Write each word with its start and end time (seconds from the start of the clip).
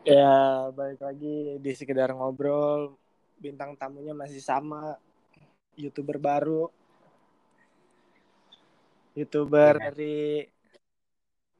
Ya, 0.00 0.72
balik 0.72 1.00
lagi 1.04 1.60
di 1.60 1.72
sekedar 1.76 2.08
ngobrol. 2.16 2.96
Bintang 3.36 3.76
tamunya 3.76 4.16
masih 4.16 4.40
sama. 4.40 4.96
YouTuber 5.76 6.16
baru. 6.16 6.72
YouTuber 9.12 9.76
Iya. 9.76 9.82
dari 9.92 10.16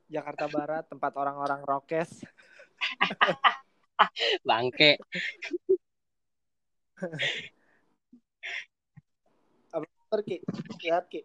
Jakarta 0.08 0.48
Barat, 0.48 0.84
tempat 0.88 1.12
orang-orang 1.20 1.60
rokes. 1.68 2.24
Bangke. 4.48 4.96
Apa 9.76 10.16
Ki? 10.24 10.40
Lihat 10.80 11.04
Ki. 11.12 11.20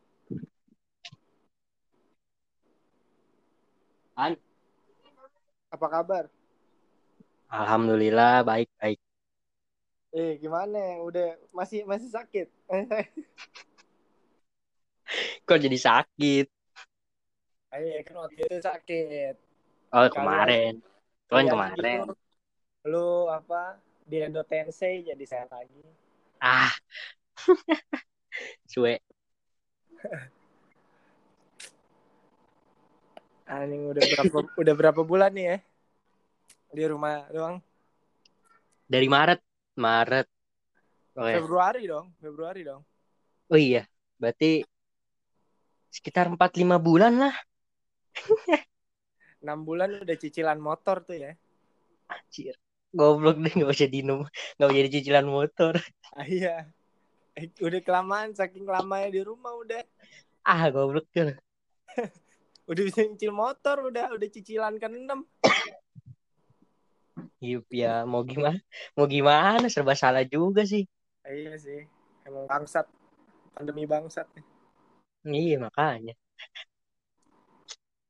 An. 4.19 4.35
Apa 5.71 5.87
kabar? 5.87 6.27
Alhamdulillah 7.55 8.43
baik 8.43 8.67
baik. 8.75 8.99
Eh, 10.11 10.35
gimana? 10.43 10.99
Udah 10.99 11.39
masih 11.55 11.87
masih 11.87 12.11
sakit? 12.11 12.51
Kok 15.47 15.59
jadi 15.63 15.79
sakit? 15.79 16.51
Ayo, 17.71 18.03
kan 18.03 18.27
waktu 18.27 18.43
itu 18.43 18.59
sakit. 18.59 19.39
Oh 19.95 20.03
kemarin. 20.11 20.83
Kan 21.31 21.47
Kalian 21.47 21.55
kemarin. 21.55 22.11
Lu 22.83 23.31
apa? 23.31 23.79
Di 24.03 24.19
Endo 24.19 24.43
Tensei 24.43 25.07
jadi 25.07 25.23
sehat 25.23 25.47
lagi. 25.47 25.79
Ah. 26.43 26.75
Suwe. 28.71 28.99
Anjing 33.47 33.95
udah 33.95 34.03
berapa 34.03 34.43
udah 34.59 34.75
berapa 34.75 35.07
bulan 35.07 35.31
nih 35.31 35.55
ya? 35.55 35.63
Di 36.75 36.83
rumah 36.83 37.23
doang. 37.31 37.55
Dari 38.83 39.07
Maret. 39.07 39.39
Maret. 39.79 40.27
Oke. 41.15 41.33
Februari 41.39 41.87
dong, 41.87 42.11
Februari 42.19 42.61
dong. 42.67 42.83
Oh 43.47 43.55
iya. 43.55 43.87
Berarti 44.19 44.59
sekitar 45.87 46.27
4-5 46.27 46.75
bulan 46.83 47.15
lah. 47.15 47.35
6 49.39 49.47
bulan 49.63 50.03
udah 50.03 50.17
cicilan 50.19 50.59
motor 50.59 51.07
tuh 51.07 51.15
ya. 51.15 51.31
Anjir. 52.11 52.59
Goblok 52.91 53.39
deh 53.39 53.55
gak 53.55 53.71
usah 53.71 53.87
dinum. 53.87 54.27
Gak 54.59 54.67
usah 54.67 54.91
cicilan 54.91 55.27
motor. 55.27 55.79
Ah, 56.11 56.27
iya. 56.27 56.67
Eh, 57.35 57.51
udah 57.63 57.79
kelamaan 57.79 58.35
saking 58.35 58.67
lamanya 58.67 59.15
di 59.15 59.21
rumah 59.23 59.55
udah. 59.55 59.83
Ah 60.43 60.67
goblok 60.71 61.07
tuh. 61.15 61.35
Udah 62.65 62.81
bisa 62.81 63.05
nyicil 63.05 63.29
motor 63.29 63.77
udah 63.93 64.09
udah 64.17 64.25
cicilan 64.25 64.81
ke 64.81 64.89
6. 64.89 65.05
Yup 67.39 67.65
ya 67.71 68.03
mau 68.03 68.23
gimana? 68.27 68.59
Mau 68.95 69.07
gimana? 69.07 69.65
Serba 69.71 69.93
salah 69.95 70.23
juga 70.27 70.61
sih. 70.67 70.83
iya 71.25 71.55
sih. 71.55 71.87
Emang 72.27 72.45
bangsat. 72.51 72.85
Pandemi 73.55 73.83
bangsat. 73.87 74.27
Iya 75.25 75.55
makanya. 75.65 76.13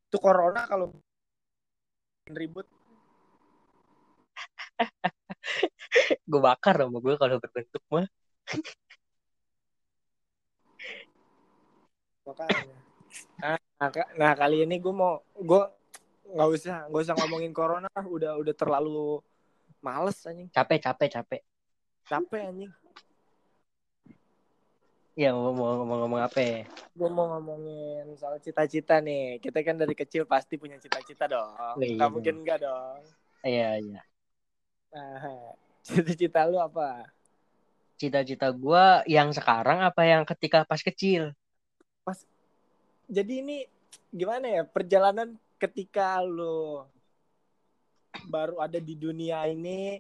Itu 0.10 0.18
corona 0.18 0.66
kalau 0.72 0.92
ribut 2.34 2.68
Gue 6.30 6.42
bakar 6.42 6.76
sama 6.82 6.98
gue 7.00 7.16
kalau 7.22 7.36
berbentuk 7.44 7.84
mah. 7.94 8.08
makanya. 12.26 12.78
Nah, 13.38 13.58
nah, 13.78 13.90
nah, 14.18 14.32
kali 14.34 14.66
ini 14.66 14.76
gue 14.82 14.94
mau 14.94 15.22
gue 15.38 15.62
nggak 16.26 16.50
usah 16.52 16.78
nggak 16.90 17.04
usah 17.06 17.16
ngomongin 17.22 17.54
corona 17.54 17.90
udah 17.94 18.36
udah 18.36 18.54
terlalu 18.54 19.22
males 19.80 20.18
anjing 20.26 20.50
Capek 20.50 20.82
capek 20.82 21.10
capek. 21.14 21.42
capek 22.04 22.42
anjing 22.50 22.74
Ya 25.16 25.32
mau 25.32 25.56
mau 25.56 25.80
mau 25.88 26.04
ngomong 26.04 26.20
apa 26.20 26.44
ya? 26.44 26.68
gue 26.92 27.08
mau 27.08 27.32
ngomongin 27.32 28.04
soal 28.20 28.36
cita-cita 28.44 29.00
nih 29.00 29.40
kita 29.40 29.64
kan 29.64 29.80
dari 29.80 29.96
kecil 29.96 30.28
pasti 30.28 30.60
punya 30.60 30.76
cita-cita 30.76 31.24
dong 31.26 31.56
Iya. 31.80 31.96
nggak 31.96 32.12
mungkin 32.12 32.36
enggak 32.44 32.60
dong 32.60 33.00
Iya 33.40 33.80
iya. 33.80 34.02
nah, 34.92 35.56
cita-cita 35.88 36.44
lu 36.48 36.60
apa 36.60 37.08
Cita-cita 37.96 38.52
gue 38.52 38.86
yang 39.08 39.32
sekarang 39.32 39.80
apa 39.80 40.04
yang 40.04 40.28
ketika 40.28 40.68
pas 40.68 40.84
kecil? 40.84 41.32
jadi 43.08 43.40
ini 43.40 43.64
gimana 44.12 44.52
ya 44.52 44.62
perjalanan 44.68 45.40
ketika 45.56 46.20
lu 46.24 46.84
baru 48.28 48.64
ada 48.64 48.80
di 48.80 48.96
dunia 48.96 49.44
ini 49.48 50.00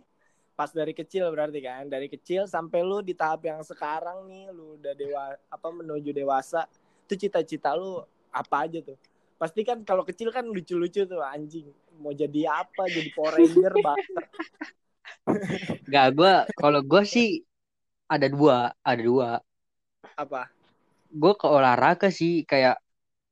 pas 0.55 0.71
dari 0.71 0.95
kecil 0.95 1.27
berarti 1.35 1.59
kan 1.59 1.91
dari 1.91 2.07
kecil 2.07 2.47
sampai 2.47 2.79
lu 2.79 3.03
di 3.03 3.11
tahap 3.11 3.43
yang 3.43 3.59
sekarang 3.59 4.23
nih 4.23 4.47
lu 4.55 4.79
udah 4.79 4.93
dewa 4.95 5.23
apa 5.51 5.67
menuju 5.67 6.16
dewasa 6.16 6.63
itu 7.05 7.27
cita-cita 7.27 7.75
lu 7.75 7.99
apa 8.31 8.63
aja 8.63 8.79
tuh 8.79 8.95
pasti 9.35 9.67
kan 9.67 9.83
kalau 9.83 10.07
kecil 10.07 10.31
kan 10.31 10.47
lucu-lucu 10.47 11.03
tuh 11.03 11.19
anjing 11.19 11.67
mau 11.99 12.16
jadi 12.16 12.63
apa 12.63 12.87
jadi 12.87 13.09
Power 13.16 13.39
Ranger 13.39 13.73
bangsat. 13.85 14.27
Gak 15.87 16.07
gue 16.16 16.33
kalau 16.55 16.81
gue 16.83 17.03
sih 17.03 17.43
ada 18.07 18.27
dua 18.31 18.72
ada 18.83 19.01
dua. 19.03 19.29
apa 20.16 20.47
Gue 21.11 21.33
ke 21.35 21.47
olahraga 21.47 22.07
sih 22.11 22.47
kayak 22.47 22.79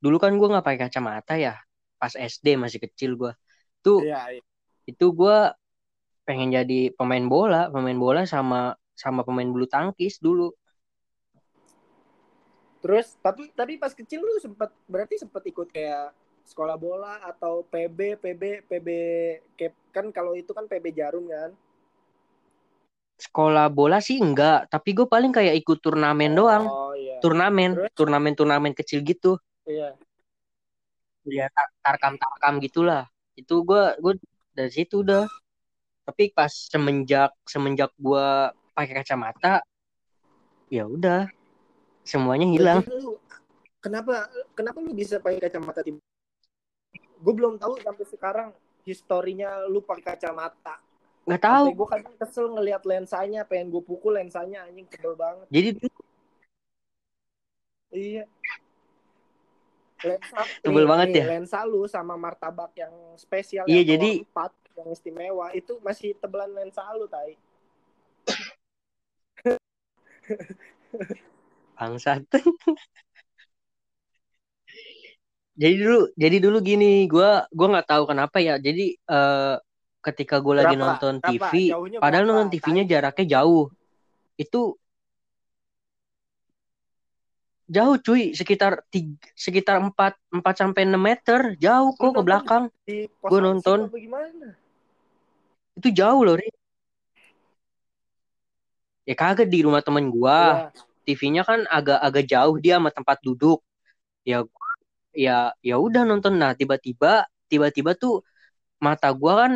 dulu 0.04 0.20
kan 0.20 0.36
gue 0.36 0.48
nggak 0.52 0.66
pakai 0.66 0.80
kacamata 0.88 1.40
ya 1.40 1.56
pas 2.04 2.12
SD 2.12 2.60
masih 2.60 2.84
kecil 2.84 3.16
gue. 3.16 3.32
Tuh 3.80 4.04
iya 4.04 4.36
iya. 4.36 4.44
itu 4.84 5.06
gue 5.16 5.38
pengen 6.28 6.52
jadi 6.52 6.92
pemain 7.00 7.24
bola 7.24 7.72
pemain 7.72 7.96
bola 7.96 8.28
sama 8.28 8.76
sama 8.92 9.24
pemain 9.24 9.48
bulu 9.48 9.64
tangkis 9.64 10.20
dulu. 10.20 10.52
terus 12.84 13.16
tapi 13.24 13.48
tapi 13.56 13.80
pas 13.80 13.96
kecil 13.96 14.20
lu 14.20 14.44
sempat 14.44 14.68
berarti 14.92 15.16
sempat 15.16 15.40
ikut 15.48 15.72
kayak 15.72 16.12
sekolah 16.44 16.76
bola 16.76 17.16
atau 17.24 17.64
PB 17.64 18.20
PB 18.20 18.68
PB 18.68 18.88
kan 19.96 20.12
kalau 20.12 20.36
itu 20.36 20.52
kan 20.52 20.68
PB 20.68 20.92
Jarum 20.92 21.32
kan 21.32 21.56
Sekolah 23.14 23.72
bola 23.72 24.04
sih 24.04 24.20
enggak, 24.20 24.68
tapi 24.68 24.92
gue 24.92 25.08
paling 25.08 25.32
kayak 25.32 25.56
ikut 25.64 25.80
turnamen 25.80 26.34
doang. 26.34 26.66
oh 26.68 26.92
iya 26.98 27.22
Turnamen, 27.24 27.78
Terus? 27.78 27.94
turnamen-turnamen 27.96 28.74
kecil 28.76 29.00
gitu. 29.06 29.40
iya 29.64 29.96
ya 31.28 31.48
tar- 31.52 31.76
tarkam-tarkam 31.84 32.60
gitulah. 32.64 33.08
Itu 33.34 33.64
gue 33.64 33.98
gue 34.00 34.14
dari 34.54 34.72
situ 34.72 35.02
udah 35.02 35.26
tapi 36.04 36.30
pas 36.36 36.52
semenjak 36.52 37.32
semenjak 37.48 37.92
gue 37.96 38.28
pakai 38.76 38.94
kacamata 39.02 39.64
ya 40.68 40.84
udah 40.84 41.32
semuanya 42.04 42.50
hilang. 42.50 42.84
lu 42.92 43.16
kenapa 43.80 44.28
kenapa 44.52 44.84
lu 44.84 44.92
bisa 44.92 45.22
pakai 45.24 45.40
kacamata 45.40 45.80
tim? 45.86 45.98
Gue 47.24 47.34
belum 47.34 47.56
tahu 47.56 47.80
sampai 47.80 48.06
sekarang 48.10 48.50
historinya 48.84 49.64
lu 49.72 49.80
pakai 49.80 50.18
kacamata. 50.18 50.82
Nggak 51.24 51.40
tahu. 51.40 51.66
Gue 51.72 51.88
kadang 51.88 52.16
kesel 52.20 52.52
ngelihat 52.52 52.84
lensanya 52.84 53.48
pengen 53.48 53.72
gue 53.72 53.84
pukul 53.84 54.20
lensanya 54.20 54.68
anjing 54.68 54.84
tebel 54.92 55.16
banget. 55.16 55.48
Jadi 55.48 55.70
iya 57.94 58.26
lensa 60.04 60.40
Tebel 60.60 60.86
banget 60.86 61.08
ya? 61.16 61.24
lensa 61.32 61.64
lu 61.64 61.86
sama 61.86 62.16
martabak 62.16 62.72
yang 62.76 62.92
spesial 63.16 63.64
Iya, 63.66 63.82
yang 63.82 63.88
jadi- 63.96 64.18
4 64.28 64.52
yang 64.74 64.90
istimewa 64.90 65.52
itu 65.52 65.78
masih 65.80 66.14
tebelan 66.18 66.50
lensa 66.50 66.82
lu 66.94 67.06
tai 67.06 67.38
bangsat 71.74 72.22
jadi 75.54 75.74
dulu 75.78 76.00
jadi 76.16 76.38
dulu 76.40 76.58
gini 76.60 77.06
gue 77.06 77.30
gue 77.46 77.68
nggak 77.70 77.86
tahu 77.86 78.04
kenapa 78.08 78.40
ya 78.40 78.56
jadi 78.58 78.96
eh, 78.98 79.56
ketika 80.02 80.40
gue 80.40 80.54
lagi 80.58 80.74
Berapa? 80.74 80.98
nonton 80.98 81.14
Berapa? 81.20 81.30
TV 81.30 81.52
Jauhnya 81.70 81.98
padahal 82.02 82.24
berapa? 82.24 82.34
nonton 82.40 82.48
TV-nya 82.52 82.84
jaraknya 82.88 83.26
jauh 83.30 83.64
itu 84.36 84.62
jauh 87.70 87.96
cuy. 88.00 88.36
Sekitar 88.36 88.84
tiga, 88.92 89.18
sekitar 89.34 89.80
4 89.80 90.16
4 90.30 90.56
sampai 90.56 90.84
6 90.88 91.00
meter. 91.00 91.56
Jauh 91.60 91.92
kok 91.96 92.12
ke 92.16 92.22
belakang. 92.24 92.64
ansip 92.70 93.10
nonton. 93.32 93.80
itu 95.74 95.90
jauh 95.90 96.22
loh 96.22 96.38
Ri. 96.38 96.54
ya 99.04 99.16
kagak 99.20 99.52
di 99.52 99.60
rumah 99.64 99.84
temen 99.84 100.08
gua. 100.08 100.72
Iya. 100.72 100.82
TV-nya 101.04 101.44
kan 101.44 101.68
agak-agak 101.68 102.24
jauh 102.24 102.56
dia 102.64 102.80
sama 102.80 102.90
tempat 102.94 103.20
duduk. 103.20 103.60
Ya 104.24 104.40
gua- 104.48 104.80
ya 105.12 105.52
ya 105.60 105.76
udah 105.76 106.08
nonton. 106.08 106.40
Nah 106.40 106.56
tiba-tiba 106.56 107.28
tiba-tiba 107.52 107.92
tuh 108.00 108.24
mata 108.80 109.12
gua 109.12 109.34
kan 109.48 109.54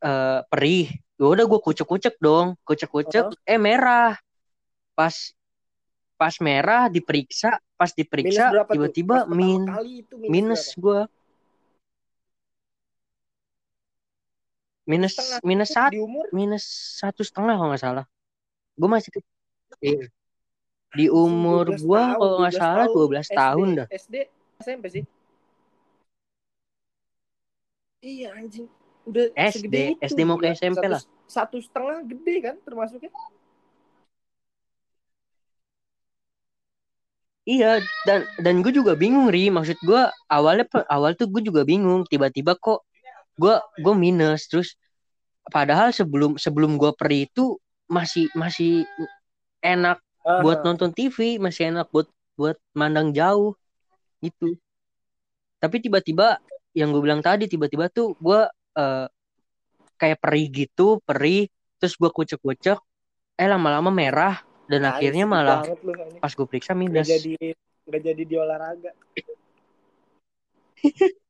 eh, 0.00 0.40
perih. 0.48 0.88
Ya 1.20 1.24
udah 1.28 1.44
gua 1.44 1.60
kucek-kucek 1.60 2.16
dong. 2.20 2.56
Kucek-kucek 2.64 3.36
eh 3.44 3.60
merah. 3.60 4.16
Pas 4.96 5.35
pas 6.16 6.34
merah 6.40 6.88
diperiksa 6.88 7.60
pas 7.76 7.92
diperiksa 7.92 8.50
tiba-tiba 8.66 9.28
min 9.28 9.68
itu 9.84 10.16
minus, 10.16 10.32
minus 10.32 10.62
gua. 10.76 11.00
Minus 14.86 15.18
Setengah 15.18 15.38
minus 15.42 15.70
satu 15.74 15.92
di 15.92 15.98
umur? 15.98 16.24
minus 16.30 16.64
satu 17.02 17.20
setengah 17.26 17.58
kalau 17.58 17.70
nggak 17.74 17.82
salah. 17.82 18.04
Gue 18.78 18.88
masih 18.88 19.10
kecil 19.18 19.34
Iya. 19.82 20.06
di 20.94 21.06
anjing, 21.10 21.10
umur 21.10 21.74
12 21.74 21.82
gue 21.82 22.02
kalau 22.16 22.36
nggak 22.38 22.54
12 22.54 22.62
salah 22.62 22.86
12 22.86 23.26
SD, 23.26 23.34
tahun 23.34 23.68
dah. 23.74 23.86
SD 23.90 24.14
SMP 24.62 24.84
sih. 24.88 25.04
Iya 28.00 28.28
anjing. 28.38 28.66
Udah 29.02 29.26
SD 29.34 29.74
itu 29.98 30.06
SD 30.06 30.20
mau 30.22 30.38
ke. 30.38 30.54
SMP 30.54 30.82
lah. 30.86 31.02
satu 31.26 31.58
setengah 31.58 32.06
gede 32.06 32.34
kan 32.38 32.54
termasuknya 32.62 33.10
Iya, 37.46 37.78
dan 38.02 38.26
dan 38.42 38.58
gue 38.58 38.74
juga 38.74 38.98
bingung 38.98 39.30
ri. 39.30 39.46
Maksud 39.54 39.78
gue 39.86 40.02
awalnya 40.26 40.66
awal 40.90 41.14
tuh 41.14 41.30
gue 41.30 41.46
juga 41.46 41.62
bingung. 41.62 42.02
Tiba-tiba 42.10 42.58
kok 42.58 42.82
gue 43.38 43.54
gue 43.78 43.94
minus 43.94 44.50
terus. 44.50 44.74
Padahal 45.46 45.94
sebelum 45.94 46.34
sebelum 46.42 46.74
gue 46.74 46.90
pergi 46.98 47.30
itu 47.30 47.54
masih 47.86 48.26
masih 48.34 48.82
enak 49.62 50.02
buat 50.42 50.58
Aha. 50.58 50.66
nonton 50.66 50.90
TV, 50.90 51.38
masih 51.38 51.70
enak 51.70 51.86
buat 51.94 52.10
buat 52.34 52.58
mandang 52.74 53.14
jauh 53.14 53.54
gitu. 54.18 54.58
Tapi 55.62 55.76
tiba-tiba 55.78 56.42
yang 56.74 56.90
gue 56.90 56.98
bilang 56.98 57.22
tadi 57.22 57.46
tiba-tiba 57.46 57.86
tuh 57.94 58.18
gue 58.18 58.42
eh, 58.74 59.06
kayak 60.02 60.18
perih 60.18 60.46
gitu, 60.50 60.98
perih. 61.06 61.46
Terus 61.78 61.94
gue 61.94 62.10
kucek-kucek, 62.10 62.78
eh 63.38 63.48
lama-lama 63.48 63.94
merah 63.94 64.45
dan 64.66 64.82
akhirnya 64.86 65.24
malah 65.26 65.62
lu 65.82 65.94
pas 66.18 66.32
gue 66.34 66.46
periksa 66.46 66.74
minus. 66.74 67.06
jadi 67.06 67.54
nggak 67.86 68.02
jadi 68.02 68.22
di 68.26 68.34
olahraga 68.34 68.90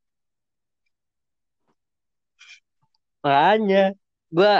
Makanya 3.26 3.90
gue 4.30 4.54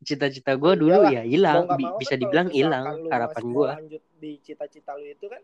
cita-cita 0.00 0.56
gue 0.56 0.72
dulu 0.80 1.12
ya 1.12 1.20
hilang, 1.28 1.68
bisa 2.00 2.16
kan 2.16 2.20
dibilang 2.24 2.48
hilang 2.48 3.04
harapan 3.12 3.44
gue. 3.52 3.68
lanjut 3.68 4.02
di 4.16 4.40
cita-cita 4.40 4.96
lu 4.96 5.04
itu 5.04 5.28
kan 5.28 5.42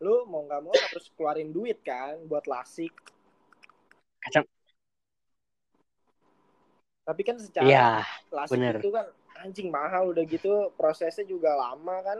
lu 0.00 0.22
mau 0.30 0.46
nggak 0.46 0.60
mau 0.62 0.70
harus 0.70 1.10
keluarin 1.18 1.50
duit 1.50 1.82
kan 1.82 2.14
buat 2.30 2.46
lasik 2.46 2.94
Kacang, 4.20 4.44
tapi 7.04 7.22
kan 7.24 7.36
secara 7.40 7.66
ya 7.66 7.88
lasik 8.30 8.52
bener. 8.54 8.74
itu 8.78 8.90
kan 8.92 9.06
anjing 9.38 9.70
mahal. 9.70 10.10
Udah 10.10 10.26
gitu 10.26 10.74
prosesnya 10.74 11.22
juga 11.22 11.54
lama 11.54 11.96
kan. 12.02 12.18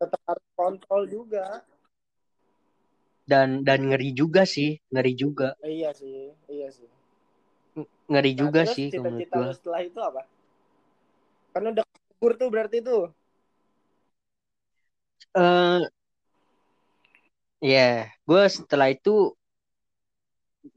Tetap 0.00 0.20
harus 0.26 0.46
kontrol 0.58 1.06
juga. 1.06 1.62
Dan 3.30 3.62
dan 3.62 3.86
ngeri 3.86 4.10
juga 4.10 4.42
sih, 4.42 4.82
ngeri 4.90 5.14
juga, 5.14 5.54
iya 5.62 5.94
sih 5.94 6.34
iya 6.50 6.66
sih. 6.66 6.90
Ngeri 8.10 8.34
nah 8.34 8.40
juga 8.42 8.60
terus 8.66 8.74
sih 8.74 8.90
cita-cita 8.90 9.38
lu 9.38 9.54
setelah 9.54 9.80
itu 9.86 10.00
apa? 10.02 10.26
Kan 11.54 11.62
udah 11.70 11.84
kubur 11.86 12.34
tuh 12.34 12.50
berarti 12.50 12.82
tuh. 12.82 13.14
Eh, 15.30 15.80
ya, 17.62 18.10
gue 18.10 18.42
setelah 18.50 18.90
itu 18.90 19.38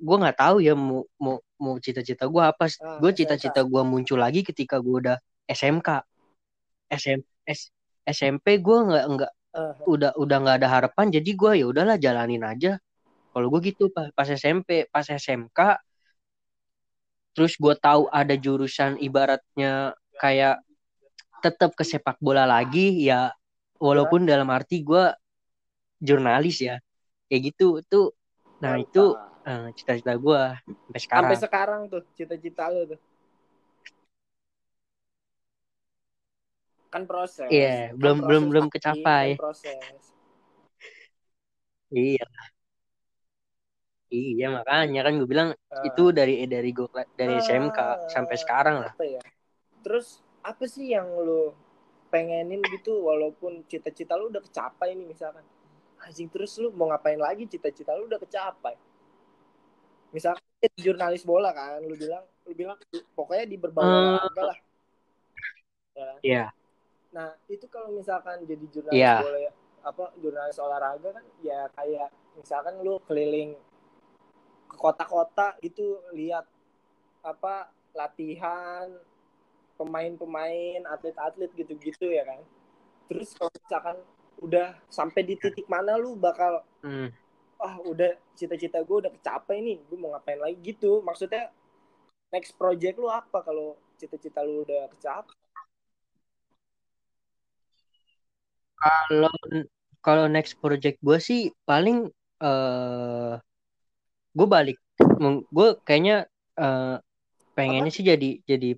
gue 0.07 0.15
nggak 0.21 0.37
tahu 0.43 0.57
ya 0.67 0.73
mau 0.75 1.01
mau 1.23 1.35
mau 1.63 1.75
cita-cita 1.85 2.23
gue 2.33 2.43
apa. 2.51 2.63
ah 2.67 2.99
Gue 3.01 3.11
cita-cita. 3.15 3.59
gue 3.63 3.81
muncul 3.91 4.19
lagi 4.19 4.41
ketika 4.49 4.75
gue 4.83 4.95
udah 5.03 5.17
SMK, 5.47 5.89
SM, 6.91 7.19
S- 7.47 7.71
SMP 8.07 8.59
gue 8.65 8.77
nggak 8.87 9.05
nggak 9.13 9.31
Ah, 9.53 9.77
udah 9.85 10.11
udah 10.17 10.37
nggak 10.41 10.55
ada 10.63 10.67
harapan 10.75 11.05
jadi 11.13 11.29
gue 11.41 11.51
ya 11.61 11.65
udahlah 11.71 11.97
jalanin 12.01 12.43
aja. 12.43 12.71
Kalau 13.33 13.47
gue 13.53 13.61
gitu 13.73 13.89
pas 13.95 14.07
pas 14.17 14.27
SMP 14.29 14.69
pas 14.93 15.05
SMK 15.07 15.59
terus 17.33 17.53
gue 17.57 17.73
tahu 17.81 18.05
ada 18.13 18.35
jurusan 18.37 18.97
ibaratnya 19.01 19.97
kayak 20.21 20.61
tetap 21.43 21.73
ke 21.75 21.83
sepak 21.83 22.17
bola 22.21 22.45
lagi 22.45 23.03
ya 23.09 23.33
walaupun 23.81 24.23
dalam 24.23 24.47
arti 24.53 24.85
gue 24.85 25.11
jurnalis 26.03 26.57
ya 26.63 26.75
kayak 27.27 27.41
gitu 27.53 27.81
tuh. 27.89 28.13
Nah 28.63 28.77
itu 28.79 29.17
eh, 29.43 29.67
cita-cita 29.75 30.13
gue 30.15 30.43
sampai 30.63 30.99
sekarang. 30.99 31.23
Sampai 31.27 31.37
sekarang 31.39 31.81
tuh 31.87 32.01
cita-cita 32.13 32.63
lu 32.67 32.81
tuh. 32.89 32.99
Kan 36.89 37.03
proses. 37.09 37.49
Iya 37.49 37.89
kan 37.89 37.97
belum 37.97 38.17
belum 38.21 38.43
proses 38.43 38.49
belum 38.51 38.65
tapi 38.65 38.73
kecapai. 38.77 39.25
kan 39.29 39.41
proses. 39.41 40.03
Iya. 41.93 42.25
Iya 44.09 44.47
makanya 44.49 45.05
kan 45.05 45.13
gue 45.17 45.29
bilang 45.29 45.49
Ah. 45.69 45.85
itu 45.85 46.09
dari 46.09 46.41
dari 46.45 46.69
gue 46.69 46.89
dari 47.13 47.37
SMK 47.37 48.09
sampai 48.09 48.33
Ah, 48.33 48.41
sekarang 48.41 48.75
lah. 48.81 48.93
apa 48.93 49.05
ya? 49.05 49.21
Terus 49.85 50.21
apa 50.41 50.65
sih 50.65 50.89
yang 50.89 51.05
lu 51.21 51.53
pengenin 52.09 52.61
gitu 52.73 53.05
walaupun 53.05 53.61
cita-cita 53.65 54.17
lu 54.17 54.33
udah 54.33 54.41
kecapai 54.41 54.93
nih 54.93 55.05
misalkan? 55.05 55.45
Anjing 56.01 56.29
terus 56.29 56.57
lu 56.57 56.73
mau 56.73 56.89
ngapain 56.89 57.17
lagi 57.17 57.45
cita-cita 57.45 57.93
lu 57.93 58.09
udah 58.09 58.17
kecapai 58.21 58.73
misalkan 60.13 60.41
jurnalis 60.77 61.25
bola 61.25 61.51
kan 61.51 61.81
lu 61.81 61.97
bilang 61.97 62.23
lu 62.45 62.53
bilang 62.53 62.77
pokoknya 63.11 63.45
di 63.45 63.57
berbau 63.57 63.83
Hmm. 63.83 64.15
olahraga 64.15 64.41
lah 64.47 64.57
ya? 65.93 66.09
Iya 66.21 66.45
nah 67.13 67.29
itu 67.45 67.69
kalau 67.69 67.93
misalkan 67.93 68.41
jadi 68.45 68.65
jurnalis 68.73 68.97
Iya. 68.97 69.15
bola 69.21 69.39
apa 69.83 70.03
jurnalis 70.17 70.57
olahraga 70.57 71.09
kan 71.11 71.25
ya 71.41 71.67
kayak 71.75 72.09
misalkan 72.33 72.81
lu 72.81 72.97
keliling 73.05 73.53
ke 74.65 74.75
kota-kota 74.75 75.53
gitu 75.59 76.01
lihat 76.13 76.47
apa 77.21 77.69
latihan 77.93 78.89
pemain-pemain 79.77 80.81
atlet-atlet 80.87 81.53
gitu-gitu 81.53 82.09
ya 82.09 82.25
kan 82.25 82.41
terus 83.05 83.37
kalau 83.37 83.53
misalkan 83.53 83.97
udah 84.41 84.73
sampai 84.89 85.21
di 85.21 85.37
titik 85.37 85.69
mana 85.69 85.93
lu 85.95 86.17
bakal 86.17 86.65
Hmm. 86.81 87.13
Ah 87.63 87.79
udah 87.87 88.19
cita-cita 88.35 88.83
gue 88.83 88.97
udah 89.07 89.11
kecapai 89.15 89.63
nih 89.63 89.79
gue 89.87 89.97
mau 89.97 90.11
ngapain 90.11 90.37
lagi? 90.37 90.59
Gitu. 90.59 90.99
Maksudnya 90.99 91.47
next 92.29 92.59
project 92.59 92.99
lu 92.99 93.07
apa 93.07 93.39
kalau 93.39 93.79
cita-cita 93.95 94.43
lu 94.43 94.67
udah 94.67 94.91
kecapai? 94.91 95.35
Kalau 98.83 99.31
kalau 100.03 100.25
next 100.27 100.59
project 100.59 100.99
gue 100.99 101.17
sih 101.23 101.55
paling 101.63 102.11
eh 102.43 103.33
gue 104.33 104.47
balik, 104.49 104.75
gue 105.47 105.67
kayaknya 105.87 106.27
eh, 106.59 106.97
pengennya 107.55 107.93
sih 107.93 108.03
jadi 108.03 108.43
jadi 108.43 108.75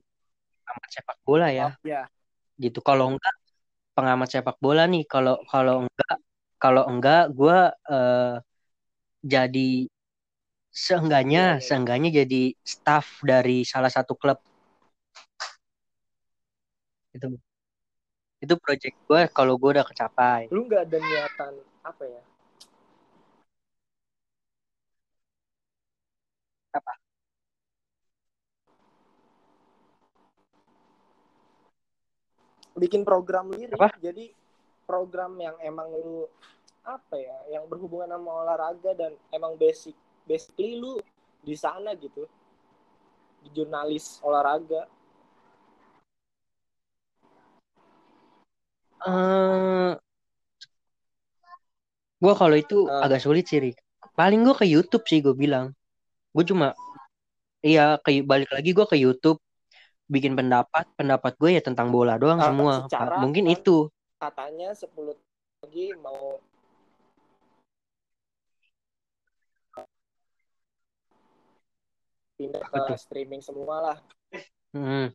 pengamat 0.62 0.90
sepak 0.92 1.18
bola 1.26 1.48
ya, 1.50 1.72
oh, 1.72 1.74
ya 1.82 2.06
gitu. 2.62 2.84
Kalau 2.86 3.16
enggak 3.16 3.36
pengamat 3.98 4.28
sepak 4.30 4.58
bola 4.62 4.84
nih, 4.86 5.08
kalau 5.10 5.42
kalau 5.50 5.88
enggak 5.88 6.18
kalau 6.62 6.84
enggak 6.86 7.34
gue 7.34 7.58
eh, 7.90 8.36
jadi 9.26 9.90
seenggaknya 10.70 11.58
Iya, 11.58 11.58
iya, 11.58 11.66
seenggaknya 11.66 12.10
jadi 12.22 12.42
staff 12.62 13.26
dari 13.26 13.66
salah 13.66 13.90
satu 13.90 14.14
klub 14.14 14.38
itu 17.16 17.28
itu 18.44 18.54
project 18.62 18.96
gue 19.10 19.22
kalau 19.34 19.58
gue 19.58 19.70
udah 19.74 19.86
kecapai. 19.88 20.46
lu 20.54 20.70
nggak 20.70 20.82
ada 20.86 20.98
niatan 21.02 21.54
apa 21.82 22.04
ya 22.06 22.22
Apa? 26.76 26.94
bikin 32.76 33.08
program 33.08 33.48
lirik 33.56 33.80
Apa? 33.80 33.96
jadi 33.98 34.36
program 34.84 35.40
yang 35.40 35.56
emang 35.64 35.88
lu 35.96 36.28
apa 36.86 37.18
ya 37.18 37.38
yang 37.50 37.66
berhubungan 37.66 38.08
sama 38.08 38.46
olahraga 38.46 38.94
dan 38.94 39.12
emang 39.34 39.58
basic 39.58 39.98
basically 40.24 40.78
lu 40.78 41.02
di 41.42 41.58
sana 41.58 41.98
gitu 41.98 42.30
di 43.42 43.50
jurnalis 43.52 44.22
olahraga 44.22 44.86
eh 49.06 49.92
gue 52.16 52.34
kalau 52.34 52.56
itu 52.58 52.90
Ah. 52.90 53.06
agak 53.06 53.22
sulit 53.22 53.46
sih, 53.46 53.62
Rik. 53.62 53.78
Paling 54.18 54.42
gue 54.42 54.56
ke 54.56 54.66
YouTube 54.66 55.06
sih 55.06 55.20
gue 55.22 55.36
bilang. 55.36 55.76
Gue 56.34 56.42
cuma, 56.42 56.74
iya 57.62 58.00
ke 58.02 58.24
balik 58.26 58.50
lagi 58.50 58.72
gue 58.72 58.86
ke 58.88 58.98
YouTube 58.98 59.38
bikin 60.10 60.34
pendapat, 60.34 60.86
pendapat 60.96 61.34
gue 61.38 61.50
ya 61.54 61.62
tentang 61.62 61.94
bola 61.94 62.18
doang 62.18 62.40
Ah, 62.42 62.50
semua. 62.50 62.74
secara- 62.88 63.22
Mungkin 63.22 63.46
itu. 63.52 63.90
katanya 64.16 64.72
10 64.74 65.14
lagi 65.62 65.92
mau 66.02 66.40
pindah 72.36 72.64
ke 72.64 72.80
tuh? 72.94 72.98
streaming 73.00 73.42
semua 73.42 73.76
lah 73.92 73.98
Hmm. 74.76 75.08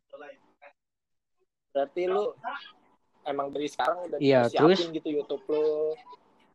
berarti 1.69 2.09
lu 2.09 2.33
emang 3.29 3.53
dari 3.53 3.69
sekarang 3.69 4.09
udah 4.09 4.17
Iya, 4.17 4.49
siapin 4.49 4.89
gitu 4.89 5.21
YouTube 5.21 5.45
lu 5.53 5.93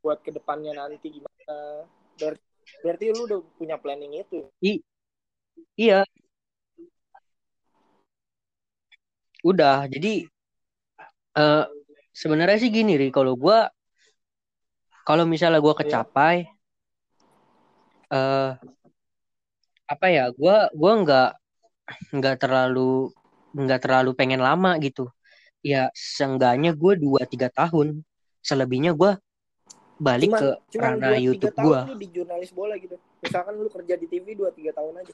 buat 0.03 0.19
ke 0.27 0.35
depannya 0.35 0.75
nanti 0.75 1.07
gimana 1.07 1.87
berarti, 2.19 2.43
berarti 2.83 3.05
lu 3.15 3.21
udah 3.31 3.41
punya 3.55 3.77
planning 3.79 4.19
itu 4.19 4.43
Iya, 5.79 6.03
udah 9.47 9.87
jadi 9.87 10.27
eh 11.37 11.65
sebenarnya 12.11 12.59
sih 12.59 12.73
gini 12.73 12.97
ri 12.99 13.09
kalau 13.15 13.37
gua 13.39 13.69
kalau 15.07 15.23
misalnya 15.29 15.63
gua 15.63 15.77
Iya. 15.77 15.81
kecapai 15.85 16.37
eh 18.11 18.51
apa 19.87 20.07
ya 20.11 20.29
gua 20.35 20.67
gua 20.75 20.93
nggak 21.03 21.31
nggak 22.19 22.37
terlalu 22.43 23.15
nggak 23.57 23.81
terlalu 23.81 24.11
pengen 24.13 24.43
lama 24.43 24.77
gitu. 24.83 25.09
Ya 25.65 25.91
seenggaknya 25.97 26.77
gue 26.77 26.93
dua 27.01 27.27
tiga 27.27 27.51
tahun. 27.51 28.05
Selebihnya 28.45 28.95
gue 28.95 29.19
balik 29.99 30.31
cuman 30.31 30.39
ke 30.39 30.51
cuman 30.77 30.93
ranah 30.95 31.09
dua 31.11 31.19
YouTube 31.19 31.57
lu 31.59 31.97
di 31.99 32.09
jurnalis 32.13 32.51
bola 32.55 32.75
gitu. 32.79 32.95
Misalkan 33.25 33.59
lu 33.59 33.67
kerja 33.73 33.95
di 33.99 34.07
TV 34.07 34.37
dua 34.39 34.55
tiga 34.55 34.71
tahun 34.77 35.03
aja. 35.03 35.13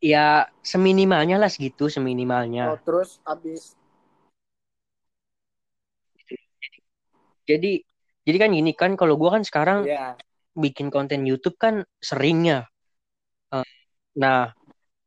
Ya 0.00 0.48
seminimalnya 0.60 1.40
lah 1.40 1.48
segitu 1.48 1.88
seminimalnya. 1.88 2.72
Oh, 2.72 2.80
terus 2.80 3.20
abis? 3.24 3.76
Jadi 7.48 7.80
jadi 8.26 8.36
kan 8.36 8.50
gini 8.52 8.72
kan 8.76 8.94
kalau 9.00 9.14
gua 9.20 9.38
kan 9.38 9.42
sekarang 9.46 9.86
ya 9.88 10.16
bikin 10.54 10.90
konten 10.90 11.22
YouTube 11.26 11.56
kan 11.56 11.86
seringnya. 12.02 12.66
Eh, 13.54 13.66
nah 14.18 14.50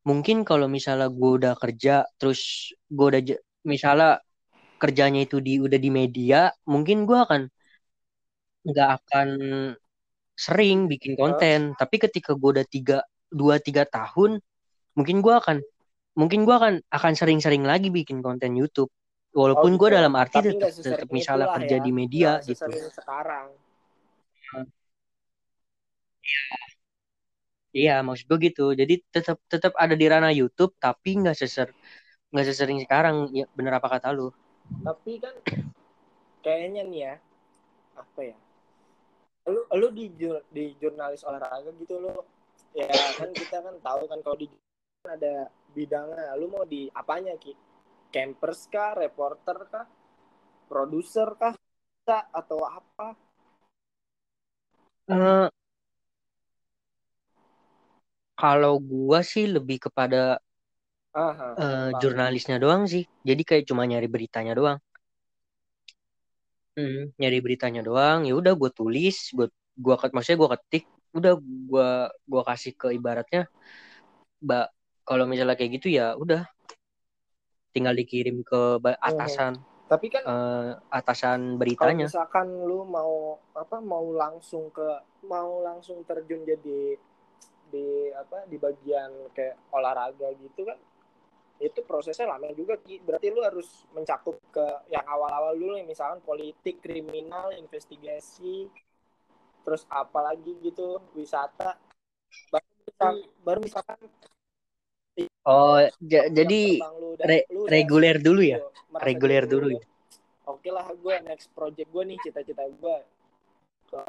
mungkin 0.08 0.44
kalau 0.44 0.68
misalnya 0.68 1.08
gue 1.08 1.32
udah 1.40 1.54
kerja 1.56 2.04
terus 2.20 2.72
gue 2.92 3.06
udah 3.08 3.22
misalnya 3.64 4.20
kerjanya 4.80 5.24
itu 5.24 5.40
di 5.40 5.64
udah 5.64 5.80
di 5.80 5.90
media 5.92 6.52
mungkin 6.68 7.08
gue 7.08 7.16
akan 7.16 7.42
nggak 8.64 8.90
akan 9.00 9.30
sering 10.34 10.90
bikin 10.92 11.14
konten. 11.20 11.76
Tapi 11.78 11.96
ketika 12.02 12.36
gue 12.36 12.50
udah 12.60 12.68
tiga 12.68 13.04
dua 13.32 13.60
tiga 13.60 13.84
tahun 13.88 14.40
mungkin 14.98 15.18
gue 15.26 15.34
akan 15.34 15.58
mungkin 16.20 16.46
gue 16.46 16.56
akan 16.56 16.74
akan 16.94 17.14
sering-sering 17.18 17.66
lagi 17.66 17.90
bikin 17.90 18.22
konten 18.22 18.54
YouTube 18.54 18.92
walaupun 19.34 19.72
Oh, 19.74 19.78
gue 19.82 19.90
gitu. 19.90 19.98
dalam 19.98 20.14
arti 20.14 20.38
tetap, 20.46 20.70
tetap 20.78 21.08
misalnya 21.10 21.48
itulah 21.50 21.58
kerja 21.60 21.78
ya. 21.78 21.84
di 21.84 21.92
media 21.92 22.30
Nggak 22.38 22.48
gitu 22.48 22.72
sekarang. 22.94 23.48
Iya 27.74 28.06
maksud 28.06 28.26
gue 28.30 28.40
gitu. 28.54 28.66
Jadi 28.78 29.02
tetap 29.10 29.42
tetap 29.50 29.74
ada 29.74 29.98
di 29.98 30.06
ranah 30.06 30.30
YouTube 30.30 30.78
tapi 30.78 31.18
nggak 31.18 31.34
seser 31.34 31.74
nggak 32.30 32.46
sesering 32.46 32.80
sekarang. 32.86 33.34
Ya 33.34 33.50
bener 33.58 33.74
apa 33.82 33.90
kata 33.90 34.14
lu? 34.14 34.30
Tapi 34.86 35.18
kan 35.18 35.34
kayaknya 36.46 36.82
nih 36.86 37.00
ya 37.10 37.14
apa 37.98 38.20
ya? 38.22 38.38
Lu 39.50 39.66
lu 39.74 39.88
di 39.90 40.06
di 40.54 40.64
jurnalis 40.78 41.26
olahraga 41.26 41.74
gitu 41.82 41.98
lu 41.98 42.14
ya 42.78 42.90
kan 43.18 43.30
kita 43.34 43.58
kan 43.62 43.76
tahu 43.82 44.06
kan 44.06 44.22
kalau 44.22 44.38
di 44.38 44.46
kan 45.02 45.18
ada 45.18 45.50
bidangnya. 45.74 46.38
Lu 46.38 46.46
mau 46.54 46.62
di 46.70 46.94
apanya 46.94 47.34
ki 47.42 47.58
campers 48.16 48.62
kah 48.74 48.92
reporter 49.04 49.58
kah 49.74 49.88
produser 50.70 51.30
kah 51.42 51.56
atau 52.40 52.60
apa 52.80 53.08
Eh, 55.10 55.50
kalau 58.42 58.74
gua 58.92 59.20
sih 59.32 59.46
lebih 59.56 59.78
kepada 59.86 60.18
Aha, 61.24 61.50
paham. 61.92 62.02
jurnalisnya 62.02 62.58
doang 62.64 62.84
sih. 62.94 63.04
Jadi 63.30 63.42
kayak 63.50 63.64
cuma 63.70 63.84
nyari 63.90 64.08
beritanya 64.16 64.54
doang. 64.60 64.78
Hmm, 66.78 67.14
nyari 67.22 67.38
beritanya 67.46 67.82
doang. 67.88 68.20
Ya 68.28 68.34
udah 68.40 68.54
gue 68.62 68.70
tulis, 68.80 69.16
gue 69.38 69.48
gua 69.84 69.96
maksudnya 70.16 70.40
gue 70.42 70.50
ketik, 70.58 70.84
udah 71.18 71.34
gua 71.70 71.88
gua 72.32 72.42
kasih 72.50 72.72
ke 72.80 72.88
ibaratnya, 72.98 73.40
mbak 74.46 74.64
kalau 75.08 75.24
misalnya 75.32 75.56
kayak 75.60 75.72
gitu 75.80 75.88
ya 75.98 76.06
udah 76.24 76.42
tinggal 77.74 77.98
dikirim 77.98 78.46
ke 78.46 78.78
ba- 78.80 79.02
atasan 79.02 79.58
tapi 79.90 80.08
kan 80.10 80.24
eh, 80.24 80.70
atasan 80.90 81.40
kalau 81.54 81.60
beritanya. 81.60 82.08
misalkan 82.08 82.48
lu 82.64 82.86
mau 82.88 83.38
apa 83.54 83.78
mau 83.84 84.14
langsung 84.14 84.70
ke 84.72 84.88
mau 85.28 85.60
langsung 85.62 86.06
terjun 86.08 86.46
jadi 86.48 86.96
di 87.74 87.88
apa 88.14 88.46
di 88.46 88.58
bagian 88.62 89.34
kayak 89.34 89.58
olahraga 89.74 90.30
gitu 90.38 90.64
kan 90.70 90.78
itu 91.62 91.80
prosesnya 91.86 92.30
lama 92.30 92.54
juga 92.54 92.78
Ki. 92.78 93.02
berarti 93.02 93.28
lu 93.30 93.42
harus 93.42 93.86
mencakup 93.94 94.38
ke 94.54 94.66
yang 94.90 95.06
awal-awal 95.06 95.54
dulu 95.58 95.78
nih 95.78 95.86
misalkan 95.86 96.22
politik 96.22 96.82
kriminal 96.82 97.54
investigasi 97.54 98.70
terus 99.64 99.88
apa 99.88 100.34
lagi 100.34 100.54
gitu 100.60 101.00
wisata 101.16 101.78
baru 102.52 102.68
misal- 102.84 103.30
baru 103.42 103.60
misalkan 103.64 103.98
Oh, 105.44 105.78
ja- 106.02 106.30
jadi 106.32 106.62
terbang 106.82 106.96
lu 106.98 107.08
udah- 107.14 107.28
re- 107.28 107.48
lu 107.52 107.62
reguler 107.68 108.18
dulu 108.18 108.42
ya? 108.42 108.58
Iya, 108.58 109.00
Reguler 109.04 109.44
diri 109.44 109.52
dulu 109.54 109.68
lu 109.68 109.76
ya? 109.78 109.84
oke 110.44 110.70
lah 110.72 110.86
gue 110.92 111.16
next 111.22 111.48
project 111.52 111.88
gue 111.88 112.04
nih 112.04 112.18
cita-cita 112.20 112.64
gue 112.68 112.96
ke 113.88 114.02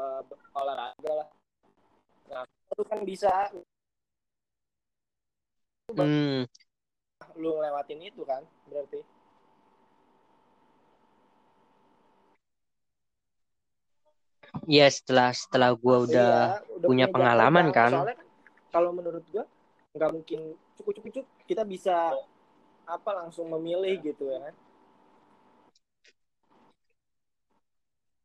olahraga 0.51 1.11
lah 1.23 1.29
nah 2.25 2.41
lu 2.75 2.83
kan 2.83 2.99
bisa 3.05 3.31
Hmm, 5.85 6.43
lu 7.39 7.49
ngelewatin 7.55 8.01
itu 8.01 8.25
kan 8.25 8.41
berarti 8.67 8.99
ya 14.65 14.87
setelah 14.89 15.29
setelah 15.31 15.71
gua 15.77 16.03
udah 16.09 16.31
Iya, 16.57 16.73
udah 16.75 16.87
punya 16.89 17.05
jam 17.07 17.13
pengalaman 17.13 17.65
terbang. 17.69 17.77
kan. 17.77 17.91
soalnya 17.93 18.15
kan 18.17 18.27
kalau 18.73 18.89
menurut 18.91 19.23
gue 19.29 19.43
nggak 19.95 20.11
mungkin 20.11 20.39
cukup 20.75 20.91
cukup 20.99 21.25
kita 21.47 21.63
bisa 21.63 22.11
apa 22.85 23.11
langsung 23.15 23.47
memilih 23.49 23.95
gitu 24.03 24.27
ya 24.29 24.39
kan 24.45 24.55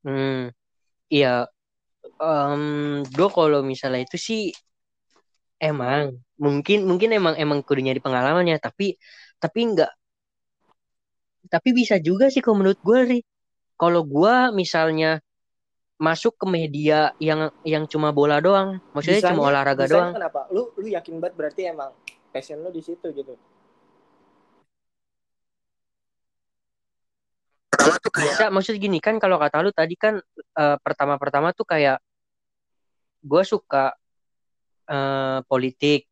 Hmm, 0.00 0.48
iya. 1.12 1.28
Em, 2.22 2.62
gue 3.16 3.28
kalau 3.36 3.60
misalnya 3.72 4.00
itu 4.06 4.16
sih 4.28 4.40
emang 5.60 6.16
mungkin 6.44 6.78
mungkin 6.88 7.10
emang 7.18 7.34
emang 7.36 7.58
kudu 7.66 7.80
nyari 7.84 8.00
pengalamannya 8.00 8.56
tapi 8.64 8.96
tapi 9.42 9.58
enggak 9.68 9.92
tapi 11.52 11.68
bisa 11.74 11.96
juga 11.98 12.30
sih 12.32 12.40
kalau 12.44 12.62
menurut 12.62 12.80
gue 12.80 13.00
Ri. 13.10 13.20
Kalau 13.80 14.04
gue 14.04 14.34
misalnya 14.54 15.18
masuk 16.00 16.32
ke 16.40 16.46
media 16.48 17.12
yang 17.20 17.52
yang 17.60 17.84
cuma 17.84 18.08
bola 18.08 18.40
doang, 18.40 18.80
maksudnya 18.96 19.20
cuma 19.28 19.52
olahraga 19.52 19.84
doang. 19.84 20.12
kenapa? 20.16 20.48
Lu 20.48 20.72
lu 20.80 20.88
yakin 20.88 21.20
banget 21.20 21.34
berarti 21.36 21.60
emang 21.68 21.92
passion 22.32 22.64
lu 22.64 22.72
di 22.72 22.80
situ 22.80 23.04
gitu? 23.12 23.36
Bisa 28.16 28.48
maksud 28.48 28.80
gini 28.80 28.96
kan 28.96 29.20
kalau 29.20 29.36
kata 29.36 29.60
lu 29.60 29.70
tadi 29.76 29.94
kan 29.94 30.16
eh, 30.56 30.76
pertama-pertama 30.80 31.52
tuh 31.52 31.68
kayak 31.68 32.00
gue 33.20 33.42
suka 33.44 33.92
eh, 34.88 35.38
politik 35.44 36.08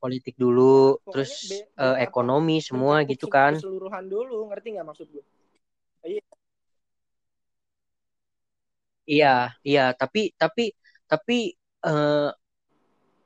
politik 0.00 0.36
dulu 0.36 0.96
Pokoknya 1.00 1.12
terus 1.12 1.32
be- 1.48 1.68
apa, 1.76 2.04
ekonomi 2.04 2.60
semua 2.60 3.04
gitu 3.08 3.28
kan. 3.28 3.56
keseluruhan 3.56 4.04
dulu 4.08 4.48
ngerti 4.52 4.76
nggak 4.76 4.86
maksud 4.88 5.08
gue 5.08 5.24
Iya, 6.00 6.24
iya, 9.10 9.84
tapi 9.98 10.30
tapi 10.38 10.70
tapi 11.10 11.38
eh 11.82 12.30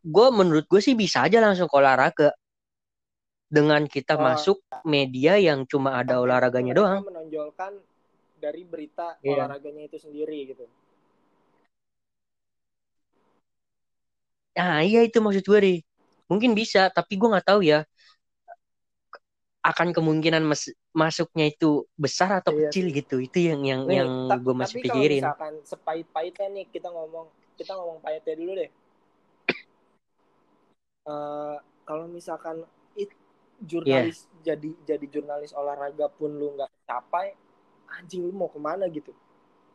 gue 0.04 0.26
menurut 0.32 0.64
gue 0.68 0.80
sih 0.80 0.96
bisa 0.96 1.24
aja 1.28 1.40
langsung 1.44 1.68
ke 1.68 1.76
olahraga 1.76 2.28
dengan 3.48 3.84
kita 3.88 4.16
Oh. 4.16 4.24
masuk 4.24 4.58
media 4.84 5.36
yang 5.38 5.64
cuma 5.68 6.00
ada 6.00 6.20
olahraganya 6.20 6.74
doang. 6.76 7.00
menonjolkan 7.04 7.72
dari 8.40 8.64
berita 8.64 9.16
Iya. 9.20 9.48
olahraganya 9.48 9.82
itu 9.88 9.96
sendiri 10.00 10.38
gitu 10.52 10.64
Nah, 14.54 14.86
iya 14.86 15.02
itu 15.02 15.18
maksud 15.18 15.42
gue 15.42 15.58
Ri. 15.58 15.74
Mungkin 16.30 16.54
bisa, 16.54 16.86
tapi 16.94 17.18
gue 17.18 17.26
nggak 17.26 17.46
tahu 17.50 17.66
ya 17.66 17.82
akan 19.64 19.97
kemungkinan 19.97 20.44
mas- 20.44 20.76
masuknya 20.92 21.49
itu 21.49 21.88
besar 21.97 22.44
atau 22.44 22.52
Iya 22.52 22.68
kecil 22.68 22.92
gitu. 22.92 23.16
Itu 23.16 23.38
yang 23.40 23.61
yang 23.64 23.83
Nih, 23.88 23.97
yang 24.04 24.11
gue 24.44 24.54
masih 24.54 24.76
tapi 24.76 24.88
kalau 24.88 25.00
pikirin. 25.00 25.23
misalkan 25.25 25.52
sepahit-pahitnya 25.64 26.49
nih 26.52 26.66
kita 26.68 26.88
ngomong 26.92 27.26
kita 27.56 27.73
ngomong 27.73 27.99
pahitnya 28.04 28.35
dulu 28.37 28.52
deh. 28.61 28.71
Eh, 31.04 31.56
kalau 31.85 32.09
misalkan 32.09 32.64
it, 32.97 33.12
jurnalis 33.61 34.25
Iya. 34.25 34.56
jadi 34.56 34.71
jadi 34.88 35.06
jurnalis 35.12 35.52
olahraga 35.52 36.09
pun 36.09 36.33
lu 36.33 36.56
nggak 36.56 36.73
capai, 36.88 37.37
anjing 37.92 38.25
lu 38.25 38.33
mau 38.33 38.49
ke 38.49 38.56
mana 38.56 38.88
gitu? 38.88 39.12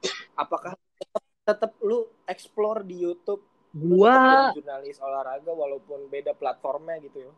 Apakah 0.41 0.73
tetap, 0.97 1.23
tetap 1.45 1.71
lu 1.85 2.09
explore 2.25 2.81
di 2.81 3.05
YouTube 3.05 3.45
Gua 3.69 4.49
jurnalis 4.57 4.97
olahraga 4.97 5.53
walaupun 5.53 6.09
beda 6.09 6.33
platformnya 6.33 6.97
gitu 7.05 7.29
ya? 7.29 7.33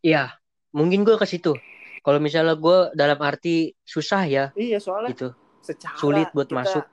Ya 0.00 0.32
mungkin 0.72 1.04
gue 1.04 1.16
ke 1.16 1.26
situ. 1.26 1.52
Kalau 2.00 2.16
misalnya 2.16 2.56
gue 2.56 2.96
dalam 2.96 3.20
arti 3.20 3.76
susah 3.84 4.24
ya 4.24 4.44
Iya 4.56 4.80
soalnya 4.80 5.12
gitu. 5.12 5.28
secara 5.60 5.96
Sulit 6.00 6.28
buat 6.32 6.48
kita, 6.48 6.56
masuk. 6.56 6.84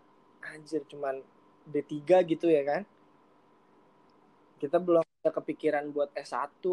anjir 0.44 0.82
cuman 0.88 1.24
D3 1.64 1.94
gitu 2.24 2.48
ya 2.48 2.64
kan 2.64 2.82
kita 4.58 4.80
belum 4.80 5.04
ada 5.04 5.30
kepikiran 5.30 5.92
buat 5.92 6.10
S1 6.12 6.64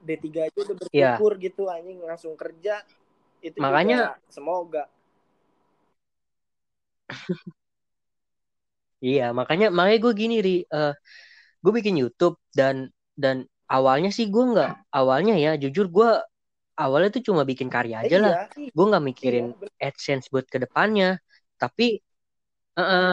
D3 0.00 0.48
aja 0.48 0.56
udah 0.58 0.74
Iya. 0.90 1.16
bersyukur 1.16 1.32
gitu 1.38 1.62
anjing 1.68 2.00
langsung 2.02 2.34
kerja 2.34 2.82
itu 3.40 3.56
Makanya- 3.56 4.16
juga 4.18 4.28
semoga 4.28 4.84
Iya, 8.98 9.30
makanya 9.30 9.70
makanya 9.70 9.98
gue 10.02 10.12
gini 10.12 10.36
ri, 10.42 10.56
eh 10.66 10.92
gue 11.62 11.72
bikin 11.72 11.94
YouTube 11.94 12.34
dan 12.50 12.90
dan 13.14 13.46
awalnya 13.74 14.10
sih 14.16 14.26
gue 14.34 14.44
nggak 14.52 14.70
awalnya 14.98 15.34
ya 15.44 15.50
jujur 15.62 15.86
gue 15.96 16.08
awalnya 16.82 17.08
tuh 17.16 17.22
cuma 17.28 17.42
bikin 17.50 17.68
karya 17.74 17.96
aja 18.04 18.16
Eh, 18.16 18.22
lah. 18.24 18.32
iya, 18.58 18.70
Gue 18.76 18.84
nggak 18.90 19.04
mikirin 19.10 19.46
iya. 19.60 19.68
AdSense 19.88 20.26
buat 20.32 20.46
ke 20.52 20.58
depannya. 20.64 21.06
Tapi, 21.62 21.84
eh, 22.78 22.82
eh, 22.94 23.10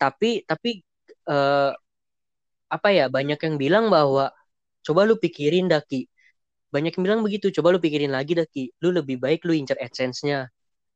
tapi 0.00 0.28
tapi 0.50 0.70
eh, 1.30 1.70
apa 2.72 2.88
ya 2.98 3.06
banyak 3.12 3.38
yang 3.46 3.56
bilang 3.60 3.86
bahwa 3.92 4.32
coba 4.86 5.00
lu 5.08 5.14
pikirin 5.20 5.66
Daki. 5.72 6.08
Banyak 6.74 6.92
yang 6.98 7.04
bilang 7.06 7.20
begitu. 7.26 7.46
Coba 7.56 7.74
lu 7.74 7.80
pikirin 7.82 8.12
lagi 8.12 8.32
Daki. 8.36 8.72
Lu 8.82 8.90
lebih 8.94 9.16
baik 9.20 9.44
lu 9.48 9.52
incer 9.56 9.78
AdSense-nya. 9.80 10.48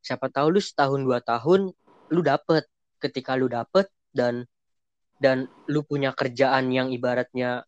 Siapa 0.02 0.28
tahu 0.32 0.56
lu 0.56 0.60
setahun 0.62 1.00
dua 1.04 1.20
tahun 1.24 1.70
lu 2.14 2.20
dapet. 2.24 2.64
Ketika 3.02 3.36
lu 3.40 3.46
dapet 3.52 3.86
dan 4.14 4.44
dan 5.20 5.48
lu 5.72 5.80
punya 5.84 6.12
kerjaan 6.16 6.68
yang 6.72 6.88
ibaratnya 6.92 7.64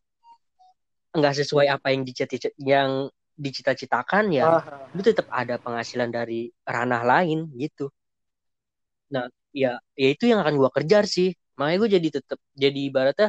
nggak 1.15 1.35
sesuai 1.45 1.67
apa 1.73 1.93
yang 1.95 2.03
dicita 2.05 2.53
yang 2.61 3.09
dicita-citakan 3.39 4.35
ya 4.35 4.59
Ah, 4.59 4.63
lu 4.93 5.01
tetap 5.01 5.31
ada 5.31 5.57
penghasilan 5.63 6.11
dari 6.11 6.51
ranah 6.67 7.07
lain 7.07 7.49
gitu. 7.55 7.87
Nah, 9.15 9.31
ya, 9.55 9.79
ya 9.95 10.09
itu 10.13 10.29
yang 10.29 10.43
akan 10.43 10.59
gua 10.59 10.71
kejar 10.75 11.07
sih. 11.09 11.33
Makanya 11.59 11.77
gue 11.83 11.91
jadi 11.99 12.09
tetap 12.21 12.39
jadi 12.55 12.81
ibaratnya 12.87 13.29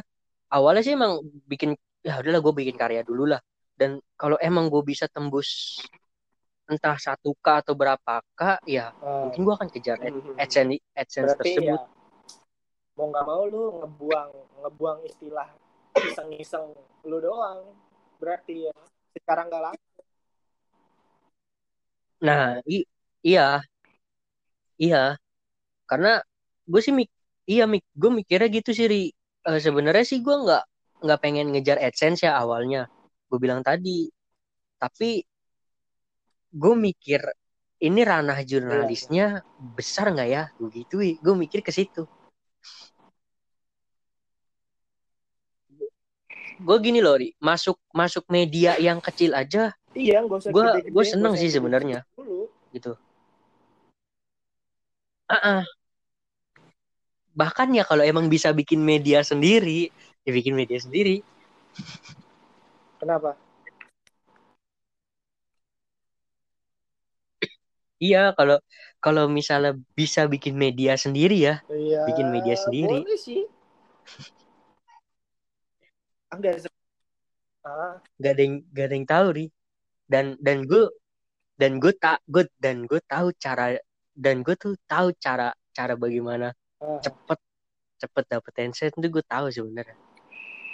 awalnya 0.53 0.81
sih 0.85 0.93
emang 0.93 1.21
bikin 1.49 1.73
ya 2.05 2.21
udahlah 2.21 2.41
gue 2.45 2.53
bikin 2.61 2.75
karya 2.77 3.01
dulu 3.01 3.25
lah. 3.29 3.41
Dan 3.73 3.97
kalau 4.19 4.35
emang 4.37 4.67
gue 4.69 4.81
bisa 4.85 5.07
tembus 5.09 5.79
entah 6.69 6.93
satu 7.01 7.33
k 7.41 7.65
atau 7.65 7.73
berapa 7.73 8.21
k, 8.37 8.61
ya 8.69 8.93
ah. 8.93 9.25
mungkin 9.25 9.41
gue 9.41 9.53
akan 9.57 9.69
kejar 9.73 9.97
Mhm. 9.97 10.37
AdSense 10.37 10.77
AdSense 10.93 11.33
berarti 11.33 11.49
tersebut. 11.57 11.79
ya 11.81 11.85
mau 12.93 13.05
nggak 13.09 13.25
mau 13.25 13.43
lu 13.47 13.63
ngebuang 13.79 14.29
ngebuang 14.61 14.99
istilah 15.07 15.49
iseng-iseng. 16.05 16.67
Lu 17.07 17.17
doang. 17.19 17.75
Berarti 18.19 18.67
ya 18.67 18.75
secara 19.15 19.47
nggak 19.47 19.63
langsung 19.63 19.87
Nah, 22.19 22.59
i- 22.67 22.83
iya, 23.23 23.63
iya, 24.75 25.15
karena 25.87 26.19
gue 26.67 26.81
sih 26.83 26.91
mik 26.91 27.07
iya 27.47 27.63
mik 27.63 27.83
gue 27.95 28.11
mikirnya 28.11 28.47
gitu 28.51 28.75
sih 28.75 28.87
Ri. 28.91 29.03
Eh, 29.47 29.59
sebenarnya 29.63 30.03
sih 30.03 30.19
gue 30.19 30.35
nggak 30.35 30.63
nggak 30.99 31.19
pengen 31.23 31.47
ngejar 31.55 31.79
AdSense 31.79 32.27
ya 32.27 32.35
awalnya. 32.43 32.91
Gue 33.31 33.39
bilang 33.39 33.63
tadi. 33.63 34.11
Tapi 34.75 35.23
gue 36.51 36.73
mikir 36.75 37.23
ini 37.79 38.01
ranah 38.03 38.43
jurnalisnya 38.43 39.39
besar 39.55 40.11
nggak 40.11 40.27
ya? 40.27 40.43
Begitu 40.59 40.95
gue 41.23 41.35
mikir 41.39 41.63
ke 41.63 41.71
situ 41.71 42.03
gue 46.59 46.77
gini 46.83 46.99
loh 46.99 47.15
Ri. 47.15 47.31
Masuk 47.39 47.79
masuk 47.95 48.27
media 48.27 48.75
yang 48.75 48.99
kecil 48.99 49.31
aja 49.31 49.71
iya 49.95 50.21
gua 50.23 50.83
nggak 50.85 51.07
seneng 51.07 51.33
sih 51.39 51.49
sebenarnya. 51.49 52.05
gitu. 52.69 52.93
Ah, 55.29 55.61
ah. 55.61 55.63
bahkan 57.33 57.69
ya 57.71 57.87
kalau 57.87 58.03
emang 58.03 58.27
bisa 58.27 58.51
bikin 58.51 58.83
media 58.83 59.23
sendiri 59.23 59.87
ya 60.27 60.31
bikin 60.35 60.53
media 60.57 60.75
sendiri. 60.75 61.23
Kenapa? 62.99 63.39
Iya 67.99 68.31
kalau 68.35 68.59
kalau 69.03 69.27
misalnya 69.27 69.75
bisa 69.95 70.27
bikin 70.27 70.55
media 70.55 70.95
sendiri 70.95 71.37
ya. 71.39 71.55
Iya 71.71 72.07
Bikin 72.07 72.27
media 72.31 72.55
sendiri. 72.55 73.03
boleh 73.03 73.19
sih 73.19 73.43
enggak 76.33 76.67
ah. 77.65 77.99
Gak 78.21 78.31
ada 78.37 78.41
yang 78.41 78.55
gak 78.71 78.85
ada 78.89 78.95
yang 78.95 79.07
tahu 79.07 79.27
ri. 79.35 79.45
Dan 80.09 80.25
dan 80.41 80.65
gue 80.65 80.89
dan 81.59 81.77
gue 81.77 81.93
tak 81.97 82.23
gue 82.25 82.47
dan 82.57 82.87
gue 82.89 83.01
tahu 83.05 83.29
cara 83.37 83.77
dan 84.15 84.41
gue 84.41 84.55
tuh 84.57 84.73
tahu 84.89 85.13
cara 85.21 85.53
cara 85.75 85.93
bagaimana 85.93 86.55
ah. 86.81 86.99
cepet 87.03 87.39
cepet 87.99 88.25
dapet 88.31 88.53
handset 88.57 88.95
itu 88.95 89.07
gue 89.11 89.23
tahu 89.27 89.51
sebenarnya. 89.51 89.97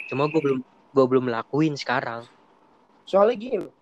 Cuma 0.07 0.29
gue 0.29 0.39
belum 0.39 0.59
gue 0.95 1.05
belum 1.05 1.25
lakuin 1.27 1.75
sekarang. 1.75 2.23
Soalnya 3.03 3.35
gini 3.35 3.57
loh 3.59 3.75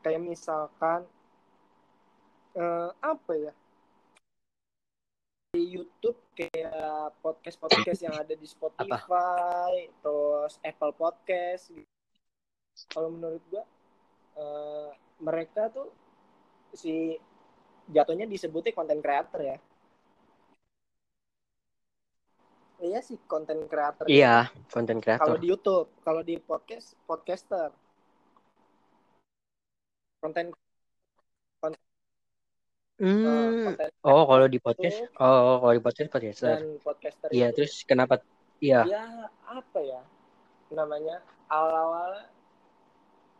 kayak 0.00 0.20
misalkan 0.20 1.04
eh, 2.56 2.88
apa 3.04 3.32
ya 3.36 3.52
YouTube 5.58 6.18
kayak 6.38 7.10
podcast 7.18 7.58
podcast 7.58 8.00
yang 8.06 8.14
ada 8.14 8.34
di 8.38 8.46
Spotify 8.46 9.90
terus 9.98 10.62
Apple 10.62 10.94
Podcast 10.94 11.74
gitu. 11.74 11.90
kalau 12.94 13.10
menurut 13.10 13.42
gua 13.50 13.64
eh, 14.38 14.88
mereka 15.18 15.66
tuh 15.74 15.90
si 16.70 17.18
jatuhnya 17.90 18.30
disebutnya 18.30 18.70
konten 18.70 19.02
creator 19.02 19.42
ya. 19.42 19.58
Iya 22.80 23.00
sih 23.02 23.18
konten 23.26 23.66
creator. 23.66 24.06
Iya 24.06 24.48
konten 24.70 25.02
kalau 25.02 25.04
kreator 25.04 25.36
di 25.42 25.46
YouTube 25.50 25.88
kalau 26.06 26.22
di 26.22 26.38
podcast 26.38 26.94
podcaster. 27.10 27.74
Konten 30.22 30.54
hmm. 33.00 33.64
konten 33.72 33.88
oh 34.04 34.22
kalau 34.28 34.46
di 34.46 34.58
podcast? 34.60 34.98
Oh 35.16 35.64
kalau 35.64 35.74
di 35.74 35.82
podcast 35.82 36.08
podcaster. 36.12 36.56
Dan 36.60 36.64
podcaster 36.84 37.28
iya 37.32 37.48
terus 37.50 37.82
kenapa? 37.88 38.20
Iya. 38.60 38.84
Ya 38.86 39.04
apa 39.48 39.78
ya? 39.80 40.02
Namanya 40.70 41.24
awal-awal 41.48 42.28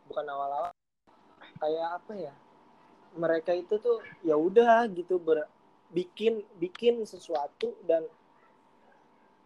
bukan 0.09 0.25
awal-awal 0.25 0.71
kayak 1.61 1.87
apa 2.01 2.13
ya? 2.17 2.33
Mereka 3.15 3.51
itu 3.53 3.77
tuh 3.77 4.01
ya 4.25 4.33
udah 4.33 4.89
gitu 4.89 5.21
ber, 5.21 5.45
bikin 5.93 6.41
bikin 6.57 7.05
sesuatu 7.05 7.77
dan 7.85 8.03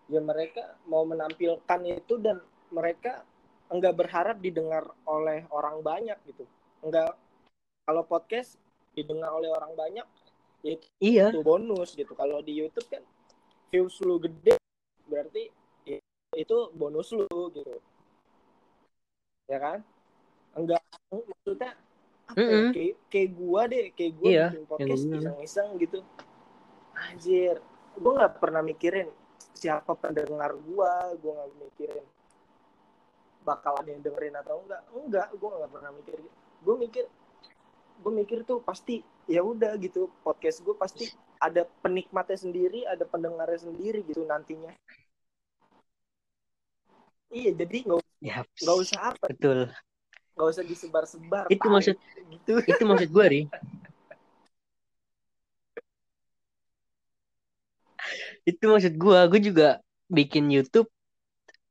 ya 0.08 0.22
mereka 0.22 0.78
mau 0.86 1.04
menampilkan 1.04 1.82
itu 1.86 2.22
dan 2.22 2.40
mereka 2.70 3.26
enggak 3.70 3.98
berharap 3.98 4.38
didengar 4.40 4.86
oleh 5.10 5.44
orang 5.52 5.82
banyak 5.82 6.18
gitu. 6.30 6.46
Enggak 6.86 7.18
kalau 7.86 8.06
podcast 8.06 8.58
didengar 8.96 9.30
oleh 9.36 9.52
orang 9.52 9.76
banyak 9.76 10.08
ya 10.66 10.72
itu 10.74 10.88
iya. 11.04 11.28
bonus 11.44 11.94
gitu. 11.94 12.18
Kalau 12.18 12.42
di 12.42 12.58
YouTube 12.58 12.90
kan 12.90 13.04
views 13.70 14.00
lu 14.02 14.18
gede 14.18 14.58
berarti 15.06 15.52
itu 16.36 16.58
bonus 16.76 17.14
lu 17.16 17.28
gitu. 17.54 17.78
Ya 19.46 19.58
kan? 19.62 19.80
Enggak 20.56 20.82
maksudnya 21.12 21.72
apa 22.26 22.42
ya, 22.42 22.50
Mm-mm. 22.50 22.72
kayak 22.74 22.96
kayak 23.14 23.30
gua 23.38 23.62
deh 23.70 23.86
kayak 23.94 24.14
gua 24.18 24.30
Iya, 24.30 24.46
bikin 24.50 24.66
podcast 24.66 25.04
iseng-iseng 25.06 25.70
gitu. 25.78 26.00
Anjir 26.96 27.56
gua 27.96 28.12
nggak 28.24 28.34
pernah 28.42 28.62
mikirin 28.66 29.08
siapa 29.54 29.94
pendengar 29.94 30.58
gua 30.66 31.14
gua 31.22 31.46
nggak 31.46 31.52
mikirin 31.62 32.06
bakal 33.46 33.78
ada 33.78 33.90
yang 33.94 34.02
dengerin 34.02 34.36
atau 34.42 34.66
enggak. 34.66 34.82
Enggak 34.90 35.28
gua 35.38 35.50
nggak 35.62 35.72
pernah 35.72 35.92
mikir. 35.94 36.18
Gua 36.66 36.76
mikir 36.82 37.06
gue 37.96 38.12
mikir 38.12 38.40
tuh 38.44 38.60
pasti 38.62 39.02
ya 39.26 39.42
udah 39.42 39.74
gitu 39.82 40.12
podcast 40.22 40.62
gue 40.62 40.76
pasti 40.78 41.10
ada 41.42 41.66
penikmatnya 41.82 42.38
sendiri 42.38 42.86
ada 42.86 43.04
pendengarnya 43.08 43.60
sendiri 43.70 44.06
gitu 44.06 44.24
nantinya. 44.24 44.72
Iya 47.34 47.52
jadi 47.58 47.78
nggak 47.84 48.02
ya 48.24 48.38
nggak 48.46 48.78
usah 48.80 49.00
apa? 49.12 49.26
betul. 49.28 49.60
Nggak 50.36 50.48
usah 50.52 50.64
disebar-sebar 50.64 51.44
Itu 51.52 51.66
tai, 51.68 51.74
maksud- 51.74 52.00
gitu. 52.32 52.54
itu 52.72 52.84
maksud 52.88 53.10
gue 53.12 53.26
ri. 53.28 53.42
Itu 58.46 58.64
maksud 58.70 58.94
gue 58.96 59.20
gue 59.32 59.42
juga 59.42 59.68
bikin 60.12 60.54
YouTube 60.54 60.88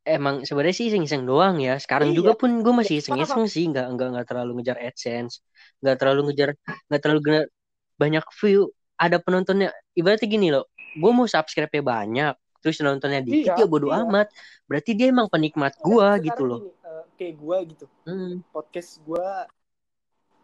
emang 0.04 0.44
sebenarnya 0.44 0.76
sih 0.76 0.86
iseng-iseng 0.88 1.24
doang 1.24 1.56
ya. 1.58 1.74
Sekarang 1.76 2.12
Iya. 2.12 2.16
juga 2.20 2.32
pun 2.36 2.60
gue 2.60 2.72
masih 2.72 3.00
Iya, 3.00 3.02
iseng-iseng 3.08 3.44
sih. 3.46 3.64
Nggak 3.66 3.86
nggak 3.90 4.08
nggak 4.12 4.26
terlalu 4.28 4.50
ngejar 4.60 4.76
AdSense 4.78 5.40
nggak 5.80 5.96
terlalu 5.96 6.20
ngejar 6.30 6.48
nggak 6.86 7.00
terlalu 7.00 7.20
gena- 7.22 7.50
banyak 7.96 8.24
view. 8.38 8.62
Ada 8.94 9.16
penontonnya 9.18 9.68
ibaratnya 9.92 10.28
gini 10.28 10.48
loh. 10.48 10.68
Gue 10.94 11.10
mau 11.10 11.26
subscribe-nya 11.26 11.82
banyak 11.82 12.34
terus 12.60 12.80
nontonnya 12.80 13.20
dikit 13.20 13.52
Iya, 13.52 13.60
ya 13.60 13.66
bodo 13.66 13.88
iya. 13.88 14.00
amat. 14.00 14.28
Berarti 14.64 14.90
dia 14.92 15.08
emang 15.08 15.26
penikmat 15.26 15.76
gue 15.76 15.92
Sekarang 15.98 16.22
gitu 16.22 16.42
loh. 16.44 16.60
gini, 16.62 16.72
eh, 16.80 17.04
kayak 17.16 17.34
gue 17.36 17.56
gitu. 17.70 17.86
Hmm. 18.04 18.34
podcast 18.48 18.90
gue 19.02 19.28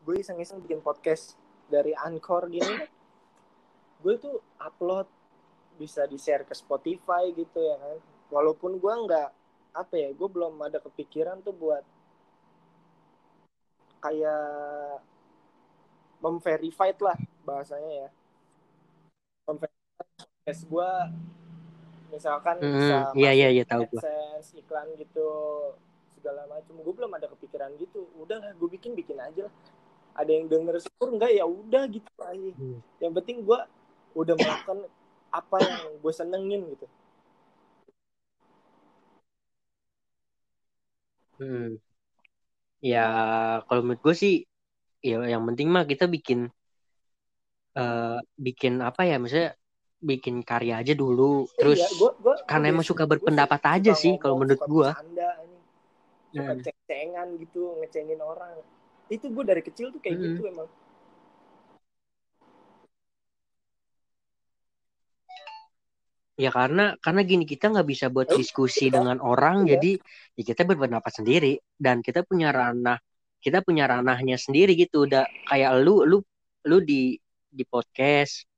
gue 0.01 0.15
iseng-iseng 0.19 0.61
bikin 0.61 0.81
podcast 0.81 1.37
dari 1.67 1.93
Anchor 1.95 2.49
gini. 2.49 2.77
Gue 4.01 4.17
tuh 4.17 4.41
upload 4.59 5.05
bisa 5.77 6.05
di 6.05 6.17
share 6.17 6.45
ke 6.45 6.53
Spotify 6.53 7.29
gitu 7.31 7.57
ya 7.57 7.77
kan. 7.77 7.97
Walaupun 8.29 8.77
gue 8.77 8.95
nggak 9.07 9.29
apa 9.71 9.95
ya 9.95 10.09
gue 10.11 10.29
belum 10.29 10.59
ada 10.63 10.83
kepikiran 10.83 11.43
tuh 11.47 11.55
buat 11.55 11.85
kayak 14.01 15.05
memverified 16.21 16.99
lah 17.01 17.19
bahasanya 17.45 17.93
ya. 18.07 18.09
Memverified. 19.49 19.79
Podcast 20.41 20.63
gue 20.67 20.91
misalkan 22.11 22.57
Hmm, 22.59 22.75
bisa 22.75 22.97
iya, 23.15 23.31
iya, 23.37 23.49
iya, 23.53 23.65
tahu 23.69 23.87
gua. 23.87 24.01
AdSense, 24.03 24.57
iklan 24.59 24.89
gitu 24.99 25.29
segala 26.17 26.45
macam 26.49 26.75
gue 26.81 26.95
belum 26.97 27.13
ada 27.17 27.29
kepikiran 27.37 27.77
gitu. 27.77 28.09
Udahlah 28.17 28.57
gue 28.57 28.69
bikin 28.73 28.97
bikin 28.97 29.21
aja 29.21 29.47
lah. 29.49 29.55
Ada 30.17 30.31
yang 30.33 30.51
denger 30.51 30.81
syukur 30.83 31.15
enggak 31.15 31.33
ya 31.33 31.45
udah 31.47 31.85
gitu 31.87 32.11
aja. 32.21 32.51
Hmm. 32.57 32.81
yang 32.99 33.13
penting 33.15 33.47
gue 33.47 33.61
udah 34.19 34.35
melakukan 34.35 34.79
apa 35.31 35.57
yang 35.63 36.03
gue 36.03 36.13
senengin 36.13 36.63
gitu 36.75 36.87
Hmm. 41.41 41.81
Ya, 42.91 43.01
kalau 43.69 43.81
menurut 43.85 44.01
gue 44.07 44.15
sih, 44.23 44.35
ya 45.09 45.17
yang 45.33 45.43
penting 45.49 45.69
mah 45.75 45.85
kita 45.93 46.05
bikin, 46.15 46.39
eh 47.81 48.19
bikin 48.47 48.75
apa 48.89 49.03
ya, 49.11 49.17
misalnya 49.23 49.51
bikin 50.11 50.35
karya 50.49 50.75
aja 50.81 50.93
dulu, 51.03 51.23
terus 51.61 51.81
iya, 51.81 51.87
gua, 52.01 52.11
gua, 52.25 52.37
karena 52.49 52.67
gua 52.67 52.73
emang 52.73 52.87
suka 52.91 53.05
gua 53.07 53.11
berpendapat 53.13 53.61
suka 53.61 53.69
aja 53.77 53.93
sih, 54.03 54.13
kalau 54.23 54.37
menurut 54.41 54.63
suka 54.63 54.67
gua. 54.73 54.91
bercanda, 54.97 55.29
suka 56.37 56.53
Hmm. 56.53 56.63
ceng-cengan 56.65 57.29
gitu 57.43 57.61
ngecengin 57.83 58.21
orang 58.23 58.55
itu 59.11 59.27
gue 59.27 59.45
dari 59.45 59.63
kecil 59.67 59.91
tuh 59.91 59.99
kayak 59.99 60.17
Hmm. 60.17 60.25
gitu 60.31 60.47
emang 60.47 60.69
Ya 66.41 66.49
karena 66.49 66.97
karena 67.05 67.21
gini 67.21 67.45
kita 67.45 67.69
nggak 67.69 67.85
bisa 67.85 68.07
buat 68.09 68.33
diskusi 68.33 68.89
dengan 68.89 69.21
orang, 69.21 69.69
Iya. 69.69 69.77
jadi 69.77 69.93
ya 70.41 70.43
kita 70.49 70.63
berpendapat 70.65 71.13
sendiri 71.13 71.61
dan 71.77 72.01
kita 72.01 72.25
punya 72.25 72.49
ranah, 72.49 72.97
kita 73.45 73.61
punya 73.61 73.85
ranahnya 73.85 74.41
sendiri 74.41 74.73
gitu. 74.73 75.05
Udah 75.05 75.29
kayak 75.45 75.85
lu 75.85 76.09
lu 76.09 76.19
lu 76.65 76.77
di 76.81 77.21
di 77.53 77.65
podcast, 77.69 78.49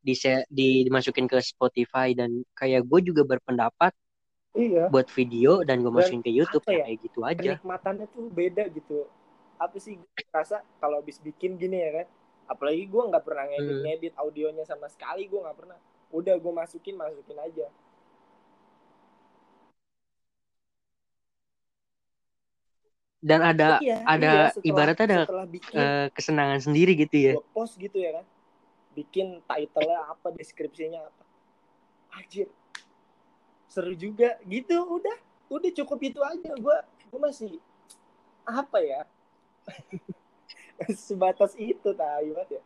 di 0.00 0.14
di 0.48 0.68
dimasukin 0.88 1.26
ke 1.28 1.36
Spotify 1.42 2.16
dan 2.16 2.40
kayak 2.54 2.86
gue 2.86 3.00
juga 3.12 3.26
berpendapat 3.26 3.92
iya 4.56 4.86
buat 4.88 5.10
video 5.12 5.60
dan 5.66 5.82
gue 5.84 5.90
Dan 5.90 5.98
masukin 5.98 6.22
ke 6.24 6.30
YouTube 6.32 6.64
ya, 6.64 6.86
kayak 6.86 6.98
gitu 7.04 7.20
aja. 7.26 7.52
kenikmatannya 7.58 8.06
tuh 8.14 8.30
beda 8.32 8.64
gitu 8.72 9.04
apa 9.58 9.76
sih 9.76 9.98
gue 9.98 10.24
rasa 10.32 10.62
kalau 10.78 11.00
habis 11.02 11.20
bikin 11.20 11.58
gini 11.58 11.80
ya 11.82 11.90
kan 12.00 12.06
apalagi 12.46 12.86
gue 12.86 13.02
nggak 13.02 13.24
pernah 13.26 13.44
ngedit 13.50 14.14
Hmm. 14.14 14.22
audionya 14.22 14.64
sama 14.64 14.86
sekali 14.86 15.26
gue 15.26 15.40
nggak 15.42 15.58
pernah 15.58 15.76
udah 16.10 16.34
gue 16.38 16.52
masukin 16.52 16.94
masukin 16.94 17.38
aja. 17.40 17.66
Dan 23.26 23.42
ada 23.42 23.82
iya, 23.82 24.06
ada 24.06 24.30
iya, 24.30 24.54
setelah, 24.54 24.70
ibaratnya 24.70 25.06
ada 25.10 25.20
bikin 25.50 25.74
eh, 25.74 26.06
kesenangan 26.14 26.60
sendiri 26.62 26.92
gitu 26.94 27.16
ya. 27.16 27.32
gue 27.34 27.48
post 27.50 27.74
gitu 27.74 27.98
ya 27.98 28.22
kan. 28.22 28.26
Bikin 28.94 29.42
title-nya 29.44 29.98
apa 30.06 30.30
deskripsinya 30.30 31.00
apa. 31.02 31.22
Anjir. 32.22 32.46
Seru 33.66 33.98
juga. 33.98 34.38
Gitu 34.46 34.78
udah. 34.78 35.18
Udah 35.50 35.70
cukup 35.74 35.98
itu 36.06 36.20
aja. 36.22 36.54
Gue 36.54 36.76
gue 37.10 37.20
masih 37.20 37.58
apa 38.46 38.78
ya? 38.78 39.02
Sebatas 41.08 41.58
itu 41.58 41.90
tahu 41.96 42.30
banget 42.36 42.60
ya 42.60 42.62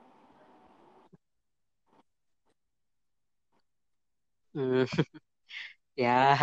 Hmm. 4.54 4.84
ya 5.98 6.38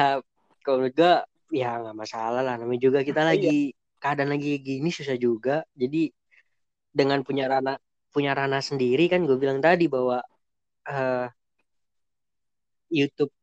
kalau 0.63 0.87
gue 0.87 1.13
ya 1.51 1.79
nggak 1.79 1.95
masalah 1.95 2.43
lah 2.43 2.55
namanya 2.59 2.81
juga 2.91 2.99
kita 3.03 3.21
Iya. 3.25 3.29
lagi 3.35 3.57
keadaan 3.97 4.31
lagi 4.35 4.61
gini 4.61 4.89
susah 4.93 5.17
juga 5.17 5.65
jadi 5.73 6.11
dengan 6.93 7.25
punya 7.25 7.49
ranah 7.49 7.77
punya 8.13 8.33
ranah 8.33 8.61
sendiri 8.61 9.09
kan 9.09 9.25
gue 9.25 9.37
bilang 9.37 9.59
tadi 9.61 9.89
bahwa 9.89 10.21
eh, 10.87 11.27
YouTube 12.93 13.33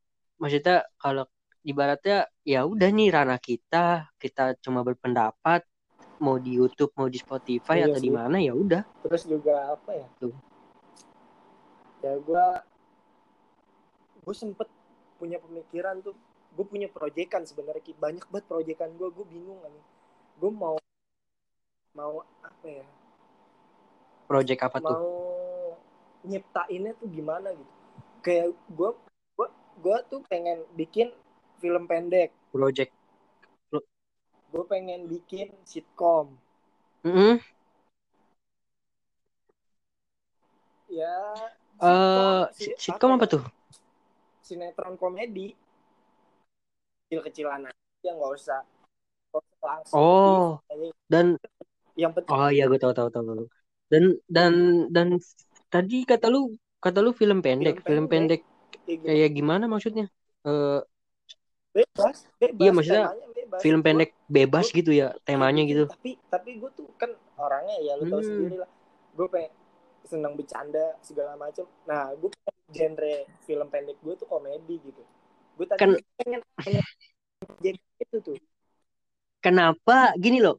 maksudnya 0.41 0.89
kalau 0.97 1.25
ibaratnya 1.65 2.29
ya 2.45 2.65
udah 2.65 2.89
nih 2.93 3.09
ranah 3.13 3.41
kita 3.41 4.09
kita 4.21 4.57
cuma 4.61 4.85
berpendapat 4.85 5.65
mau 6.21 6.37
di 6.39 6.57
YouTube 6.57 6.93
mau 6.97 7.09
di 7.09 7.19
Spotify 7.21 7.83
Iya 7.83 7.93
atau 7.93 8.01
di 8.01 8.11
mana 8.13 8.37
ya 8.41 8.53
udah 8.55 8.83
terus 9.05 9.25
juga 9.29 9.75
apa 9.77 9.91
ya 9.93 10.09
Tuh. 10.21 10.35
ya 12.05 12.13
gue 12.21 12.47
gue 14.25 14.35
sempet 14.35 14.69
punya 15.21 15.39
pemikiran 15.39 16.01
tuh 16.01 16.17
gue 16.55 16.67
punya 16.67 16.89
proyekan 16.89 17.45
sebenarnya 17.45 17.83
banyak 18.01 18.25
banget 18.33 18.45
proyekan 18.49 18.91
gue 18.97 19.09
gue 19.13 19.27
bingung 19.29 19.61
kan 19.61 19.73
gue 20.41 20.51
mau 20.51 20.77
mau 21.95 22.27
apa 22.43 22.67
ya? 22.67 22.87
Project 24.27 24.61
apa 24.67 24.77
tuh? 24.83 24.97
Mau 24.99 25.11
nyiptainnya 26.27 26.93
tuh 26.99 27.07
gimana 27.07 27.55
gitu. 27.55 27.73
Kayak 28.25 28.47
gue 28.73 28.91
gue 29.39 29.49
gue 29.79 29.97
tuh 30.11 30.21
pengen 30.27 30.67
bikin 30.75 31.15
film 31.63 31.87
pendek. 31.87 32.35
Project. 32.51 32.91
Gue 34.55 34.65
pengen 34.71 35.11
bikin 35.11 35.51
sitkom 35.67 36.39
Mm-mm. 37.05 37.43
ya 40.87 41.19
Eh, 41.83 42.43
si- 42.55 42.71
sitcom 42.79 43.19
apa 43.19 43.27
ya, 43.27 43.33
tuh 43.35 43.43
sinetron 44.45 45.01
komedi 45.01 45.57
kecil-kecilan 47.09 47.65
aja 47.69 48.11
nggak 48.13 48.33
usah 48.37 48.61
langsung 49.65 49.97
Oh, 49.97 50.61
Jadi, 50.69 50.89
dan 51.09 51.27
yang 51.97 52.13
penting 52.13 52.31
oh 52.37 52.49
iya 52.53 52.69
gue 52.69 52.77
tahu 52.77 52.93
tahu 52.93 53.09
tahu 53.09 53.25
tahu. 53.25 53.47
Dan 53.89 54.21
dan 54.29 54.53
dan 54.93 55.09
tadi 55.73 56.05
kata 56.05 56.29
lu 56.29 56.53
kata 56.79 57.01
lu 57.01 57.17
film 57.17 57.41
pendek, 57.41 57.81
film, 57.81 58.07
pendek. 58.07 58.45
pendek 58.45 58.85
kayak 59.09 59.31
gitu. 59.33 59.37
gimana 59.41 59.65
maksudnya? 59.65 60.07
Eh 60.45 60.81
bebas 61.75 62.29
bebas 62.39 62.61
Iya, 62.63 62.71
maksudnya 62.71 63.05
bebas. 63.35 63.61
film 63.65 63.81
Gua- 63.81 63.87
pendek 63.89 64.11
bebas 64.31 64.67
gua- 64.71 64.77
gitu 64.79 64.91
ya 64.95 65.09
temanya 65.27 65.63
gitu. 65.67 65.85
tapi 65.91 66.11
tapi 66.31 66.51
gue 66.61 66.71
tuh 66.77 66.87
kan 67.01 67.11
orangnya 67.41 67.77
ya 67.83 67.93
lu 67.99 68.05
tahu 68.07 68.21
Hmm. 68.23 68.29
sendiri 68.31 68.57
lah 68.63 68.71
gue 69.15 69.27
pengen 69.33 69.51
senang 70.05 70.35
bercanda 70.35 70.97
segala 71.01 71.35
macam 71.35 71.65
nah 71.85 72.13
gue 72.13 72.29
genre 72.71 73.15
film 73.43 73.67
pendek 73.69 73.97
gue 73.99 74.15
tuh 74.15 74.25
komedi 74.25 74.77
gitu 74.79 75.03
gue 75.55 75.67
tadi 75.67 75.81
Kan- 75.81 76.01
pengen 76.17 76.41
pengen 76.57 76.85
jadi 77.61 77.79
itu 77.99 78.19
tuh 78.21 78.39
Kenapa 79.39 80.17
gini 80.17 80.41
loh? 80.41 80.57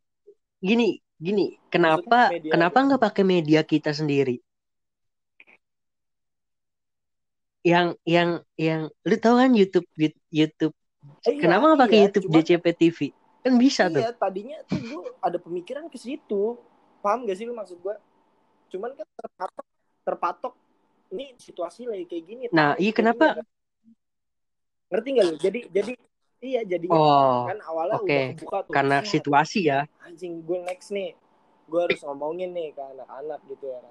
Gini 0.62 0.94
gini, 1.18 1.58
kenapa 1.68 2.30
media 2.30 2.54
kenapa 2.54 2.78
apa? 2.78 2.86
nggak 2.86 3.02
pakai 3.02 3.24
media 3.26 3.66
kita 3.66 3.90
sendiri? 3.90 4.38
Yang 7.66 7.98
yang 8.06 8.30
yang 8.54 8.82
lu 9.02 9.16
tahu 9.18 9.42
kan 9.42 9.52
YouTube 9.52 9.90
YouTube 10.30 10.76
Eh, 11.26 11.34
iya, 11.34 11.42
kenapa 11.42 11.64
nggak 11.66 11.82
pakai 11.82 11.98
iya, 11.98 12.04
YouTube 12.06 12.26
cuman- 12.30 12.46
DCP 12.46 12.66
TV? 12.78 13.00
Kan 13.42 13.54
bisa 13.58 13.90
tuh. 13.90 14.02
iya 14.02 14.14
tadinya 14.14 14.58
tuh 14.66 14.78
gue 14.78 15.02
ada 15.18 15.38
pemikiran 15.38 15.90
ke 15.90 15.98
situ 15.98 16.58
paham 17.02 17.26
gak 17.26 17.38
sih 17.38 17.46
lu 17.46 17.54
maksud 17.54 17.78
gue 17.78 17.94
cuman 18.76 18.92
kan 18.94 19.08
terpatok 19.16 19.66
terpatok. 20.06 20.54
Ini 21.16 21.38
situasi 21.40 21.88
lagi 21.88 22.06
kayak 22.10 22.24
gini 22.28 22.44
Nah, 22.52 22.76
iya 22.76 22.92
kenapa? 22.92 23.40
ngerti 24.92 25.08
gak 25.16 25.26
lu? 25.26 25.36
Jadi 25.40 25.60
jadi 25.72 25.94
iya 26.44 26.62
jadinya 26.68 26.94
Oh, 27.00 27.50
kan 27.50 27.60
awalnya 27.64 27.96
oke. 28.04 28.06
udah 28.06 28.22
kebuka 28.36 28.58
tuh. 28.68 28.74
Karena 28.76 28.98
set, 29.02 29.12
situasi 29.18 29.60
ya. 29.66 29.80
anjing 30.04 30.44
gue 30.44 30.60
next 30.62 30.92
nih. 30.92 31.16
Gue 31.66 31.82
harus 31.90 32.02
ngomongin 32.06 32.54
nih 32.54 32.76
ke 32.76 32.84
anak-anak 32.84 33.40
gitu 33.50 33.66
ya 33.72 33.82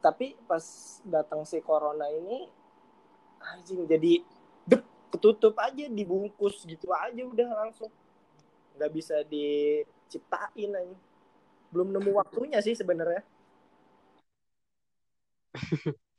tapi 0.00 0.32
pas 0.48 0.64
datang 1.04 1.44
si 1.44 1.60
corona 1.60 2.08
ini 2.08 2.48
anjing 3.40 3.84
jadi 3.84 4.24
dep 4.64 4.82
ketutup 5.12 5.52
aja 5.60 5.88
dibungkus 5.92 6.64
gitu 6.64 6.88
aja 6.92 7.20
udah 7.24 7.48
langsung. 7.64 7.92
Nggak 8.76 8.90
bisa 8.96 9.16
diciptain 9.28 10.72
aja 10.72 10.96
belum 11.72 11.88
nemu 11.94 12.10
waktunya 12.20 12.58
sih 12.66 12.74
sebenarnya 12.80 13.22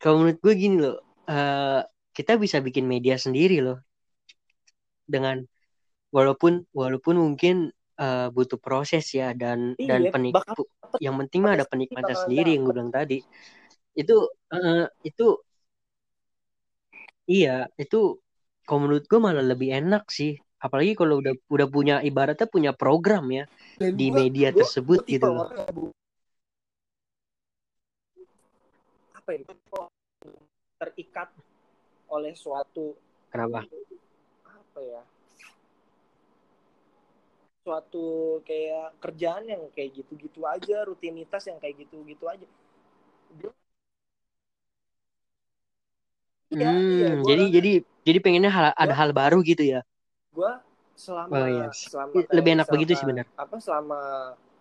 Kalau 0.00 0.16
menurut 0.20 0.38
gue 0.44 0.54
gini 0.62 0.76
loh, 0.84 0.96
eh, 1.30 1.80
kita 2.16 2.32
bisa 2.44 2.58
bikin 2.66 2.84
media 2.92 3.16
sendiri 3.24 3.56
loh. 3.66 3.76
Dengan 5.06 5.36
walaupun 6.16 6.64
walaupun 6.74 7.16
mungkin 7.24 7.56
eh, 8.00 8.28
butuh 8.36 8.58
proses 8.66 9.04
ya 9.18 9.32
dan 9.42 9.74
dan 9.88 10.02
Iya, 10.02 10.12
penik 10.12 10.36
bakal 10.36 10.56
yang 11.04 11.16
penting 11.20 11.40
mah 11.44 11.54
ada 11.56 11.66
penikmatnya 11.68 12.16
sendiri 12.24 12.48
yang 12.56 12.62
gue 12.66 12.74
bilang 12.76 12.92
tadi. 12.94 13.18
Itu 14.00 14.14
eh, 14.54 14.86
itu 15.08 15.24
iya, 17.32 17.50
itu 17.82 17.96
kalau 18.66 18.78
menurut 18.82 19.04
gue 19.10 19.18
malah 19.26 19.44
lebih 19.52 19.68
enak 19.78 20.02
sih. 20.18 20.30
Apalagi 20.56 20.96
kalau 20.96 21.20
udah 21.20 21.36
udah 21.52 21.66
punya 21.68 21.96
ibaratnya 22.00 22.48
punya 22.48 22.72
program 22.72 23.28
ya 23.28 23.44
Dan 23.76 23.92
di 23.94 24.08
gua- 24.08 24.16
media 24.24 24.48
gua- 24.50 24.64
tersebut 24.64 25.00
gua 25.04 25.10
gitu 25.12 25.28
loh. 25.28 25.48
apa 29.12 29.28
ya 29.34 29.42
terikat 30.76 31.28
oleh 32.06 32.32
suatu 32.38 32.94
Kenapa? 33.28 33.66
apa 34.46 34.80
ya 34.80 35.02
suatu 37.66 38.38
kayak 38.46 38.94
kerjaan 39.02 39.50
yang 39.50 39.62
kayak 39.74 39.98
gitu-gitu 39.98 40.46
aja 40.46 40.86
rutinitas 40.86 41.42
yang 41.50 41.58
kayak 41.58 41.82
gitu-gitu 41.82 42.22
aja 42.30 42.46
Dia- 43.34 43.58
Iya, 46.46 46.70
Hmm, 46.70 46.78
iya, 46.78 47.08
jadi 47.26 47.44
jadi 47.50 47.72
jadi 48.06 48.18
pengennya 48.22 48.52
hal, 48.54 48.66
ada 48.78 48.94
hal 48.94 49.10
baru 49.10 49.42
gitu 49.42 49.66
ya. 49.66 49.82
Gue 50.36 50.52
selama 50.96 51.32
Oh, 51.34 51.48
iya. 51.48 51.68
selama 51.72 52.12
Lebih 52.28 52.50
enak 52.56 52.68
begitu 52.68 52.92
sih, 52.92 53.06
benar. 53.08 53.24
apa 53.36 53.56
selama 53.58 54.00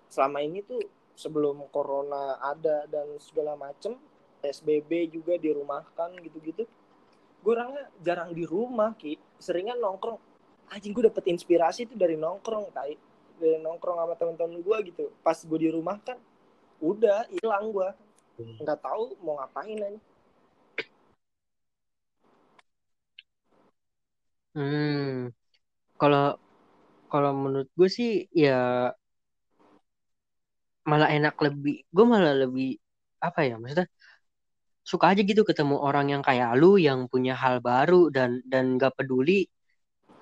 selama 0.07 0.37
ini 0.39 0.63
tuh 0.63 0.79
sebelum 1.15 1.63
corona 1.71 2.23
ada 2.41 2.87
dan 2.87 3.07
segala 3.19 3.55
macem 3.55 3.95
PSBB 4.39 4.91
juga 5.11 5.35
dirumahkan 5.35 6.15
gitu-gitu 6.21 6.63
gue 7.41 7.51
orangnya 7.51 7.87
jarang 8.01 8.31
di 8.31 8.43
rumah 8.43 8.91
ki 8.95 9.15
seringan 9.37 9.77
nongkrong 9.77 10.17
anjing 10.71 10.91
gue 10.91 11.05
dapet 11.05 11.23
inspirasi 11.29 11.85
tuh 11.85 11.95
dari 11.95 12.17
nongkrong 12.17 12.73
tai 12.73 12.97
dari 13.37 13.59
nongkrong 13.59 13.95
sama 13.95 14.13
temen-temen 14.15 14.59
gue 14.59 14.77
gitu 14.89 15.05
pas 15.21 15.37
gue 15.39 15.59
di 15.59 15.69
rumah 15.69 15.97
kan 16.01 16.17
udah 16.79 17.27
hilang 17.31 17.71
gue 17.71 17.89
Hmm. 18.35 18.59
nggak 18.59 18.83
tahu 18.83 19.15
mau 19.23 19.39
ngapain 19.39 19.79
aja 19.79 19.99
Hmm. 24.55 25.29
Kalau 26.01 26.35
kalau 27.11 27.31
menurut 27.31 27.69
gue 27.77 27.89
sih 27.89 28.27
ya 28.35 28.91
malah 30.85 31.09
enak 31.09 31.35
lebih 31.41 31.81
gue 31.89 32.05
malah 32.05 32.35
lebih 32.35 32.77
apa 33.17 33.39
ya 33.47 33.57
maksudnya 33.57 33.87
suka 34.85 35.05
aja 35.17 35.21
gitu 35.25 35.41
ketemu 35.41 35.81
orang 35.81 36.13
yang 36.13 36.21
kayak 36.21 36.53
lu 36.61 36.77
yang 36.77 37.09
punya 37.09 37.33
hal 37.33 37.57
baru 37.57 38.13
dan 38.13 38.45
dan 38.45 38.77
gak 38.77 38.93
peduli 38.93 39.49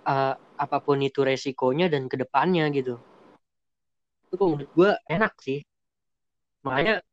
uh, 0.07 0.33
apa 0.55 0.77
pun 0.79 1.03
itu 1.03 1.19
resikonya 1.19 1.91
dan 1.91 2.07
ke 2.07 2.15
depannya 2.15 2.71
gitu. 2.71 2.95
Itu 4.31 4.39
menurut 4.39 4.71
gue 4.71 4.91
enak 5.12 5.33
sih. 5.43 5.59
Makanya 6.63 7.03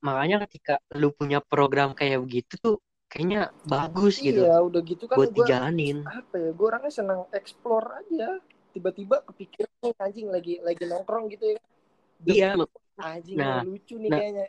makanya 0.00 0.36
ketika 0.48 0.80
lu 0.96 1.12
punya 1.12 1.44
program 1.44 1.92
kayak 1.92 2.20
begitu 2.24 2.56
tuh 2.60 2.76
kayaknya 3.14 3.54
bagus 3.70 4.18
gitu 4.18 4.42
iya 4.42 4.58
udah 4.58 4.82
gitu 4.82 5.06
kan 5.06 5.14
buat 5.22 5.30
gue 5.30 5.46
dijalanin. 5.46 6.02
apa 6.02 6.34
ya 6.34 6.50
gue 6.50 6.66
orangnya 6.66 6.90
senang 6.90 7.30
explore 7.30 8.02
aja. 8.02 8.42
Tiba-tiba 8.74 9.22
kepikiran 9.22 9.70
nih, 9.86 9.94
anjing 10.02 10.28
lagi 10.34 10.58
lagi 10.58 10.82
nongkrong 10.82 11.30
gitu 11.30 11.54
ya. 11.54 11.60
Iya 12.26 12.48
anjing 12.98 13.38
Nah, 13.38 13.62
lucu 13.62 13.94
nih 14.02 14.10
nah. 14.10 14.18
kayaknya. 14.18 14.44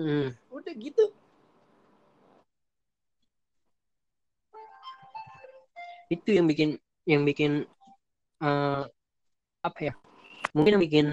Hmm. 0.00 0.28
udah 0.48 0.74
gitu. 0.80 1.04
Itu 6.08 6.30
yang 6.32 6.48
bikin 6.48 6.80
yang 7.04 7.22
bikin 7.28 7.68
eh, 8.40 8.82
apa 9.60 9.80
ya 9.84 9.92
mungkin 10.56 10.80
yang 10.80 10.84
bikin 10.88 11.06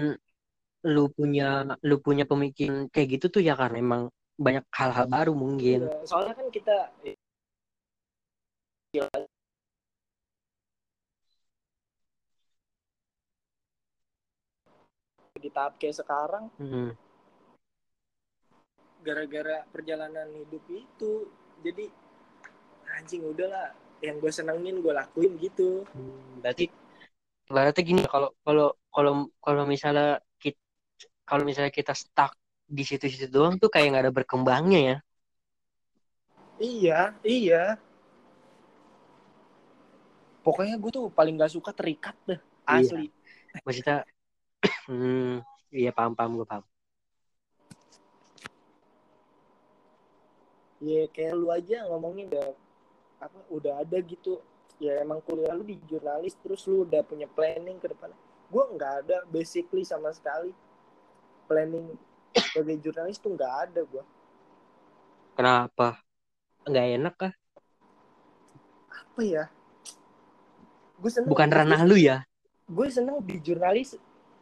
lu 0.88 1.12
punya 1.12 1.68
lu 1.84 2.00
punya 2.00 2.24
pemikiran 2.24 2.88
kayak 2.88 3.20
gitu 3.20 3.26
tuh 3.28 3.42
ya 3.44 3.52
karena 3.58 3.76
emang 3.82 4.02
banyak 4.38 4.64
hal-hal 4.70 5.06
baru 5.10 5.32
mungkin 5.34 5.90
Iya, 5.90 6.06
soalnya 6.06 6.34
kan 6.38 6.46
kita 6.48 6.76
di 15.38 15.50
tahap 15.54 15.78
kayak 15.78 15.96
sekarang 16.02 16.50
Hmm. 16.58 16.90
gara-gara 19.06 19.62
perjalanan 19.70 20.26
hidup 20.34 20.64
itu 20.66 21.30
jadi 21.62 21.86
anjing 22.98 23.22
udahlah 23.22 23.70
yang 24.02 24.18
gue 24.18 24.30
senengin 24.30 24.82
gue 24.82 24.90
lakuin 24.94 25.38
gitu 25.38 25.86
Hmm, 25.94 26.42
berarti 26.42 26.66
berarti 27.48 27.80
gini 27.86 28.02
kalau 28.04 28.34
kalau 28.42 28.74
kalau 28.90 29.12
kalau 29.40 29.64
misalnya 29.64 30.18
kita 30.42 30.58
kalau 31.24 31.42
misalnya 31.46 31.72
kita 31.72 31.94
stuck 31.94 32.34
di 32.68 32.82
situ-situ 32.88 33.26
doang 33.32 33.56
tuh 33.62 33.70
kayak 33.72 33.86
nggak 33.90 34.04
ada 34.04 34.12
berkembangnya 34.18 34.80
ya? 34.90 34.96
Iya 36.58 37.14
iya. 37.22 37.62
Pokoknya 40.44 40.74
gue 40.80 40.90
tuh 40.96 41.04
paling 41.12 41.34
gak 41.38 41.52
suka 41.54 41.70
terikat 41.76 42.16
deh 42.28 42.40
Iya. 42.68 42.92
asli. 42.92 43.06
Maksudnya 43.64 43.96
hmm, 44.88 45.40
iya 45.72 45.90
paham 45.96 46.12
paham 46.18 46.32
gue 46.40 46.46
paham. 46.48 46.64
Ya 50.78 51.10
kayak 51.10 51.34
lu 51.34 51.48
aja 51.50 51.82
ngomongin 51.90 52.30
udah 52.30 52.48
apa 53.18 53.38
udah 53.50 53.72
ada 53.82 53.98
gitu. 54.02 54.38
Ya 54.78 55.02
emang 55.02 55.18
kuliah 55.26 55.52
lu 55.58 55.66
di 55.66 55.74
jurnalis 55.90 56.38
terus 56.38 56.62
lu 56.70 56.86
udah 56.86 57.02
punya 57.02 57.26
planning 57.26 57.82
ke 57.82 57.90
depannya. 57.90 58.18
Gue 58.52 58.64
nggak 58.78 58.92
ada 59.04 59.16
basically 59.28 59.82
sama 59.82 60.14
sekali 60.14 60.54
planning 61.50 61.98
sebagai 62.36 62.76
jurnalis 62.82 63.16
tuh 63.22 63.32
nggak 63.34 63.54
ada 63.68 63.80
gue 63.84 64.04
kenapa? 65.38 66.02
Nggak 66.66 66.86
enak 66.98 67.14
kah? 67.14 67.32
Apa 68.90 69.20
ya? 69.22 69.44
Gue 70.98 71.10
seneng 71.14 71.30
bukan 71.30 71.46
ranah 71.46 71.86
lu 71.86 71.94
ya? 71.94 72.26
Gue 72.66 72.90
seneng 72.90 73.22
di 73.22 73.38
jurnalis 73.38 73.94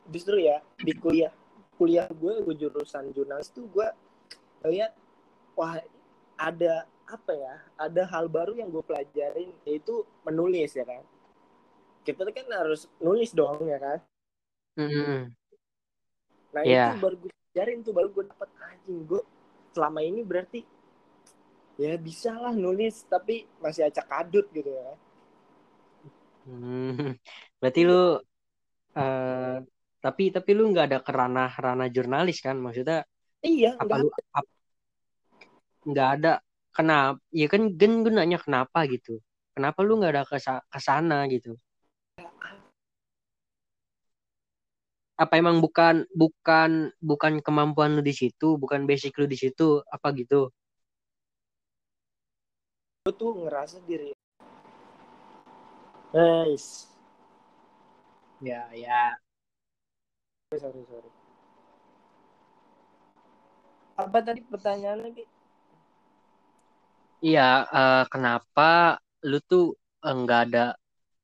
justru 0.09 0.41
ya 0.41 0.65
di 0.81 0.97
kuliah. 0.97 1.29
Kuliah 1.77 2.09
gue 2.09 2.41
gue 2.41 2.55
jurusan 2.57 3.13
jurnalis 3.13 3.53
tuh 3.53 3.69
gue 3.69 3.85
lihat 4.65 4.97
wah 5.53 5.77
ada 6.41 6.89
apa 7.05 7.33
ya? 7.37 7.55
Ada 7.77 8.09
hal 8.09 8.33
baru 8.33 8.57
yang 8.57 8.73
gue 8.73 8.81
pelajarin 8.81 9.53
yaitu 9.69 10.01
menulis 10.25 10.73
ya 10.73 10.89
kan? 10.89 11.05
Kita 12.09 12.25
tuh 12.25 12.33
kan 12.33 12.49
harus 12.57 12.89
nulis 13.05 13.37
dong 13.37 13.69
ya 13.69 13.77
kan? 13.77 13.99
Hmm. 14.77 15.33
nah 16.53 16.61
Iya. 16.65 16.97
itu 16.97 17.01
baru 17.05 17.17
gue 17.21 17.36
pelajarin 17.57 17.81
tuh 17.81 17.97
baru 17.97 18.13
gue 18.13 18.25
dapet 18.29 18.51
anjing 18.69 19.01
gue 19.09 19.23
selama 19.73 20.05
ini 20.05 20.21
berarti 20.21 20.61
ya 21.81 21.97
bisa 21.97 22.37
lah 22.37 22.53
nulis 22.53 23.09
tapi 23.09 23.49
masih 23.65 23.89
acak 23.89 24.05
kadut 24.13 24.45
gitu 24.53 24.69
ya. 24.77 24.93
Hmm, 26.45 27.17
berarti 27.57 27.81
lu 27.89 28.21
eh 29.01 29.57
tapi 30.05 30.23
tapi 30.37 30.51
lu 30.53 30.69
nggak 30.69 30.85
ada 30.93 30.99
kerana 31.01 31.49
ranah 31.65 31.89
jurnalis 31.89 32.45
kan? 32.45 32.61
Maksudnya 32.61 33.09
iya 33.41 33.73
apa 33.81 33.95
lu 34.05 34.13
nggak 35.89 36.09
ada. 36.21 36.33
Kenapa 36.77 37.17
ya 37.33 37.49
kan 37.49 37.63
gen 37.81 38.05
gue 38.05 38.13
nanya 38.13 38.37
kenapa? 38.37 38.85
gitu. 38.85 39.17
Kenapa 39.57 39.81
lu 39.81 39.97
nggak 39.97 40.13
ada 40.13 40.25
kesa- 40.29 40.65
ke 40.69 40.77
sana? 40.77 41.25
gitu 41.33 41.57
apa 45.17 45.33
emang 45.41 45.65
bukan 45.65 46.05
bukan 46.13 46.93
bukan 47.01 47.33
kemampuan 47.41 47.97
lu 47.97 48.03
di 48.05 48.13
situ 48.13 48.61
bukan 48.61 48.85
basic 48.85 49.17
lu 49.17 49.25
di 49.25 49.37
situ 49.41 49.81
apa 49.89 50.13
gitu? 50.13 50.53
Gue 53.05 53.15
tuh 53.17 53.33
ngerasa 53.41 53.81
diri. 53.89 54.13
Guys. 56.13 56.93
Ya 58.45 58.69
ya. 58.77 59.17
Sorry 60.53 60.85
sorry 60.87 61.11
apa 63.97 64.19
tadi 64.21 64.41
pertanyaannya 64.45 65.11
Ki? 65.17 65.25
iya 67.25 67.65
eh, 67.65 68.05
kenapa 68.13 69.01
lu 69.25 69.41
tuh 69.41 69.73
eh, 70.05 70.15
nggak 70.21 70.41
ada 70.53 70.65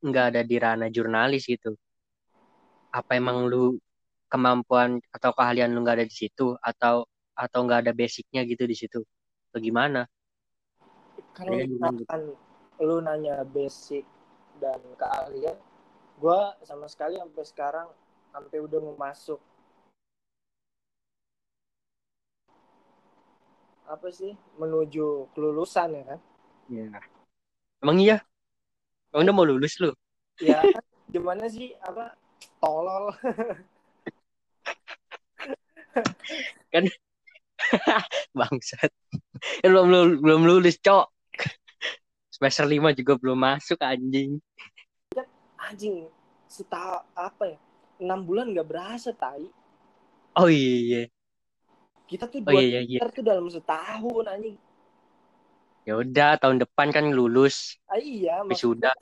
nggak 0.03 0.25
ada 0.33 0.41
di 0.51 0.57
ranah 0.65 0.89
jurnalis 0.89 1.45
gitu 1.53 1.77
apa 2.93 3.17
emang 3.17 3.49
lu 3.49 3.81
kemampuan 4.29 5.01
atau 5.09 5.33
keahlian 5.33 5.73
lu 5.73 5.81
nggak 5.81 6.05
ada 6.05 6.07
di 6.09 6.13
situ 6.13 6.53
atau 6.61 7.09
atau 7.33 7.59
nggak 7.65 7.89
ada 7.89 7.93
basicnya 7.97 8.45
gitu 8.45 8.69
di 8.69 8.77
situ? 8.77 9.01
Bagaimana 9.53 10.05
kalau 11.33 11.57
Iya, 11.57 11.65
gimana? 11.65 11.97
misalkan 11.97 12.23
lu 12.81 12.97
nanya 13.01 13.35
basic 13.49 14.05
dan 14.61 14.81
keahlian 15.01 15.57
gue 16.21 16.41
sama 16.63 16.87
sekali 16.87 17.17
sampai 17.17 17.45
sekarang 17.49 17.89
sampai 18.31 18.59
udah 18.61 18.79
mau 18.85 18.97
masuk. 18.97 19.41
Apa 23.89 24.09
sih? 24.09 24.37
Menuju 24.57 25.33
kelulusan 25.37 25.97
ya 25.97 26.05
kan? 26.17 26.21
Ya 26.71 26.87
emang 27.83 27.99
iya? 27.99 28.19
Emang 29.13 29.29
udah 29.29 29.35
mau 29.35 29.45
lulus 29.49 29.77
lu? 29.83 29.93
Ya 30.41 30.63
gimana 31.13 31.51
sih? 31.51 31.75
Apa 31.83 32.17
tolol. 32.63 33.11
Bangsat. 38.39 38.91
Eh, 39.61 39.69
belum 39.69 39.91
belum 39.91 40.07
belum 40.23 40.41
lulus 40.47 40.79
cok. 40.79 41.11
Semester 42.31 42.65
lima 42.71 42.95
juga 42.95 43.19
belum 43.19 43.35
masuk 43.35 43.83
anjing. 43.83 44.39
Anjing 45.59 46.07
setahun 46.47 47.03
apa 47.19 47.59
ya? 47.59 47.59
Enam 47.99 48.23
bulan 48.23 48.55
nggak 48.55 48.67
berasa 48.71 49.11
tai. 49.11 49.51
Oh 50.39 50.49
iya. 50.49 51.11
Kita 52.07 52.31
tuh 52.31 52.41
oh 52.47 52.53
dua 52.55 52.63
iya 52.63 52.81
iya 52.87 53.03
iya. 53.03 53.11
tuh 53.11 53.25
dalam 53.27 53.51
setahun 53.51 54.25
anjing. 54.31 54.57
Ya 55.83 55.99
udah 55.99 56.39
tahun 56.39 56.63
depan 56.63 56.95
kan 56.95 57.11
lulus. 57.11 57.75
Ah, 57.91 57.99
iya 57.99 58.39
sampai 58.43 58.59
sudah 58.59 58.95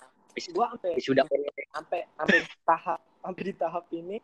sampai 1.74 2.00
sampai 2.16 2.38
tahap 2.64 3.00
sampai 3.20 3.42
di 3.44 3.54
tahap 3.54 3.84
ini 3.92 4.18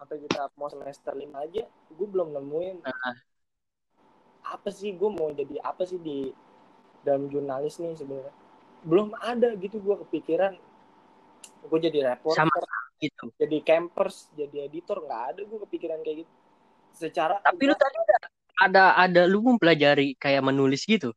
sampai 0.00 0.16
di 0.18 0.28
tahap 0.28 0.52
mau 0.58 0.68
semester 0.68 1.12
lima 1.14 1.44
aja 1.44 1.64
gue 1.68 2.06
belum 2.08 2.34
nemuin 2.34 2.76
Nah. 2.82 3.16
apa 4.42 4.68
sih 4.74 4.90
gue 4.92 5.10
mau 5.12 5.30
jadi 5.30 5.62
apa 5.62 5.86
sih 5.86 6.02
di 6.02 6.34
dalam 7.06 7.30
jurnalis 7.30 7.78
nih 7.78 7.94
sebenarnya 7.94 8.34
belum 8.82 9.14
ada 9.22 9.54
gitu 9.54 9.78
gue 9.78 9.96
kepikiran 10.06 10.58
gue 11.62 11.78
jadi 11.78 11.98
reporter 12.14 12.42
sama 12.42 12.58
gitu. 12.98 13.30
jadi 13.38 13.58
campers 13.62 14.26
jadi 14.34 14.66
editor 14.66 15.02
nggak 15.06 15.22
ada 15.34 15.40
gue 15.46 15.58
kepikiran 15.68 16.02
kayak 16.02 16.26
gitu 16.26 16.32
secara 16.92 17.40
Tapi 17.40 17.62
lu 17.70 17.74
tadi 17.74 17.96
ada 17.98 18.16
ada 18.62 18.84
ada 19.00 19.22
lu 19.26 19.40
mempelajari 19.42 20.14
kayak 20.20 20.44
menulis 20.44 20.84
gitu. 20.84 21.10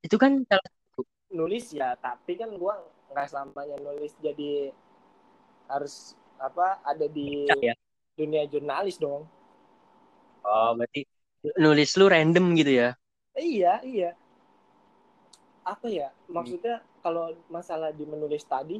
Itu 0.00 0.16
kan 0.16 0.42
salah 0.48 0.66
nulis 1.30 1.74
ya 1.74 1.94
tapi 2.00 2.38
kan 2.38 2.54
gue 2.54 2.74
nggak 3.12 3.26
selamanya 3.28 3.76
nulis 3.82 4.14
jadi 4.22 4.72
harus 5.66 6.14
apa 6.36 6.78
ada 6.84 7.06
di 7.08 7.48
ya. 7.62 7.74
dunia 8.14 8.44
jurnalis 8.46 8.96
dong 8.96 9.24
Oh, 10.46 10.78
berarti 10.78 11.02
nulis 11.58 11.90
lu 11.98 12.06
random 12.06 12.54
gitu 12.54 12.70
ya. 12.70 12.88
iya 13.34 13.82
iya 13.82 14.10
apa 15.66 15.90
ya 15.90 16.08
maksudnya 16.30 16.78
kalau 17.02 17.34
masalah 17.50 17.90
di 17.90 18.06
menulis 18.06 18.46
tadi 18.46 18.78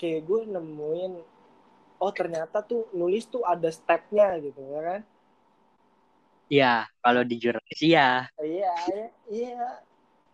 kayak 0.00 0.24
gue 0.24 0.40
nemuin 0.48 1.12
oh 2.00 2.12
ternyata 2.12 2.64
tuh 2.64 2.88
nulis 2.96 3.28
tuh 3.28 3.44
ada 3.44 3.68
stepnya 3.68 4.36
gitu 4.40 4.60
ya 4.64 4.80
kan 4.82 5.02
Iya, 6.44 6.84
kalau 7.00 7.24
di 7.24 7.40
jurnalis 7.40 7.80
iya. 7.80 8.28
iya 8.36 8.72
iya 8.88 9.06
iya 9.32 9.64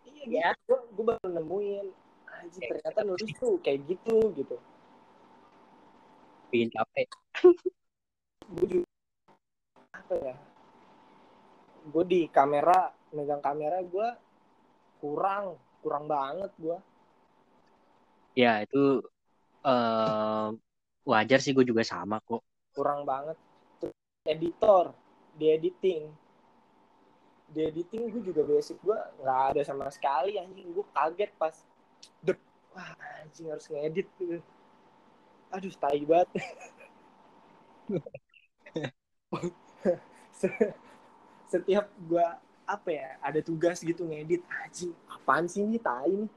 iya 0.06 0.24
Ya. 0.26 0.48
gitu. 0.52 0.74
gue 0.74 0.78
gue 0.94 1.04
baru 1.06 1.26
nemuin 1.32 1.86
Anjir, 2.30 2.60
ternyata 2.66 3.00
nulis 3.06 3.30
tuh 3.36 3.58
kayak 3.62 3.78
gitu 3.88 4.16
gitu 4.36 4.56
Bikin 6.50 6.70
capek. 6.74 7.06
gue 8.50 8.66
juga 8.66 8.88
apa 9.94 10.14
ya 10.18 10.34
gue 11.86 12.04
di 12.04 12.20
kamera 12.26 12.90
megang 13.14 13.38
kamera 13.38 13.78
gue 13.86 14.08
kurang 14.98 15.54
kurang 15.80 16.10
banget 16.10 16.50
gue 16.58 16.78
Ya, 18.34 18.62
itu 18.62 19.02
eh 19.66 20.48
wajar 21.06 21.38
sih 21.42 21.50
gue 21.54 21.66
juga 21.66 21.82
sama 21.86 22.18
kok. 22.22 22.42
kurang 22.74 23.02
banget 23.06 23.34
editor 24.26 24.94
di 25.34 25.50
editing 25.50 26.10
di 27.50 27.60
editing 27.66 28.10
gue 28.14 28.22
juga 28.22 28.42
basic 28.46 28.78
gue 28.82 28.94
nggak 29.22 29.40
ada 29.54 29.60
sama 29.66 29.90
sekali 29.90 30.38
anjing 30.38 30.70
gue 30.70 30.86
kaget 30.94 31.30
pas 31.34 31.54
dep 32.22 32.38
wah 32.70 32.94
anjing 33.22 33.50
harus 33.50 33.66
ngedit 33.66 34.06
gitu. 34.18 34.38
Aduh 35.50 35.74
tai 35.76 36.02
banget 36.06 36.28
Se- 40.32 40.74
setiap 41.46 41.90
gue 42.00 42.26
apa 42.64 42.88
ya 42.88 43.18
ada 43.18 43.40
tugas 43.42 43.82
gitu 43.82 44.06
ngedit 44.06 44.42
anjing 44.48 44.94
apaan 45.10 45.50
sih 45.50 45.66
ini 45.66 45.76
tai 45.76 46.06
nih 46.08 46.30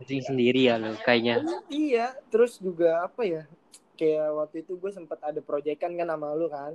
Pusing 0.00 0.22
sendiri 0.24 0.64
ya 0.64 0.80
lu 0.80 0.96
kayaknya. 1.04 1.44
iya 1.68 2.16
terus 2.32 2.56
juga 2.56 3.04
apa 3.04 3.20
ya 3.20 3.44
kayak 3.94 4.32
waktu 4.32 4.56
itu 4.64 4.72
gue 4.74 4.88
sempat 4.88 5.20
ada 5.20 5.44
proyekan 5.44 5.92
kan 5.92 6.08
sama 6.08 6.32
lu 6.32 6.48
kan 6.48 6.72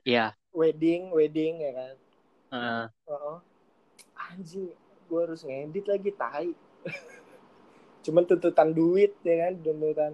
Iya. 0.00 0.32
wedding 0.50 1.12
wedding 1.12 1.60
ya 1.60 1.72
kan 1.76 1.94
Heeh. 2.50 2.84
Oh, 3.06 3.38
anjing, 4.16 4.72
gue 5.06 5.20
harus 5.22 5.46
ngedit 5.46 5.86
lagi 5.86 6.10
tai. 6.10 6.50
Cuman 8.00 8.24
tuntutan 8.24 8.72
duit 8.72 9.12
ya 9.20 9.48
kan, 9.48 9.52
tuntutan. 9.60 10.12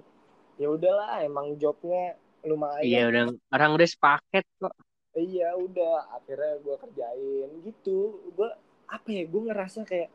Ya 0.57 0.69
udahlah, 0.69 1.23
emang 1.23 1.55
jobnya 1.57 2.17
lumayan. 2.43 2.83
Iya 2.83 3.01
udah 3.07 3.23
orang 3.53 3.71
udah 3.77 3.89
sepaket 3.89 4.45
kok. 4.59 4.75
Iya, 5.17 5.57
udah. 5.57 6.13
Akhirnya 6.13 6.61
gue 6.61 6.77
kerjain 6.77 7.49
gitu. 7.65 8.21
Gue 8.37 8.49
apa 8.85 9.09
ya? 9.09 9.25
Gue 9.25 9.43
ngerasa 9.49 9.83
kayak 9.83 10.13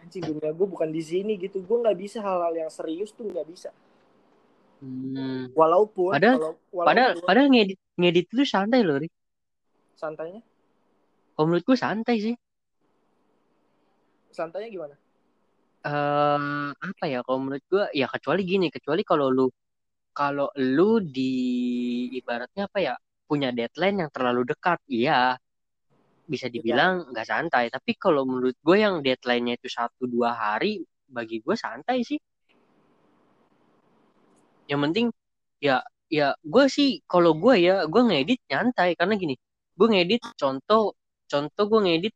anjing 0.00 0.20
dunia 0.20 0.52
gue 0.52 0.66
bukan 0.68 0.92
di 0.92 1.00
sini 1.00 1.40
gitu. 1.40 1.64
Gue 1.64 1.80
nggak 1.80 1.96
bisa 1.96 2.20
hal-hal 2.20 2.52
yang 2.52 2.68
serius 2.68 3.12
tuh 3.12 3.24
nggak 3.24 3.48
bisa. 3.48 3.72
Hmm. 4.84 5.48
Walaupun, 5.56 6.12
Padahal- 6.12 6.60
walau- 6.68 6.84
Padahal 6.84 7.10
walaupun 7.16 7.24
padahal 7.24 7.48
ngedit 7.48 7.78
ngedit 7.96 8.26
itu 8.28 8.44
santai 8.44 8.84
loh, 8.84 9.00
Ri. 9.00 9.08
santainya, 9.94 10.42
Kalau 11.32 11.46
menurut 11.48 11.64
gue 11.64 11.78
santai 11.78 12.16
sih. 12.20 12.34
santainya 14.28 14.68
gimana? 14.68 14.94
Eh 15.84 16.68
apa 16.88 17.04
ya 17.12 17.20
kalau 17.26 17.38
menurut 17.44 17.64
gue 17.72 17.84
ya 18.00 18.06
kecuali 18.14 18.42
gini 18.52 18.66
kecuali 18.72 19.02
kalau 19.04 19.28
lu 19.36 19.46
kalau 20.16 20.48
lu 20.76 21.02
di 21.16 21.32
ibaratnya 22.18 22.62
apa 22.70 22.78
ya 22.80 22.94
punya 23.28 23.48
deadline 23.58 23.96
yang 24.06 24.10
terlalu 24.14 24.42
dekat 24.50 24.78
iya. 24.88 25.36
Bisa 26.24 26.48
dibilang 26.48 27.12
nggak 27.12 27.26
santai 27.28 27.64
tapi 27.68 27.92
kalau 28.00 28.24
menurut 28.24 28.56
gue 28.66 28.76
yang 28.80 29.04
deadline-nya 29.04 29.54
itu 29.60 29.68
satu 29.68 30.08
dua 30.08 30.30
hari 30.32 30.80
bagi 31.16 31.36
gue 31.44 31.56
santai 31.64 32.00
sih. 32.08 32.16
Yang 34.70 34.80
penting 34.88 35.06
ya 35.60 35.76
ya 36.08 36.32
gue 36.52 36.64
sih 36.76 37.04
kalau 37.12 37.36
gue 37.42 37.54
ya 37.66 37.84
gue 37.92 38.02
ngedit 38.08 38.40
nyantai 38.50 38.96
karena 38.98 39.14
gini 39.20 39.34
gue 39.78 39.88
ngedit 39.92 40.22
contoh 40.40 40.94
contoh 41.30 41.64
gue 41.70 41.80
ngedit 41.86 42.14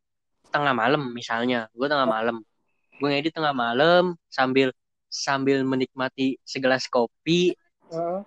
tengah 0.52 0.72
malam 0.76 1.02
misalnya 1.18 1.68
gue 1.78 1.86
tengah 1.92 2.08
malam 2.08 2.36
gue 2.98 3.08
ngedit 3.08 3.32
tengah 3.34 3.54
malam 3.54 4.18
sambil 4.26 4.74
sambil 5.08 5.64
menikmati 5.64 6.36
segelas 6.44 6.90
kopi 6.90 7.54
Heeh. 7.88 8.20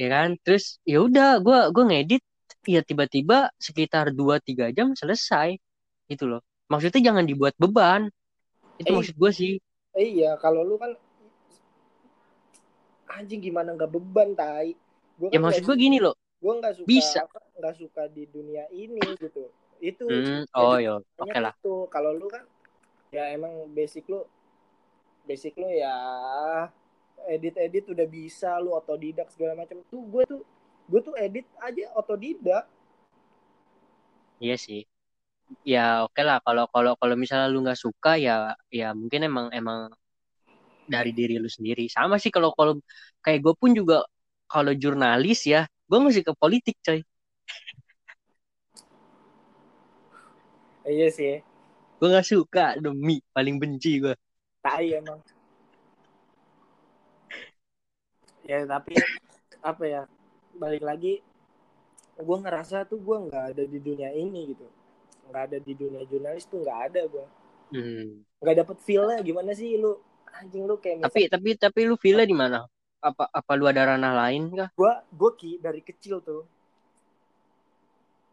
ya 0.00 0.08
kan? 0.10 0.34
Terus 0.42 0.80
ya 0.82 1.04
udah 1.04 1.38
gue 1.40 1.58
gue 1.70 1.84
ngedit. 1.84 2.22
Ya 2.66 2.82
tiba-tiba 2.82 3.54
sekitar 3.62 4.10
2-3 4.10 4.74
jam 4.74 4.90
selesai 4.98 5.54
gitu 6.10 6.26
loh. 6.26 6.42
Maksudnya 6.66 6.98
jangan 7.12 7.22
dibuat 7.22 7.54
beban. 7.54 8.10
Itu 8.82 8.90
Eh, 8.90 8.94
maksud 8.98 9.14
gue 9.14 9.30
sih. 9.30 9.52
Eh, 9.94 10.18
iya, 10.18 10.34
kalau 10.42 10.66
lu 10.66 10.74
kan 10.74 10.90
anjing 13.16 13.38
gimana 13.38 13.70
nggak 13.78 13.86
beban 13.86 14.34
tai. 14.34 14.74
Gua 15.14 15.30
ya 15.30 15.38
kan 15.38 15.46
maksud 15.46 15.62
nggak 15.62 15.78
gue 15.78 15.84
gini 15.84 15.98
loh. 16.02 16.14
gue 16.36 16.52
nggak 16.52 16.74
suka 16.76 16.86
Bisa. 16.90 17.22
nggak 17.56 17.74
suka 17.80 18.02
di 18.12 18.28
dunia 18.28 18.66
ini 18.74 19.00
gitu. 19.16 19.48
Itu 19.80 20.04
hmm, 20.04 20.52
oh 20.56 20.76
yo 20.80 21.00
oke 21.16 21.32
banyak 21.32 21.40
lah 21.40 21.54
kalau 21.88 22.12
lu 22.12 22.28
kan 22.28 22.44
ya 23.14 23.30
emang 23.30 23.70
basic 23.70 24.06
lu 24.10 24.26
basic 25.26 25.54
lu 25.58 25.66
ya 25.70 25.94
edit 27.26 27.54
edit 27.58 27.84
udah 27.90 28.06
bisa 28.06 28.58
lu 28.62 28.74
otodidak 28.74 29.28
segala 29.34 29.58
macam. 29.58 29.82
Tuh 29.90 30.02
gue 30.06 30.22
tuh 30.26 30.42
gue 30.86 31.00
tuh 31.02 31.14
edit 31.18 31.46
aja 31.58 31.90
otodidak. 31.98 32.64
Iya 34.38 34.56
sih. 34.58 34.82
Ya 35.66 36.06
oke 36.06 36.22
lah. 36.22 36.38
Kalau 36.46 36.66
kalau 36.70 36.92
kalau 36.98 37.14
misalnya 37.18 37.50
lu 37.50 37.62
nggak 37.66 37.78
suka 37.78 38.18
ya 38.18 38.54
ya 38.70 38.94
mungkin 38.94 39.26
emang 39.26 39.46
emang 39.50 39.90
dari 40.86 41.10
diri 41.10 41.38
lu 41.42 41.50
sendiri. 41.50 41.90
Sama 41.90 42.18
sih 42.22 42.30
kalau 42.30 42.54
kalau 42.54 42.78
kayak 43.24 43.42
gue 43.42 43.54
pun 43.58 43.74
juga 43.74 44.06
kalau 44.46 44.70
jurnalis 44.74 45.46
ya 45.46 45.66
gue 45.90 45.98
masih 45.98 46.22
ke 46.22 46.32
politik 46.38 46.78
coy. 46.86 47.02
Iya 50.86 51.10
sih 51.10 51.42
gue 51.96 52.08
nggak 52.12 52.28
suka 52.28 52.76
demi 52.76 53.24
paling 53.32 53.56
benci 53.56 54.00
gue 54.00 54.14
tai 54.66 54.98
emang. 54.98 55.22
Ya 58.46 58.66
tapi 58.66 58.98
apa 59.62 59.84
ya 59.86 60.02
balik 60.58 60.82
lagi 60.82 61.22
gue 62.16 62.36
ngerasa 62.42 62.86
tuh 62.90 62.98
gue 62.98 63.16
nggak 63.30 63.44
ada 63.54 63.62
di 63.62 63.78
dunia 63.78 64.10
ini 64.10 64.54
gitu. 64.54 64.66
Nggak 65.30 65.42
ada 65.50 65.58
di 65.62 65.72
dunia 65.74 66.02
jurnalis 66.06 66.50
tuh 66.50 66.62
nggak 66.66 66.80
ada 66.90 67.02
gue 67.06 67.26
hmm. 67.74 68.42
nggak 68.42 68.56
dapet 68.62 68.76
feelnya 68.82 69.22
gimana 69.22 69.54
sih 69.54 69.78
lu? 69.78 69.98
Anjing 70.36 70.68
lu 70.68 70.76
kayak 70.82 71.06
tapi 71.06 71.30
tapi 71.30 71.48
tapi 71.54 71.80
lu 71.86 71.94
feel 71.94 72.18
di 72.26 72.34
mana? 72.34 72.66
Apa 72.98 73.30
apa 73.30 73.52
lu 73.54 73.70
ada 73.70 73.94
ranah 73.94 74.14
lain 74.26 74.50
kah? 74.50 74.68
Gue 74.74 74.92
gue 75.14 75.30
ki 75.38 75.50
dari 75.62 75.80
kecil 75.82 76.18
tuh 76.22 76.42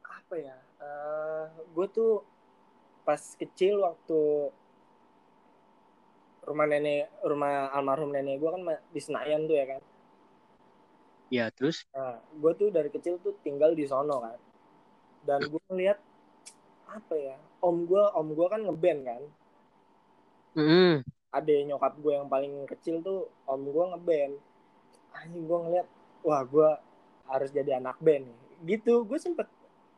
apa 0.01 0.35
ya 0.35 0.57
eh 0.81 1.45
gue 1.77 1.87
tuh 1.93 2.32
pas 3.03 3.19
kecil 3.35 3.83
waktu 3.83 4.49
rumah 6.43 6.67
nenek 6.67 7.07
rumah 7.23 7.71
almarhum 7.71 8.11
nenek 8.11 8.39
gue 8.39 8.49
kan 8.51 8.61
di 8.91 8.99
Senayan 8.99 9.47
tuh 9.47 9.55
ya 9.55 9.65
kan? 9.67 9.81
Ya 11.31 11.45
terus? 11.51 11.87
Nah 11.95 12.19
gue 12.19 12.51
tuh 12.55 12.69
dari 12.71 12.89
kecil 12.91 13.19
tuh 13.23 13.35
tinggal 13.43 13.75
di 13.75 13.87
sono 13.87 14.19
kan. 14.23 14.39
Dan 15.23 15.39
gue 15.47 15.61
ngeliat 15.71 15.99
apa 16.87 17.15
ya 17.15 17.35
om 17.63 17.87
gue 17.87 18.03
om 18.15 18.27
gue 18.31 18.47
kan 18.47 18.61
ngeband 18.63 19.01
kan? 19.07 19.23
Hmm. 20.53 21.01
ada 21.33 21.49
nyokap 21.49 21.97
gue 21.97 22.13
yang 22.13 22.29
paling 22.29 22.69
kecil 22.69 23.01
tuh 23.01 23.31
om 23.49 23.61
gue 23.63 23.85
ngeband. 23.95 24.33
Anjing 25.13 25.43
gue 25.47 25.59
ngeliat 25.59 25.87
wah 26.21 26.43
gue 26.45 26.69
harus 27.27 27.49
jadi 27.49 27.79
anak 27.79 27.97
band 28.03 28.27
nih. 28.27 28.39
gitu 28.63 29.03
gue 29.03 29.19
sempet 29.19 29.47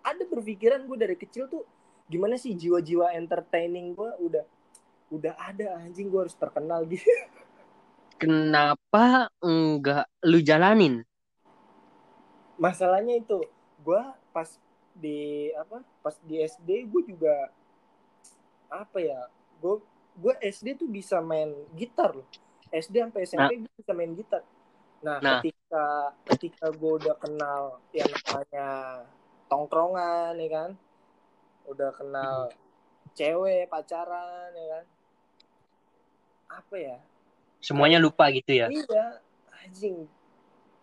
ada 0.02 0.24
berpikiran 0.26 0.86
gue 0.86 0.98
dari 0.98 1.18
kecil 1.18 1.50
tuh 1.50 1.66
gimana 2.06 2.38
sih 2.38 2.54
jiwa-jiwa 2.54 3.14
entertaining 3.14 3.94
gue 3.94 4.12
udah 4.22 4.46
udah 5.10 5.34
ada 5.38 5.82
anjing 5.82 6.10
gue 6.10 6.22
harus 6.26 6.38
terkenal 6.38 6.86
gitu. 6.92 7.06
Kenapa 8.16 9.28
enggak 9.44 10.08
lu 10.24 10.40
jalanin? 10.40 11.04
masalahnya 12.56 13.20
itu 13.20 13.44
gue 13.84 14.02
pas 14.32 14.48
di 14.96 15.52
apa 15.60 15.84
pas 16.00 16.16
di 16.24 16.40
SD 16.40 16.88
gue 16.88 17.02
juga 17.04 17.52
apa 18.72 18.96
ya 19.04 19.28
gue 19.60 19.84
gue 20.16 20.34
SD 20.40 20.80
tuh 20.80 20.88
bisa 20.88 21.20
main 21.20 21.52
gitar 21.76 22.16
loh. 22.16 22.24
SD 22.72 23.04
sampai 23.04 23.28
SMP 23.28 23.52
gue 23.60 23.72
bisa 23.76 23.92
main 23.92 24.16
gitar. 24.16 24.40
Nah, 25.04 25.20
Nah. 25.20 25.44
ketika 25.44 25.86
ketika 26.32 26.66
gue 26.72 26.92
udah 27.04 27.16
kenal 27.20 27.84
yang 27.92 28.08
namanya 28.08 28.68
tongkrongan 29.52 30.34
ya 30.40 30.50
kan 30.50 30.70
udah 31.70 31.90
kenal 31.96 32.50
cewek 33.16 33.70
pacaran 33.70 34.52
ya 34.54 34.66
kan? 34.78 34.86
Apa 36.62 36.76
ya? 36.78 36.98
Semuanya 37.64 37.98
lupa 37.98 38.30
gitu 38.30 38.52
ya. 38.54 38.68
iya. 38.70 39.20
Anjing. 39.66 40.06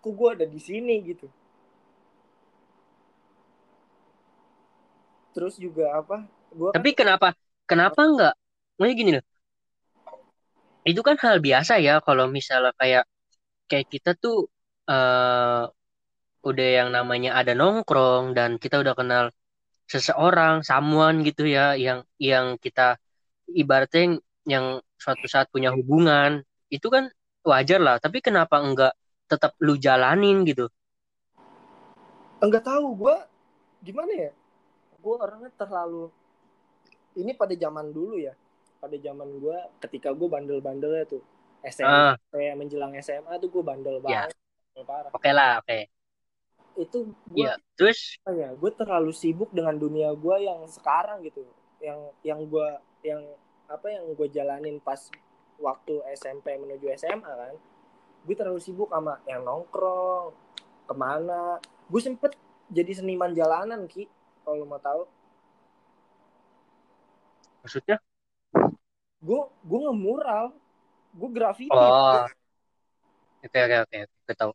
Kok 0.03 0.12
gue 0.18 0.28
ada 0.35 0.47
di 0.49 0.59
sini 0.59 0.99
gitu? 1.07 1.30
Terus 5.33 5.55
juga 5.57 5.97
apa? 5.97 6.26
Gue 6.51 6.74
Tapi 6.74 6.91
kenapa 6.93 7.33
kenapa 7.64 8.01
enggak? 8.03 8.35
Maksudnya 8.76 8.97
gini 8.99 9.11
loh. 9.16 9.24
Itu 10.83 11.01
kan 11.07 11.14
hal 11.22 11.39
biasa 11.39 11.78
ya 11.78 12.03
kalau 12.03 12.26
misalnya 12.26 12.74
kayak 12.74 13.07
kayak 13.70 13.87
kita 13.87 14.18
tuh 14.18 14.51
eh 14.91 15.64
udah 16.43 16.68
yang 16.83 16.91
namanya 16.91 17.39
ada 17.39 17.55
nongkrong 17.55 18.35
dan 18.35 18.59
kita 18.59 18.83
udah 18.83 18.99
kenal 18.99 19.30
seseorang, 19.93 20.55
someone 20.68 21.16
gitu 21.28 21.43
ya 21.57 21.76
yang 21.86 22.01
yang 22.16 22.47
kita 22.64 22.97
ibaratnya 23.53 24.18
yang 24.49 24.66
suatu 25.03 25.26
saat 25.30 25.47
punya 25.55 25.70
hubungan, 25.76 26.40
itu 26.72 26.86
kan 26.95 27.05
wajar 27.45 27.80
lah. 27.86 27.97
Tapi 28.05 28.18
kenapa 28.26 28.57
enggak 28.66 28.93
tetap 29.30 29.53
lu 29.66 29.74
jalanin 29.76 30.45
gitu? 30.49 30.66
enggak 32.43 32.64
tahu 32.66 32.86
gue 32.99 33.16
gimana 33.86 34.12
ya 34.14 34.32
gue 35.03 35.14
orangnya 35.18 35.51
terlalu 35.59 36.11
ini 37.18 37.32
pada 37.34 37.55
zaman 37.55 37.90
dulu 37.90 38.18
ya 38.18 38.34
pada 38.82 38.97
zaman 38.99 39.28
gue 39.38 39.59
ketika 39.86 40.11
gue 40.11 40.26
bandel-bandelnya 40.26 41.05
tuh 41.07 41.22
Ah. 41.82 42.18
SMP 42.18 42.51
menjelang 42.59 42.95
SMA 42.99 43.38
tuh 43.38 43.49
gue 43.51 43.62
bandel 43.62 44.03
Ya. 44.03 44.26
banget 44.26 44.34
parah 44.82 45.11
Oke 45.14 45.30
lah, 45.30 45.62
oke. 45.62 45.78
Itu 46.77 47.12
gue 47.29 47.45
Iya. 47.45 47.55
Terus? 47.77 48.16
apa 48.23 48.31
ya 48.37 48.51
gue 48.55 48.70
terlalu 48.77 49.12
sibuk 49.12 49.51
dengan 49.53 49.77
dunia 49.77 50.12
gue 50.16 50.37
yang 50.45 50.64
sekarang 50.68 51.25
gitu. 51.27 51.45
Yang 51.83 52.01
yang 52.23 52.41
gue 52.47 52.68
yang 53.03 53.23
apa 53.66 53.87
yang 53.89 54.05
gue 54.12 54.29
jalanin 54.31 54.79
pas 54.79 54.99
waktu 55.59 56.03
SMP 56.16 56.57
menuju 56.59 56.93
SMA 56.99 57.27
kan. 57.27 57.55
Gue 58.23 58.35
terlalu 58.39 58.61
sibuk 58.62 58.91
sama 58.91 59.18
yang 59.27 59.43
nongkrong 59.43 60.33
ke 60.87 60.95
mana. 60.95 61.59
Gue 61.91 62.01
sempet 62.01 62.35
jadi 62.70 62.93
seniman 62.97 63.35
jalanan 63.35 63.85
ki 63.91 64.07
kalau 64.43 64.64
mau 64.64 64.81
tahu. 64.81 65.05
Maksudnya? 67.62 67.97
Gue 69.23 69.41
gue 69.62 69.79
ngemural. 69.87 70.51
Gue 71.12 71.31
graffiti. 71.31 71.70
Oh. 71.70 72.27
Oke 73.43 73.59
oke 73.59 73.76
oke, 73.82 73.99
oke 74.07 74.34
tahu. 74.38 74.53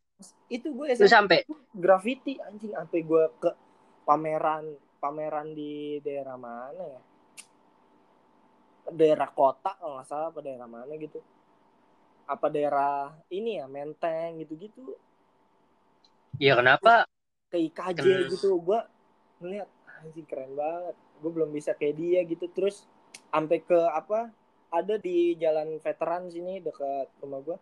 itu 0.49 0.67
gue 0.73 0.87
SMP 0.95 1.11
sampai 1.11 1.39
graffiti 1.75 2.39
anjing 2.41 2.73
sampai 2.73 2.99
gue 3.03 3.23
ke 3.37 3.51
pameran 4.07 4.65
pameran 4.97 5.51
di 5.51 5.99
daerah 6.01 6.39
mana 6.39 6.83
ya? 6.87 7.01
Daerah 8.87 9.27
kota 9.27 9.75
kalau 9.75 9.99
nggak 9.99 10.07
salah 10.07 10.27
apa 10.31 10.39
daerah 10.39 10.65
mana 10.65 10.95
gitu. 10.95 11.19
Apa 12.25 12.47
daerah 12.47 13.11
ini 13.27 13.59
ya 13.59 13.67
menteng 13.67 14.39
gitu 14.39 14.55
gitu 14.55 14.95
ya 16.37 16.53
kenapa 16.53 17.09
ke 17.49 17.57
IKJ 17.69 17.97
Ken- 17.97 18.29
gitu 18.31 18.57
gue 18.61 18.79
ngeliat 19.43 19.69
anjing 19.99 20.25
keren 20.25 20.55
banget. 20.55 20.95
Gue 21.19 21.31
belum 21.33 21.49
bisa 21.51 21.75
kayak 21.75 21.95
dia 21.99 22.19
gitu. 22.23 22.47
Terus 22.55 22.87
sampai 23.29 23.59
ke 23.61 23.79
apa 23.91 24.31
ada 24.71 24.95
di 24.95 25.35
jalan 25.35 25.75
veteran 25.83 26.31
sini 26.31 26.63
dekat 26.63 27.11
rumah 27.19 27.43
gue 27.43 27.57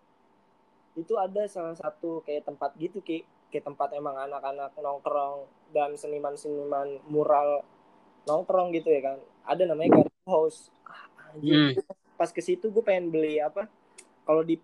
itu 0.95 1.13
ada 1.19 1.43
salah 1.51 1.75
satu 1.75 2.23
kayak 2.23 2.47
tempat 2.47 2.71
gitu 2.79 3.03
kayak 3.03 3.27
kayak 3.51 3.67
tempat 3.67 3.91
emang 3.95 4.15
anak-anak 4.15 4.71
nongkrong 4.79 5.47
dan 5.75 5.95
seniman-seniman 5.99 7.03
mural 7.11 7.63
nongkrong 8.27 8.71
gitu 8.75 8.89
ya 8.91 9.13
kan. 9.13 9.17
Ada 9.45 9.69
namanya 9.69 10.01
Garden 10.01 10.27
House 10.27 10.71
ah, 10.87 11.05
anjing. 11.35 11.77
Pas 12.15 12.31
ke 12.31 12.39
situ 12.39 12.71
gue 12.71 12.83
pengen 12.83 13.11
beli 13.11 13.43
apa? 13.43 13.67
Kalau 14.23 14.41
di 14.41 14.57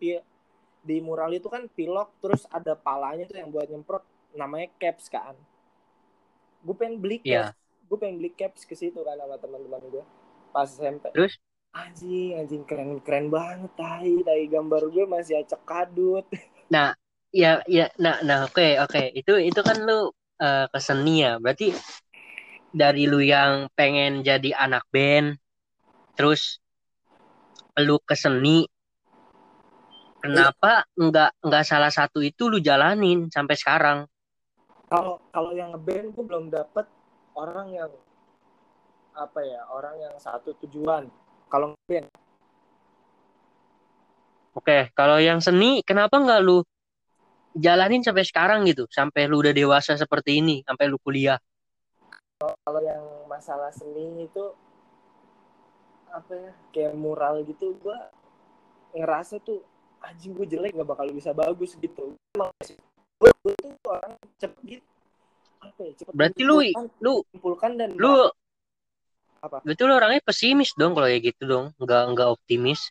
di 0.82 0.98
mural 0.98 1.30
itu 1.36 1.46
kan 1.46 1.70
pilok 1.70 2.18
terus 2.24 2.48
ada 2.50 2.74
palanya 2.74 3.28
tuh 3.30 3.38
yang 3.38 3.52
buat 3.52 3.68
nyemprot. 3.70 4.04
Namanya 4.34 4.72
caps 4.80 5.12
kan. 5.12 5.36
Gue 6.64 6.76
pengen 6.80 6.98
beli 7.04 7.20
Iya. 7.22 7.52
caps. 7.52 7.60
Gue 7.92 7.98
pengen 8.00 8.18
beli 8.24 8.32
caps 8.32 8.64
ke 8.64 8.74
situ 8.74 9.04
kan 9.04 9.20
sama 9.20 9.36
teman-teman 9.36 9.84
gue 9.92 10.04
pas 10.52 10.68
SMP 10.68 11.16
Terus? 11.16 11.40
Anjing 11.72 12.36
anjing 12.36 12.64
keren 12.68 13.00
keren 13.00 13.32
banget 13.32 13.72
tai. 13.80 14.16
Tai 14.24 14.44
gambar 14.48 14.82
gue 14.92 15.06
masih 15.08 15.40
acak 15.40 15.62
kadut. 15.64 16.26
Ya 17.32 17.64
ya 17.64 17.88
nah 17.96 18.20
nah 18.28 18.44
oke 18.44 18.76
oke. 18.84 19.16
Itu 19.16 19.40
itu 19.40 19.60
kan 19.64 19.88
lu 19.88 20.12
ke 20.40 20.80
seni 20.84 21.24
ya? 21.24 21.40
Berarti 21.40 21.72
dari 22.72 23.08
lu 23.08 23.24
yang 23.24 23.72
pengen 23.72 24.20
jadi 24.20 24.52
anak 24.56 24.84
band 24.92 25.40
terus 26.16 26.60
lu 27.80 28.00
ke 28.04 28.20
seni 28.20 28.68
kenapa 30.20 30.84
nggak 30.96 31.40
nggak 31.40 31.64
salah 31.64 31.92
satu 31.92 32.20
itu 32.20 32.52
lu 32.52 32.60
jalanin 32.60 33.32
sampai 33.32 33.56
sekarang? 33.56 34.00
Kalau 34.92 35.24
kalau 35.32 35.56
yang 35.56 35.72
ngeband 35.72 36.12
gue 36.12 36.24
belum 36.28 36.46
dapet 36.52 36.84
orang 37.36 37.72
yang 37.72 37.92
apa 39.16 39.40
ya 39.44 39.68
orang 39.72 39.96
yang 40.00 40.16
satu 40.20 40.56
tujuan 40.64 41.08
kalau 41.52 41.76
ngeband 41.76 42.08
oke 44.56 44.78
kalau 44.96 45.20
yang 45.20 45.44
seni 45.44 45.84
kenapa 45.84 46.16
nggak 46.18 46.40
lu 46.40 46.64
jalanin 47.56 48.04
sampai 48.04 48.24
sekarang 48.24 48.64
gitu? 48.68 48.88
Sampai 48.88 49.28
lu 49.28 49.44
udah 49.44 49.52
dewasa 49.52 50.00
seperti 50.00 50.40
ini 50.40 50.64
sampai 50.64 50.88
lu 50.88 50.98
kuliah? 51.02 51.40
Kalau 52.40 52.82
yang 52.82 53.04
masalah 53.30 53.70
seni 53.70 54.26
itu 54.26 54.46
apa 56.12 56.32
ya 56.36 56.52
kayak 56.76 56.94
mural 57.00 57.40
gitu 57.48 57.72
gue 57.80 57.98
ngerasa 58.92 59.40
tuh 59.40 59.64
anjing 60.04 60.36
gue 60.36 60.44
jelek 60.44 60.76
nggak 60.76 60.90
bakal 60.90 61.08
bisa 61.12 61.32
bagus 61.32 61.78
gitu. 61.80 62.18
Emang 62.36 62.52
gue, 63.22 63.32
tuh 63.44 63.72
orang 63.88 64.14
cepet 64.42 64.62
gitu. 64.66 64.86
Apa 65.62 65.80
ya 65.86 65.92
cepet 65.94 66.14
berarti 66.16 66.42
lu 66.42 66.56
lu 67.00 67.14
menyimpulkan 67.30 67.72
dan 67.78 67.90
lu 67.96 68.32
Apa? 69.42 69.58
betul 69.68 69.90
orangnya 69.98 70.22
pesimis 70.28 70.72
dong 70.80 70.92
kalau 70.96 71.08
kayak 71.10 71.24
gitu 71.34 71.44
dong. 71.52 71.66
Nggak 71.82 72.02
nggak 72.14 72.30
optimis. 72.36 72.82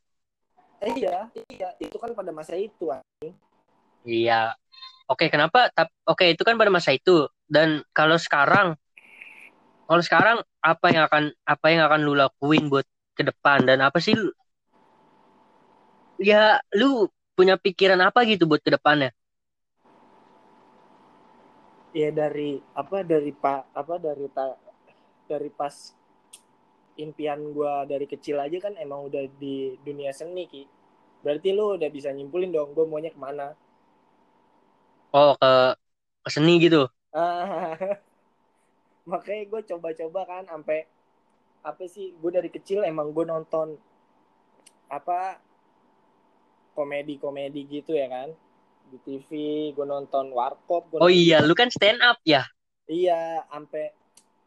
Eh, 0.80 0.92
iya. 1.02 1.28
Iya 1.52 1.68
itu 1.84 1.96
kan 2.02 2.10
pada 2.18 2.30
masa 2.32 2.54
itu 2.56 2.84
anjing. 2.90 3.34
iya. 4.08 4.34
Oke 5.10 5.26
kenapa? 5.34 5.58
Tap- 5.76 5.94
oke 6.10 6.24
itu 6.32 6.42
kan 6.46 6.54
pada 6.60 6.72
masa 6.76 6.90
itu. 6.98 7.28
Dan 7.54 7.68
kalau 7.96 8.16
sekarang 8.24 8.68
kalau 9.88 10.02
sekarang 10.06 10.36
apa 10.62 10.86
yang 10.94 11.04
akan 11.08 11.24
apa 11.44 11.66
yang 11.72 11.82
akan 11.86 12.00
lu 12.06 12.14
lakuin 12.16 12.64
buat 12.72 12.86
ke 13.18 13.22
depan? 13.28 13.58
Dan 13.68 13.78
apa 13.84 13.98
sih 14.04 14.14
lu- 14.16 14.34
ya 16.20 16.60
lu 16.78 17.08
punya 17.36 17.54
pikiran 17.64 18.00
apa 18.08 18.22
gitu 18.28 18.44
buat 18.50 18.60
ke 18.62 18.70
depannya? 18.76 19.10
Ya 21.90 22.14
dari 22.14 22.62
apa 22.78 23.02
dari 23.02 23.34
pak 23.34 23.74
apa 23.74 23.98
dari 23.98 24.26
ta, 24.30 24.54
dari 25.26 25.50
pas 25.50 25.74
impian 27.04 27.40
gue 27.56 27.72
dari 27.92 28.06
kecil 28.12 28.36
aja 28.46 28.58
kan 28.66 28.74
emang 28.84 29.00
udah 29.08 29.24
di 29.42 29.56
dunia 29.86 30.10
seni 30.20 30.44
ki. 30.52 30.62
Berarti 31.24 31.48
lu 31.56 31.64
udah 31.78 31.90
bisa 31.96 32.08
nyimpulin 32.16 32.50
dong 32.56 32.70
gue 32.76 32.84
maunya 32.90 33.10
ke 33.14 33.20
mana? 33.26 33.46
Oh 35.18 35.30
ke 35.40 35.50
ke 36.24 36.28
seni 36.34 36.52
gitu? 36.64 36.78
Makanya 39.10 39.44
gue 39.50 39.60
coba-coba 39.70 40.20
kan 40.30 40.42
sampai 40.52 40.78
apa 41.70 41.84
sih 41.94 42.06
gue 42.20 42.30
dari 42.36 42.50
kecil 42.56 42.80
emang 42.92 43.08
gue 43.16 43.24
nonton 43.32 43.68
apa 44.90 45.40
komedi-komedi 46.76 47.60
gitu 47.74 47.92
ya 48.00 48.06
kan? 48.14 48.28
Di 48.90 48.98
TV 49.04 49.30
gue 49.76 49.86
nonton 49.92 50.24
warkop 50.38 50.82
gua 50.90 51.00
oh 51.02 51.10
nonton- 51.10 51.22
iya 51.22 51.38
lu 51.46 51.54
kan 51.58 51.68
stand 51.76 51.98
up 52.10 52.18
ya? 52.24 52.40
Iya 52.96 53.20
sampai 53.50 53.84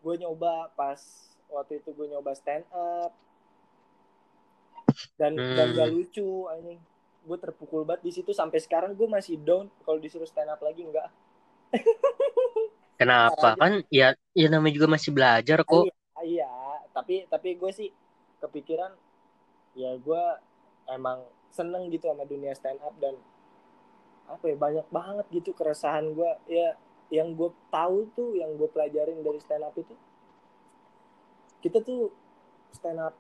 gue 0.04 0.14
nyoba 0.22 0.54
pas 0.78 1.02
waktu 1.54 1.80
itu 1.80 1.94
gue 1.94 2.10
nyoba 2.10 2.34
stand 2.34 2.66
up. 2.74 3.14
Dan 5.18 5.38
Hmm. 5.38 5.56
dan 5.58 5.68
gak 5.78 5.90
lucu 5.94 6.50
anjing. 6.50 6.82
Gue 7.24 7.38
terpukul 7.40 7.86
banget 7.88 8.04
di 8.04 8.12
situ. 8.12 8.34
Sampai 8.34 8.60
sekarang 8.60 8.98
gue 8.98 9.08
masih 9.08 9.38
down 9.40 9.70
kalau 9.86 10.02
disuruh 10.02 10.28
stand 10.28 10.50
up 10.50 10.60
lagi 10.60 10.84
enggak. 10.84 11.08
Kenapa? 13.00 13.56
Kan 13.58 13.86
ya 13.90 14.18
ya 14.34 14.48
namanya 14.50 14.74
juga 14.76 14.88
masih 14.92 15.14
belajar 15.14 15.62
kok. 15.62 15.90
Iya 16.24 16.64
tapi 16.94 17.26
tapi 17.28 17.58
gue 17.58 17.72
sih 17.74 17.90
kepikiran 18.40 18.94
ya 19.74 19.98
gue 19.98 20.24
seneng 21.50 21.90
gitu 21.90 22.06
sama 22.08 22.24
dunia 22.30 22.54
stand 22.54 22.80
up 22.86 22.94
dan 23.02 23.18
apa 24.30 24.46
ya 24.46 24.56
banyak 24.56 24.88
banget 24.94 25.26
gitu 25.34 25.52
keresahan 25.58 26.14
gue 26.14 26.32
ya 26.48 26.78
yang 27.10 27.34
gue 27.34 27.50
tahu 27.74 28.10
tuh 28.14 28.38
yang 28.38 28.56
gue 28.56 28.70
pelajarin 28.70 29.20
dari 29.26 29.42
stand 29.42 29.66
up 29.66 29.74
itu 29.76 29.94
kita 31.64 31.80
tuh 31.80 32.12
stand 32.76 33.00
up 33.00 33.16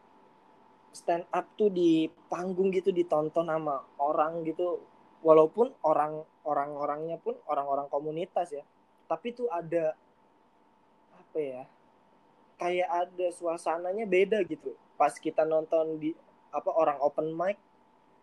stand 0.91 1.25
up 1.31 1.47
tuh 1.55 1.71
di 1.71 2.11
panggung 2.27 2.69
gitu 2.75 2.91
ditonton 2.91 3.47
sama 3.47 3.81
orang 3.97 4.43
gitu. 4.43 4.83
Walaupun 5.23 5.71
orang 5.87 6.19
orang-orangnya 6.43 7.15
pun 7.23 7.39
orang-orang 7.47 7.87
komunitas 7.87 8.51
ya. 8.51 8.67
Tapi 9.07 9.31
tuh 9.31 9.47
ada 9.47 9.95
apa 11.15 11.39
ya 11.39 11.63
kayak 12.59 12.89
ada 12.91 13.27
suasananya 13.31 14.03
beda 14.03 14.43
gitu. 14.43 14.75
Pas 14.99 15.15
kita 15.15 15.47
nonton 15.47 15.97
di 15.97 16.11
apa 16.53 16.69
orang 16.69 16.99
open 17.01 17.33
mic 17.33 17.57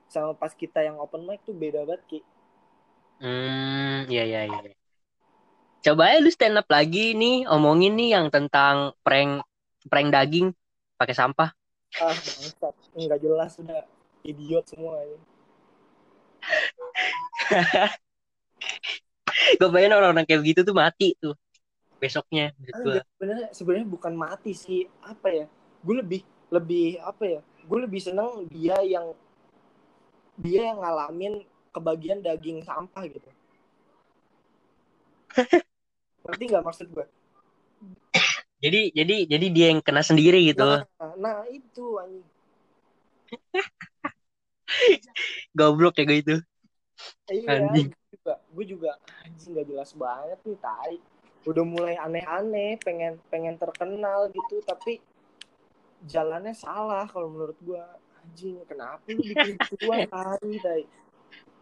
sama 0.06 0.36
pas 0.36 0.54
kita 0.54 0.84
yang 0.84 1.00
open 1.00 1.26
mic 1.26 1.40
tuh 1.42 1.56
beda 1.56 1.82
banget 1.88 2.02
ki. 2.06 2.20
Hmm, 3.20 4.06
iya 4.08 4.24
iya 4.24 4.40
iya. 4.46 4.72
Coba 5.80 6.12
ya 6.12 6.20
lu 6.20 6.28
stand 6.28 6.60
up 6.60 6.68
lagi 6.68 7.16
nih, 7.16 7.48
omongin 7.48 7.96
nih 7.96 8.12
yang 8.12 8.28
tentang 8.28 8.92
prank 9.00 9.40
prank 9.88 10.10
daging 10.12 10.52
pakai 11.00 11.14
sampah. 11.16 11.50
ah 11.98 12.14
bangsat 12.14 12.74
nggak 12.94 13.20
jelas 13.22 13.58
udah 13.58 13.82
idiot 14.22 14.64
semua 14.68 15.00
ini 15.02 15.18
Gue 19.58 19.68
bayangin 19.72 19.96
orang-orang 19.96 20.28
kayak 20.28 20.40
begitu 20.44 20.60
tuh 20.62 20.76
mati 20.76 21.16
tuh 21.18 21.34
besoknya. 22.00 22.52
menurut. 22.56 23.02
Enggak, 23.02 23.04
sebenarnya 23.16 23.46
sebenarnya 23.52 23.88
bukan 23.88 24.12
mati 24.16 24.52
sih 24.56 24.88
apa 25.04 25.28
ya 25.28 25.46
gue 25.80 25.94
lebih 25.96 26.20
lebih 26.52 27.00
apa 27.00 27.24
ya 27.24 27.40
gue 27.40 27.78
lebih 27.80 28.00
seneng 28.02 28.44
dia 28.52 28.76
yang 28.84 29.12
dia 30.36 30.72
yang 30.72 30.80
ngalamin 30.80 31.44
kebagian 31.70 32.20
daging 32.20 32.60
sampah 32.64 33.04
gitu 33.08 33.30
ngerti 36.26 36.44
nggak 36.50 36.64
maksud 36.64 36.86
gue 36.90 37.06
Jadi 38.60 38.92
jadi 38.92 39.16
jadi 39.24 39.46
dia 39.48 39.66
yang 39.72 39.80
kena 39.80 40.04
sendiri 40.04 40.52
gitu. 40.52 40.68
nah, 40.68 40.84
nah 41.16 41.38
itu 41.48 41.96
anjing 41.96 42.28
Goblok 45.58 45.96
ya 45.98 46.04
gue 46.06 46.18
itu. 46.20 46.36
iya 47.32 47.56
Anjing. 47.56 47.88
gue 47.90 48.06
juga 48.12 48.34
gue 48.52 48.64
juga 48.68 48.90
anjing 49.24 49.50
nggak 49.56 49.66
jelas 49.72 49.90
banget 49.96 50.38
nih 50.44 50.58
tai 50.60 50.96
udah 51.48 51.64
mulai 51.64 51.96
aneh-aneh 51.96 52.76
pengen 52.84 53.16
pengen 53.32 53.56
terkenal 53.56 54.28
gitu 54.28 54.60
tapi 54.60 55.00
jalannya 56.04 56.52
salah 56.52 57.08
kalau 57.08 57.32
menurut 57.32 57.56
gue 57.64 57.80
anjing 58.20 58.60
kenapa 58.68 59.00
lu 59.08 59.24
bikin 59.24 59.56
gituan 59.56 60.04
tai 60.04 60.52
tai 60.60 60.84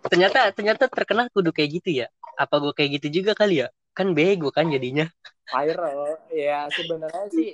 Ternyata 0.09 0.55
ternyata 0.55 0.85
terkenal 0.87 1.27
kudu 1.35 1.51
kayak 1.51 1.71
gitu 1.83 1.91
ya. 2.05 2.07
Apa 2.39 2.63
gue 2.63 2.73
kayak 2.73 2.91
gitu 3.03 3.21
juga 3.23 3.35
kali 3.35 3.67
ya? 3.67 3.69
Kan 3.93 4.15
bego 4.15 4.49
kan 4.55 4.71
jadinya. 4.71 5.11
Viral. 5.49 6.21
Ya 6.33 6.69
sebenarnya 6.73 7.27
sih 7.33 7.51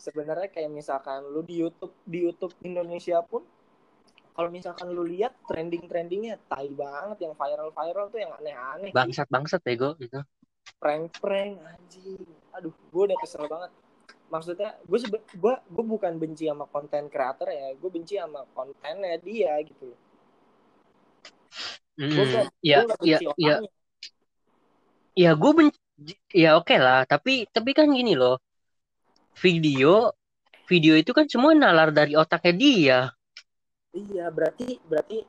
sebenarnya 0.00 0.48
kayak 0.48 0.72
misalkan 0.72 1.20
lu 1.28 1.44
di 1.44 1.60
YouTube 1.60 1.92
di 2.08 2.24
YouTube 2.24 2.56
Indonesia 2.64 3.20
pun 3.20 3.44
kalau 4.32 4.48
misalkan 4.48 4.88
lu 4.88 5.04
lihat 5.04 5.36
trending 5.44 5.84
trendingnya 5.84 6.40
tai 6.48 6.72
banget 6.72 7.28
yang 7.28 7.36
viral 7.36 7.68
viral 7.76 8.06
tuh 8.08 8.20
yang 8.24 8.32
aneh-aneh. 8.40 8.90
Bangsat 8.94 9.28
bangsat 9.28 9.60
bego 9.60 9.96
gitu. 10.00 10.24
prank 10.80 11.12
prank 11.20 11.60
anjing. 11.60 12.24
Aduh 12.56 12.72
gue 12.72 13.02
udah 13.12 13.18
kesel 13.20 13.44
banget. 13.44 13.68
Maksudnya 14.32 14.78
gue 14.86 14.98
gue 15.36 15.54
gue 15.60 15.84
bukan 15.84 16.12
benci 16.16 16.48
sama 16.48 16.64
konten 16.70 17.12
kreator 17.12 17.52
ya 17.52 17.76
gue 17.76 17.90
benci 17.92 18.16
sama 18.16 18.48
kontennya 18.56 19.20
dia 19.20 19.60
gitu. 19.66 19.92
Loh 19.92 19.98
gue 19.98 20.08
Mm, 22.00 22.48
ya 22.64 22.78
gue 22.88 22.96
ya 23.04 23.18
ya 23.36 23.56
ya 25.12 25.30
gue 25.36 25.52
benci 25.52 25.80
ya 26.32 26.56
oke 26.56 26.76
lah 26.80 27.04
tapi 27.04 27.44
tapi 27.52 27.70
kan 27.76 27.92
gini 27.92 28.16
loh. 28.16 28.40
Video 29.40 30.12
video 30.70 30.94
itu 30.94 31.10
kan 31.10 31.26
semua 31.26 31.52
nalar 31.52 31.90
dari 31.90 32.14
otaknya 32.14 32.52
dia. 32.54 32.98
Iya 33.90 34.30
berarti 34.30 34.78
berarti 34.86 35.26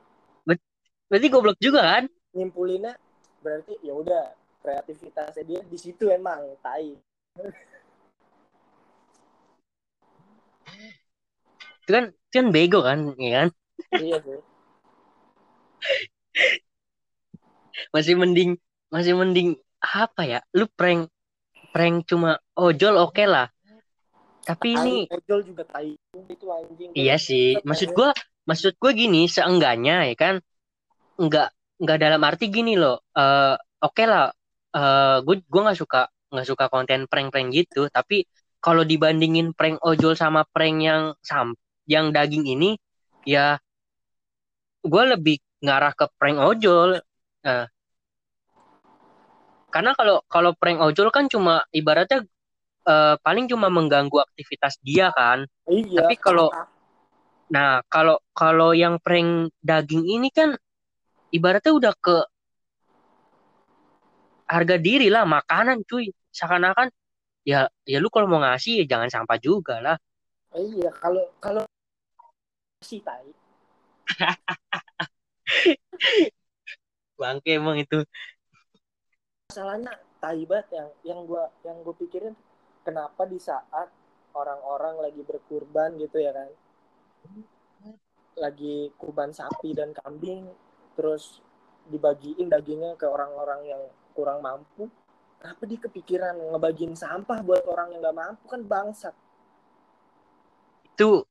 berarti 1.10 1.26
goblok 1.28 1.58
juga 1.60 1.82
kan? 1.82 2.04
Nyimpulinnya 2.32 2.96
berarti 3.42 3.76
ya 3.84 3.92
udah 3.92 4.32
kreativitasnya 4.62 5.44
dia 5.44 5.60
di 5.66 5.76
situ 5.76 6.08
emang 6.08 6.56
tai. 6.62 6.94
Itu 11.82 11.90
kan 11.90 12.14
itu 12.14 12.34
kan 12.38 12.48
bego 12.54 12.80
kan 12.86 13.12
ya 13.18 13.30
kan? 13.44 13.48
Iya 13.98 14.16
sih. 14.22 14.40
Masih 17.90 18.14
mending 18.14 18.50
masih 18.88 19.12
mending 19.18 19.58
apa 19.82 20.22
ya? 20.22 20.38
Lu 20.54 20.70
prank 20.70 21.10
prank 21.74 22.06
cuma 22.06 22.38
ojol 22.54 22.94
oke 23.02 23.24
lah. 23.26 23.50
Tapi 24.46 24.78
ini 24.78 24.94
ojol 25.10 25.42
juga 25.42 25.66
tai. 25.66 25.98
Itu 26.14 26.46
anjing. 26.46 26.94
Iya 26.94 27.18
sih. 27.18 27.58
Maksud 27.66 27.90
gua 27.92 28.14
maksud 28.46 28.78
gua 28.78 28.94
gini 28.94 29.26
seenggaknya 29.26 30.06
ya 30.06 30.14
kan 30.14 30.34
nggak 31.18 31.48
nggak 31.82 31.98
dalam 31.98 32.22
arti 32.22 32.46
gini 32.50 32.78
loh 32.78 33.02
eh 33.14 33.54
oke 33.82 34.02
lah 34.06 34.30
eh 34.72 35.16
gue 35.22 35.36
gue 35.46 35.60
nggak 35.62 35.78
suka 35.78 36.08
nggak 36.32 36.46
suka 36.48 36.64
konten 36.72 37.04
prank-prank 37.10 37.52
gitu. 37.52 37.90
Tapi 37.92 38.24
kalau 38.62 38.86
dibandingin 38.86 39.52
prank 39.52 39.82
ojol 39.82 40.14
sama 40.16 40.46
prank 40.48 40.78
yang 40.80 41.02
sam 41.20 41.52
yang 41.84 42.14
daging 42.14 42.46
ini 42.46 42.78
ya 43.26 43.58
gue 44.82 45.04
lebih 45.12 45.36
ngarah 45.62 45.92
ke 45.94 46.06
prank 46.16 46.38
ojol. 46.40 46.98
Eh, 47.42 47.66
karena 49.72 49.96
kalau 49.96 50.20
kalau 50.28 50.52
prank 50.52 50.84
ojol 50.84 51.08
kan 51.08 51.26
cuma 51.32 51.64
ibaratnya 51.72 52.28
eh, 52.86 53.16
paling 53.24 53.48
cuma 53.48 53.72
mengganggu 53.72 54.20
aktivitas 54.20 54.76
dia 54.84 55.08
kan 55.16 55.48
iya 55.66 56.04
tapi 56.04 56.14
kalau 56.20 56.52
Nah, 57.52 57.84
kalau 57.84 58.16
kalau 58.32 58.72
yang 58.72 58.96
prank 58.96 59.52
daging 59.60 60.08
ini 60.08 60.32
kan 60.32 60.56
ibaratnya 61.28 61.76
udah 61.76 61.92
ke 62.00 62.16
harga 64.48 64.80
diri 64.80 65.12
lah, 65.12 65.28
makanan 65.28 65.84
cuy. 65.84 66.08
Seakan-akan 66.32 66.88
ya 67.44 67.68
ya 67.84 68.00
lu 68.00 68.08
kalau 68.08 68.24
mau 68.24 68.40
ngasih 68.40 68.80
ya 68.80 68.96
jangan 68.96 69.12
sampah 69.12 69.36
juga 69.36 69.84
lah. 69.84 70.00
iya 70.56 70.88
kalau 70.96 71.28
kalau 71.44 71.60
si 72.80 73.04
tai 73.04 73.28
Bangke 77.20 77.60
emang 77.60 77.84
itu. 77.84 78.00
Masalahnya 79.52 79.92
tai 80.22 80.42
banget 80.48 80.68
yang 80.78 80.88
yang 81.10 81.20
gua 81.28 81.44
yang 81.66 81.76
gue 81.84 81.94
pikirin 82.02 82.34
kenapa 82.86 83.22
di 83.28 83.36
saat 83.36 83.88
orang-orang 84.40 84.96
lagi 85.04 85.20
berkurban 85.28 85.90
gitu 86.00 86.16
ya 86.26 86.32
kan 86.32 86.48
lagi 88.44 88.88
kurban 88.96 89.30
sapi 89.36 89.76
dan 89.76 89.92
kambing 89.92 90.48
terus 90.96 91.44
dibagiin 91.92 92.48
dagingnya 92.48 92.96
ke 92.96 93.04
orang-orang 93.04 93.60
yang 93.68 93.82
kurang 94.16 94.40
mampu 94.40 94.88
kenapa 95.40 95.62
dia 95.68 95.80
kepikiran 95.84 96.34
ngebagiin 96.52 96.96
sampah 96.96 97.38
buat 97.44 97.62
orang 97.68 97.92
yang 97.92 98.00
nggak 98.04 98.18
mampu 98.22 98.44
kan 98.48 98.62
bangsat 98.64 99.14
Itu 100.94 101.28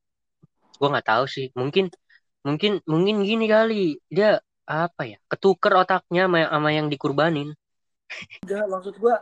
gua 0.79 0.87
nggak 0.93 1.07
tahu 1.11 1.25
sih. 1.35 1.47
Mungkin 1.59 1.85
mungkin 2.47 2.71
mungkin 2.91 3.15
gini 3.29 3.45
kali. 3.55 3.97
Dia 4.15 4.29
apa 4.67 5.01
ya? 5.11 5.17
Ketuker 5.31 5.73
otaknya 5.83 6.21
sama 6.27 6.69
yang 6.77 6.87
dikurbanin. 6.93 7.49
Enggak 8.43 8.65
maksud 8.71 8.95
gua 9.01 9.15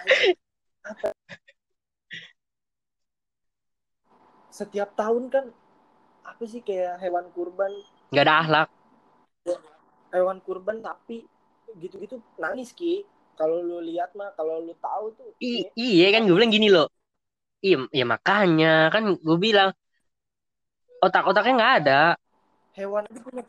anjing, 0.00 0.36
apa 0.90 1.08
setiap 4.50 4.90
tahun 4.98 5.24
kan 5.34 5.44
apa 6.30 6.42
sih 6.52 6.62
kayak 6.68 6.98
hewan 7.02 7.26
kurban 7.36 7.72
nggak 8.12 8.24
ada 8.26 8.34
akhlak. 8.42 8.68
hewan 10.14 10.38
kurban 10.46 10.78
tapi 10.82 11.26
gitu-gitu 11.82 12.16
nangis 12.42 12.70
ki 12.72 13.04
kalau 13.38 13.60
lu 13.60 13.78
lihat 13.84 14.10
mah 14.18 14.30
kalau 14.38 14.62
lu 14.66 14.72
tahu 14.80 15.06
tuh 15.18 15.30
I- 15.44 15.68
iya 15.76 16.04
kan 16.14 16.24
gue 16.26 16.34
bilang 16.36 16.52
gini 16.56 16.68
loh. 16.72 16.86
Iya, 17.66 17.76
ya 17.98 18.04
makanya 18.14 18.66
kan 18.94 19.02
gue 19.26 19.38
bilang 19.46 19.70
otak-otaknya 21.04 21.52
nggak 21.58 21.72
ada. 21.82 22.00
hewan 22.78 23.04
itu 23.10 23.20
punya 23.26 23.42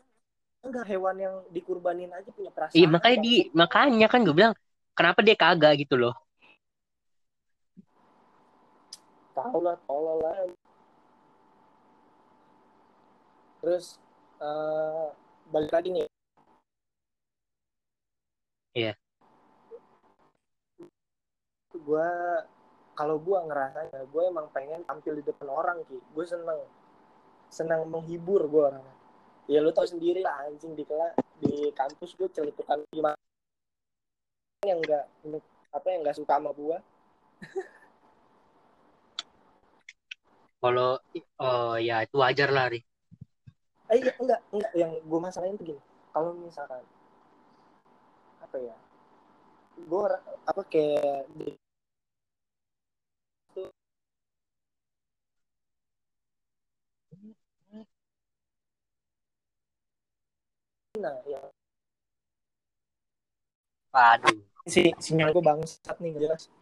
enggak 0.66 0.86
hewan 0.92 1.16
yang 1.26 1.36
dikurbanin 1.56 2.12
aja 2.18 2.30
punya 2.38 2.52
perasaan 2.56 2.78
Iya 2.78 2.88
makanya 2.96 3.18
di 3.26 3.34
makanya 3.62 4.06
kan 4.12 4.20
gue 4.26 4.36
bilang 4.40 4.54
kenapa 4.98 5.22
dia 5.22 5.38
kagak 5.38 5.78
gitu 5.86 5.94
loh. 5.94 6.18
tahu 9.38 9.62
lah 9.62 9.78
tolol 9.86 10.18
lah 10.18 10.34
terus 13.62 14.02
eh, 14.42 15.08
balik 15.54 15.70
lagi 15.70 15.90
nih. 15.94 16.08
Iya. 18.78 18.94
gue 21.78 22.10
kalau 22.98 23.22
gue 23.22 23.38
ngerasanya 23.38 24.02
gue 24.10 24.24
emang 24.26 24.50
pengen 24.50 24.82
tampil 24.90 25.22
di 25.22 25.24
depan 25.26 25.48
orang 25.50 25.78
ki. 25.86 25.98
Gue 26.14 26.26
seneng. 26.26 26.58
Senang 27.54 27.86
menghibur 27.86 28.46
gue 28.50 28.64
orangnya. 28.74 28.96
Ya 29.46 29.62
lu 29.62 29.72
tau 29.72 29.86
sendiri 29.86 30.26
lah 30.26 30.50
anjing 30.50 30.74
di 30.74 30.84
kelas 30.84 31.14
di 31.38 31.70
kampus 31.72 32.18
gue 32.18 32.28
celetukan 32.34 32.84
gimana 32.92 33.18
yang 34.66 34.82
enggak 34.82 35.06
apa 35.70 35.88
yang 35.94 36.02
enggak 36.02 36.18
suka 36.18 36.34
sama 36.42 36.50
gue 36.56 36.78
kalau 40.58 40.98
oh 41.38 41.78
ya 41.78 42.02
itu 42.02 42.18
wajar 42.18 42.50
lah 42.50 42.66
Ri. 42.74 42.82
Eh 43.94 44.02
iya, 44.02 44.12
enggak 44.18 44.42
enggak. 44.50 44.72
Yang 44.74 44.92
gue 45.06 45.20
masalahin 45.22 45.56
tuh 45.56 45.66
gini. 45.70 45.82
Kalau 46.10 46.34
misalkan 46.34 46.82
apa 48.42 48.58
ya 48.58 48.76
gue 49.78 50.04
apa 50.50 50.62
kayak 50.66 51.30
di 51.38 51.54
nah 60.98 61.14
ya 61.30 61.47
Waduh. 63.98 64.38
si 64.70 64.94
sinyal 65.02 65.34
gue 65.34 65.42
bangsat 65.42 65.98
nih 65.98 66.14
jelas 66.14 66.54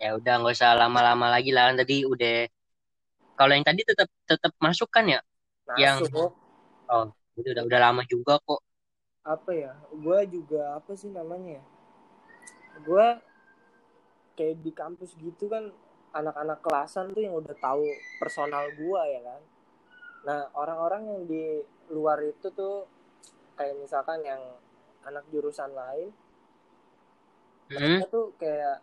Ya 0.00 0.16
udah 0.16 0.40
nggak 0.40 0.56
usah 0.56 0.72
lama-lama 0.72 1.28
lagi 1.28 1.52
lah. 1.52 1.76
Tadi 1.76 2.08
udah 2.08 2.48
kalau 3.36 3.52
yang 3.52 3.68
tadi 3.68 3.84
tetap 3.84 4.08
tetap 4.24 4.48
masuk 4.56 4.88
kan 4.88 5.04
ya? 5.04 5.20
Yang- 5.76 6.08
masuk 6.08 6.32
Oh, 6.88 7.06
itu 7.36 7.52
udah 7.52 7.68
udah 7.68 7.80
lama 7.84 8.02
juga 8.08 8.40
kok. 8.40 8.64
apa 9.20 9.52
ya 9.52 9.76
gue 9.92 10.18
juga 10.32 10.80
apa 10.80 10.96
sih 10.96 11.12
namanya 11.12 11.60
ya 11.60 11.64
gue 12.80 13.06
kayak 14.32 14.56
di 14.64 14.72
kampus 14.72 15.12
gitu 15.20 15.44
kan 15.46 15.68
anak-anak 16.10 16.64
kelasan 16.64 17.12
tuh 17.12 17.20
yang 17.20 17.36
udah 17.36 17.52
tahu 17.60 17.84
personal 18.16 18.64
gue 18.72 19.02
ya 19.06 19.20
kan 19.20 19.40
nah 20.24 20.40
orang-orang 20.56 21.02
yang 21.04 21.20
di 21.28 21.44
luar 21.92 22.24
itu 22.24 22.48
tuh 22.50 22.88
kayak 23.54 23.76
misalkan 23.76 24.24
yang 24.24 24.40
anak 25.06 25.24
jurusan 25.32 25.72
lain 25.72 26.10
Hmm? 27.70 28.02
mereka 28.02 28.10
tuh 28.10 28.34
kayak 28.34 28.82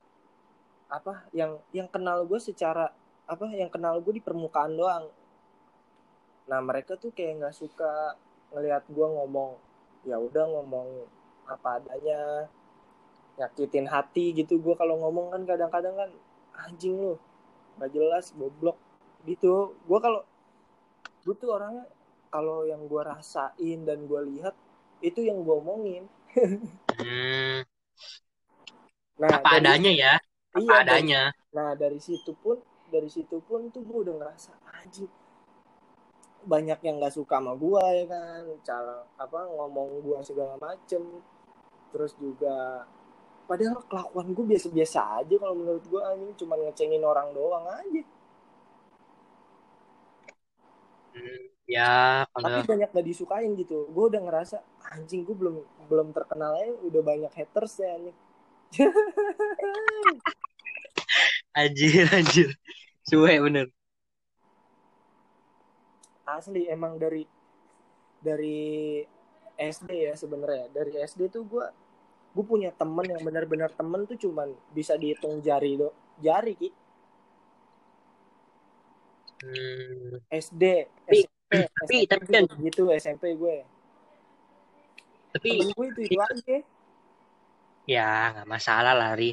apa 0.87 1.27
yang 1.35 1.59
yang 1.75 1.91
kenal 1.91 2.23
gue 2.23 2.39
secara 2.39 2.87
apa 3.27 3.43
yang 3.51 3.67
kenal 3.67 3.99
gue 3.99 4.15
di 4.15 4.23
permukaan 4.23 4.79
doang. 4.79 5.11
Nah 6.47 6.59
mereka 6.63 6.95
tuh 6.95 7.11
kayak 7.11 7.43
nggak 7.43 7.55
suka 7.55 8.15
ngelihat 8.55 8.87
gue 8.87 9.03
ngomong 9.03 9.59
ya 10.07 10.15
udah 10.15 10.47
ngomong 10.47 11.03
apa 11.51 11.83
adanya 11.83 12.47
nyakitin 13.35 13.91
hati 13.91 14.31
gitu 14.31 14.55
gue 14.63 14.75
kalau 14.79 14.95
ngomong 15.03 15.35
kan 15.35 15.43
kadang-kadang 15.43 15.99
kan 15.99 16.09
anjing 16.55 16.95
lu 16.95 17.19
nggak 17.75 17.91
jelas 17.91 18.31
goblok. 18.39 18.79
Gitu. 19.27 19.75
Gue 19.83 19.99
kalau 19.99 20.23
gue 21.27 21.35
tuh 21.35 21.51
orangnya 21.51 21.83
kalau 22.31 22.63
yang 22.63 22.87
gue 22.87 23.01
rasain 23.03 23.83
dan 23.83 24.07
gue 24.07 24.21
lihat 24.31 24.55
itu 25.01 25.19
yang 25.21 25.41
gue 25.45 25.55
omongin. 25.55 26.03
Hmm, 26.97 27.65
nah 29.17 29.29
apa 29.41 29.57
dari- 29.57 29.65
adanya 29.65 29.91
ya? 29.93 30.13
Apa 30.53 30.59
iya, 30.61 30.69
dari- 30.69 30.81
adanya. 30.85 31.21
Nah 31.53 31.69
dari 31.73 31.99
situ 32.01 32.31
pun 32.37 32.57
dari 32.87 33.09
situ 33.09 33.41
pun 33.45 33.67
tuh 33.73 33.81
gue 33.81 33.97
udah 34.05 34.15
ngerasa 34.21 34.53
anjing. 34.77 35.09
Banyak 36.47 36.79
yang 36.79 37.01
nggak 37.01 37.13
suka 37.17 37.37
sama 37.41 37.53
gue 37.57 37.83
ya 37.97 38.05
kan? 38.07 38.41
Cara 38.63 39.03
apa 39.19 39.39
ngomong 39.51 40.01
gue 40.05 40.17
segala 40.23 40.55
macem. 40.57 41.03
Terus 41.91 42.13
juga 42.19 42.85
padahal 43.47 43.79
kelakuan 43.87 44.31
gue 44.35 44.45
biasa-biasa 44.55 45.23
aja 45.23 45.35
kalau 45.39 45.55
menurut 45.57 45.83
gue 45.83 46.01
anjing. 46.01 46.31
Cuma 46.39 46.55
ngecengin 46.57 47.03
orang 47.03 47.33
doang 47.35 47.65
aja. 47.67 48.03
Hmm, 51.17 51.43
ya 51.65 52.23
kalau 52.29 52.45
tapi 52.45 52.69
banyak 52.69 52.89
gak 52.93 53.07
disukain 53.09 53.51
gitu. 53.57 53.89
Gue 53.91 54.05
udah 54.07 54.21
ngerasa 54.21 54.57
anjing 54.87 55.23
gue 55.23 55.35
belum 55.35 55.55
belum 55.87 56.07
terkenal 56.11 56.55
aja 56.55 56.71
udah 56.81 57.01
banyak 57.01 57.31
haters 57.33 57.79
ya 57.79 57.91
anjing. 57.93 58.17
Anjir 61.53 62.05
anjir. 62.11 62.49
Suwe 63.01 63.39
bener. 63.39 63.67
asli 66.27 66.67
emang 66.67 66.99
dari 66.99 67.23
dari 68.19 68.99
SD 69.55 70.11
ya 70.11 70.13
sebenarnya. 70.13 70.67
Dari 70.69 70.99
SD 70.99 71.31
tuh 71.31 71.47
gue 71.47 71.65
gue 72.35 72.45
punya 72.45 72.69
temen 72.69 73.07
yang 73.07 73.23
benar-benar 73.23 73.71
temen 73.71 74.03
tuh 74.03 74.19
cuman 74.19 74.51
bisa 74.69 74.93
dihitung 74.93 75.39
jari 75.39 75.79
do 75.79 75.89
jari 76.19 76.53
ki. 76.53 76.69
Hmm, 79.37 80.19
SD 80.27 80.63
Tapi- 81.07 81.23
SMP 81.23 81.51
tapi- 81.71 82.03
SMP 82.03 82.11
tapi 82.11 82.25
kan- 82.27 82.47
begitu 82.59 82.81
SMP 82.91 83.23
gue 83.33 83.55
tapi 85.37 85.49
temen 85.53 85.69
gue 85.69 85.85
itu 85.93 86.01
itu 86.09 86.17
aja 86.17 86.57
ya 87.87 88.09
nggak 88.35 88.49
masalah 88.49 88.93
lah 88.97 89.15
Ri. 89.15 89.31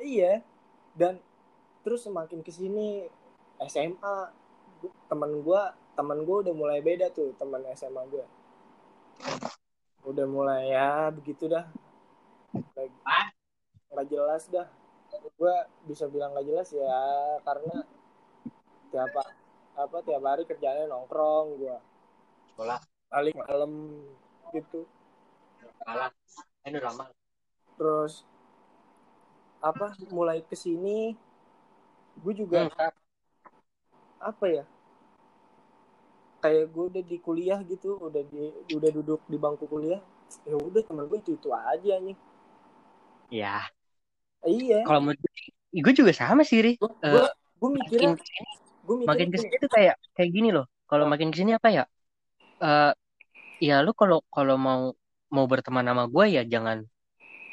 iya. 0.00 0.40
Dan 0.94 1.20
terus 1.84 2.06
semakin 2.06 2.40
ke 2.40 2.48
sini 2.48 3.04
SMA 3.68 4.16
temen 5.10 5.42
gue 5.44 5.62
temen 5.92 6.18
gue 6.24 6.36
udah 6.48 6.54
mulai 6.56 6.80
beda 6.80 7.12
tuh 7.12 7.36
temen 7.36 7.60
SMA 7.76 8.00
gue 8.08 8.24
udah 10.08 10.26
mulai 10.30 10.72
ya 10.72 11.10
begitu 11.12 11.50
dah. 11.50 11.68
Nggak- 12.54 14.06
jelas 14.08 14.48
dah. 14.48 14.68
Gue 15.36 15.54
bisa 15.84 16.08
bilang 16.08 16.32
nggak 16.32 16.46
jelas 16.48 16.68
ya 16.72 16.96
karena 17.44 17.84
tiap 18.88 19.10
apa 19.74 19.96
tiap 20.06 20.22
hari 20.22 20.46
kerjanya 20.46 20.86
nongkrong 20.86 21.58
gue 21.58 21.76
Sekolah. 22.54 22.78
balik 23.10 23.34
malam 23.34 23.72
gitu 24.54 24.80
terus 27.78 28.24
apa 29.64 29.96
mulai 30.12 30.44
ke 30.44 30.54
sini 30.54 31.16
gue 32.22 32.34
juga 32.34 32.60
Hmm. 32.60 32.68
apa 34.20 34.46
ya 34.48 34.64
kayak 36.42 36.64
gue 36.74 36.84
udah 36.92 37.02
di 37.10 37.16
kuliah 37.26 37.60
gitu 37.72 37.90
udah 38.06 38.22
di 38.32 38.42
udah 38.76 38.90
duduk 38.96 39.20
di 39.32 39.36
bangku 39.44 39.64
kuliah 39.72 40.00
ya 40.48 40.54
udah 40.68 40.82
temen 40.88 41.04
gue 41.10 41.18
itu 41.22 41.30
itu 41.38 41.48
aja 41.72 41.94
nih 42.06 42.16
Ya, 43.30 43.72
iya 44.46 44.80
kalau 44.84 44.98
menurut 45.04 45.20
gue, 45.24 45.32
gue 45.84 45.92
juga 46.00 46.12
sama 46.20 46.42
sih 46.48 46.58
Ri. 46.64 46.70
gue 46.80 46.90
Eh, 47.04 47.26
gue 47.60 47.70
Makin 47.80 48.10
mikirnya 48.10 48.14
gue 48.86 48.96
mikirnya 49.02 49.28
makin 49.28 49.28
ke 49.32 49.38
sini 49.42 49.56
tuh 49.62 49.70
kayak 49.76 49.94
kayak 50.16 50.30
gini 50.36 50.48
loh. 50.56 50.66
Kalau 50.90 51.04
makin 51.12 51.28
ke 51.32 51.36
sini 51.40 51.52
apa 51.58 51.68
ya? 51.76 51.82
Eh, 52.64 52.90
ya 53.62 53.82
lu 53.82 53.94
kalau 53.94 54.22
kalau 54.30 54.56
mau 54.58 54.94
mau 55.30 55.44
berteman 55.50 55.86
sama 55.86 56.06
gue 56.06 56.24
ya 56.38 56.42
jangan 56.46 56.86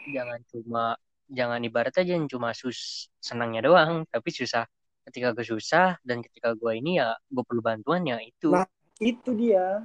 jangan 0.10 0.40
cuma 0.50 0.84
jangan 1.32 1.60
ibarat 1.64 1.96
aja 1.96 2.14
yang 2.20 2.28
cuma 2.28 2.52
sus 2.52 3.08
senangnya 3.24 3.64
doang, 3.64 4.04
tapi 4.12 4.30
susah 4.30 4.68
ketika 5.08 5.34
gue 5.34 5.46
susah 5.48 5.98
dan 6.04 6.22
ketika 6.22 6.54
gue 6.54 6.72
ini 6.78 7.00
ya 7.02 7.16
gue 7.32 7.44
perlu 7.48 7.64
bantuan 7.64 8.04
ya 8.06 8.20
itu. 8.22 8.52
Nah. 8.54 8.68
itu 9.02 9.34
dia 9.34 9.82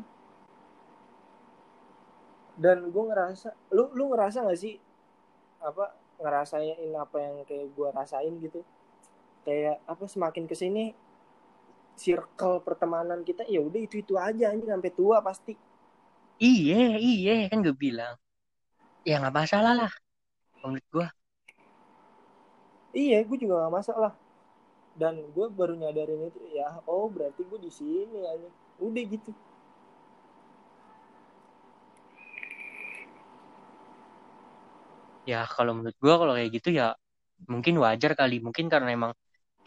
dan 2.61 2.93
gue 2.93 3.05
ngerasa 3.09 3.49
lu 3.73 3.89
lu 3.97 4.13
ngerasa 4.13 4.45
gak 4.45 4.61
sih 4.61 4.77
apa 5.61 5.97
ngerasain 6.21 6.93
apa 6.93 7.17
yang 7.17 7.35
kayak 7.49 7.73
gue 7.73 7.89
rasain 7.97 8.33
gitu 8.45 8.61
kayak 9.45 9.81
apa 9.89 10.05
semakin 10.05 10.45
ke 10.45 10.53
sini 10.53 10.93
circle 11.97 12.61
pertemanan 12.61 13.25
kita 13.25 13.49
ya 13.49 13.61
udah 13.65 13.81
itu 13.81 14.05
itu 14.05 14.21
aja 14.21 14.53
anjing 14.53 14.69
sampai 14.69 14.93
tua 14.93 15.25
pasti 15.25 15.57
Iya, 16.45 16.75
iya 17.07 17.31
kan 17.51 17.59
gue 17.65 17.75
bilang. 17.85 18.13
Ya 19.09 19.13
nggak 19.21 19.37
masalah 19.41 19.73
lah. 19.81 19.91
Menurut 20.63 20.87
gue. 20.95 21.07
iya 22.97 23.19
gue 23.23 23.37
juga 23.43 23.55
gak 23.67 23.77
masalah 23.79 24.13
dan 25.01 25.15
gue 25.35 25.47
baru 25.53 25.75
nyadarin 25.77 26.29
itu 26.31 26.41
ya 26.57 26.81
oh 26.89 27.07
berarti 27.13 27.43
gue 27.45 27.59
di 27.61 27.71
sini 27.73 28.21
aja 28.25 28.49
udah 28.81 29.05
gitu 29.05 29.31
Ya 35.31 35.37
kalau 35.55 35.73
menurut 35.77 35.97
gue 36.05 36.15
kalau 36.21 36.33
kayak 36.39 36.51
gitu 36.57 36.69
ya 36.81 36.85
mungkin 37.53 37.75
wajar 37.85 38.13
kali. 38.21 38.35
Mungkin 38.47 38.67
karena 38.73 38.89
emang 38.97 39.13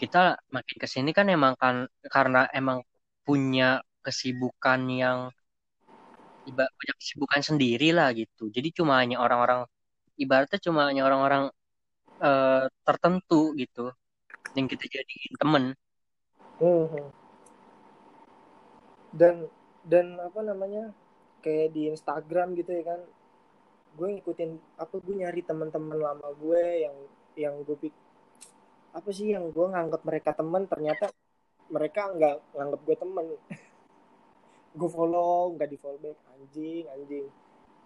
kita 0.01 0.17
makin 0.55 0.77
ke 0.83 0.87
sini 0.93 1.09
kan 1.17 1.27
emang 1.35 1.53
kan 1.63 1.75
karena 2.15 2.39
emang 2.59 2.79
punya 3.27 3.63
kesibukan 4.05 4.79
yang 5.01 5.19
iba- 6.47 6.71
punya 6.77 6.93
kesibukan 6.99 7.41
sendiri 7.49 7.91
lah 7.97 8.09
gitu. 8.15 8.47
Jadi 8.55 8.69
cuma 8.77 8.93
hanya 9.01 9.17
orang-orang 9.25 9.65
ibaratnya 10.19 10.59
cuma 10.61 10.81
hanya 10.89 11.03
orang-orang 11.07 11.43
eh, 12.21 12.65
tertentu 12.87 13.55
gitu 13.61 13.91
yang 14.57 14.67
kita 14.71 14.85
jadiin 14.95 15.35
temen. 15.41 15.63
Mhm. 16.59 17.19
dan 19.15 19.49
dan 19.87 20.19
apa 20.21 20.39
namanya 20.45 20.93
kayak 21.41 21.73
di 21.73 21.89
Instagram 21.89 22.53
gitu 22.59 22.71
ya 22.77 22.83
kan 22.93 23.01
gue 23.97 24.07
ngikutin 24.19 24.51
apa 24.77 24.95
gue 25.01 25.15
nyari 25.17 25.41
teman-teman 25.41 25.97
lama 25.97 26.29
gue 26.37 26.63
yang 26.85 26.95
yang 27.33 27.55
gue 27.65 27.89
apa 28.93 29.09
sih 29.09 29.33
yang 29.33 29.49
gue 29.49 29.65
nganggap 29.65 30.01
mereka 30.05 30.29
teman 30.37 30.69
ternyata 30.69 31.09
mereka 31.73 32.09
nggak 32.13 32.35
nganggap 32.53 32.81
gue 32.85 32.95
teman 32.99 33.25
gue 34.75 34.89
follow 34.89 35.53
nggak 35.57 35.69
di 35.69 35.77
follow 35.79 35.99
back. 36.01 36.17
Anjing 36.35 36.85
anjing. 36.89 37.27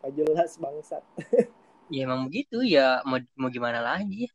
Gak 0.04 0.12
jelas 0.20 0.52
bangsat. 0.60 1.04
Ya 1.92 2.08
emang 2.08 2.26
begitu. 2.26 2.64
Ya 2.64 3.04
mau 3.06 3.20
mau 3.36 3.52
gimana 3.52 3.84
lagi? 3.84 4.32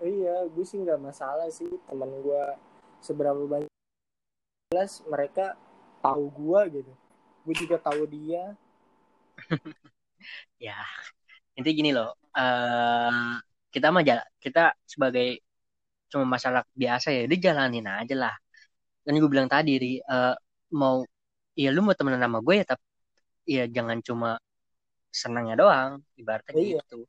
Iya 0.00 0.48
gue 0.48 0.64
sih 0.64 0.80
nggak 0.80 0.98
masalah 0.98 1.46
sih. 1.52 1.68
Teman 1.86 2.10
gue 2.24 2.44
seberapa 3.04 3.38
banyak 3.44 3.70
jelas 4.72 5.04
mereka 5.06 5.54
tahu 6.00 6.32
gue 6.32 6.80
gitu. 6.80 6.92
Gue 7.44 7.54
juga 7.54 7.76
tahu 7.78 8.08
dia. 8.08 8.56
Ya 10.58 10.74
intinya 11.54 11.76
gini 11.78 11.90
loh. 11.94 12.10
Eh 12.34 13.38
kita 13.70 13.94
mah 13.94 14.02
jala- 14.02 14.26
kita 14.42 14.74
sebagai 14.82 15.38
cuma 16.10 16.24
masalah 16.24 16.64
biasa 16.72 17.12
ya 17.14 17.28
dia 17.30 17.52
jalanin 17.52 17.84
aja 17.86 18.16
lah 18.16 18.34
kan 19.08 19.16
gue 19.16 19.30
bilang 19.32 19.48
tadi 19.48 19.80
Ri, 19.80 19.92
eh, 20.04 20.34
mau 20.76 21.00
ya 21.56 21.72
lu 21.72 21.80
mau 21.80 21.96
temenan 21.96 22.20
sama 22.20 22.44
gue 22.44 22.54
ya 22.60 22.64
tapi 22.68 22.84
ya 23.48 23.64
jangan 23.64 24.04
cuma 24.04 24.36
senangnya 25.08 25.56
doang 25.56 25.92
ibaratnya 26.20 26.52
Iya. 26.52 26.84
gitu. 26.84 27.08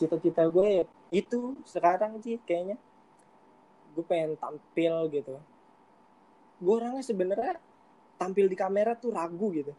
Cita-cita 0.00 0.48
gue 0.48 0.66
ya 0.80 0.84
itu 1.12 1.60
sekarang 1.68 2.16
sih 2.24 2.40
kayaknya. 2.48 2.80
Gue 3.92 4.04
pengen 4.08 4.40
tampil 4.40 5.12
gitu. 5.12 5.36
Gue 6.64 6.72
orangnya 6.80 7.04
sebenarnya 7.04 7.60
tampil 8.16 8.48
di 8.48 8.56
kamera 8.56 8.96
tuh 8.96 9.12
ragu 9.12 9.52
gitu. 9.52 9.76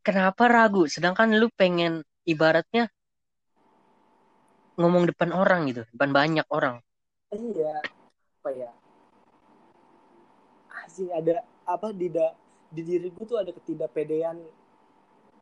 Kenapa 0.00 0.48
ragu? 0.48 0.88
Sedangkan 0.88 1.36
lu 1.36 1.52
pengen 1.52 2.00
ibaratnya 2.24 2.88
ngomong 4.76 5.08
depan 5.10 5.32
orang 5.32 5.68
gitu 5.72 5.82
depan 5.96 6.10
banyak 6.12 6.46
orang. 6.52 6.80
Iya. 7.32 7.82
Apa 8.40 8.50
ya? 8.52 8.70
Asing 10.86 11.10
ada 11.10 11.42
apa 11.66 11.90
di 11.90 12.06
da, 12.12 12.30
di 12.70 12.82
diri 12.86 13.10
gue 13.10 13.24
tuh 13.26 13.40
ada 13.40 13.50
ketidakpedean 13.50 14.38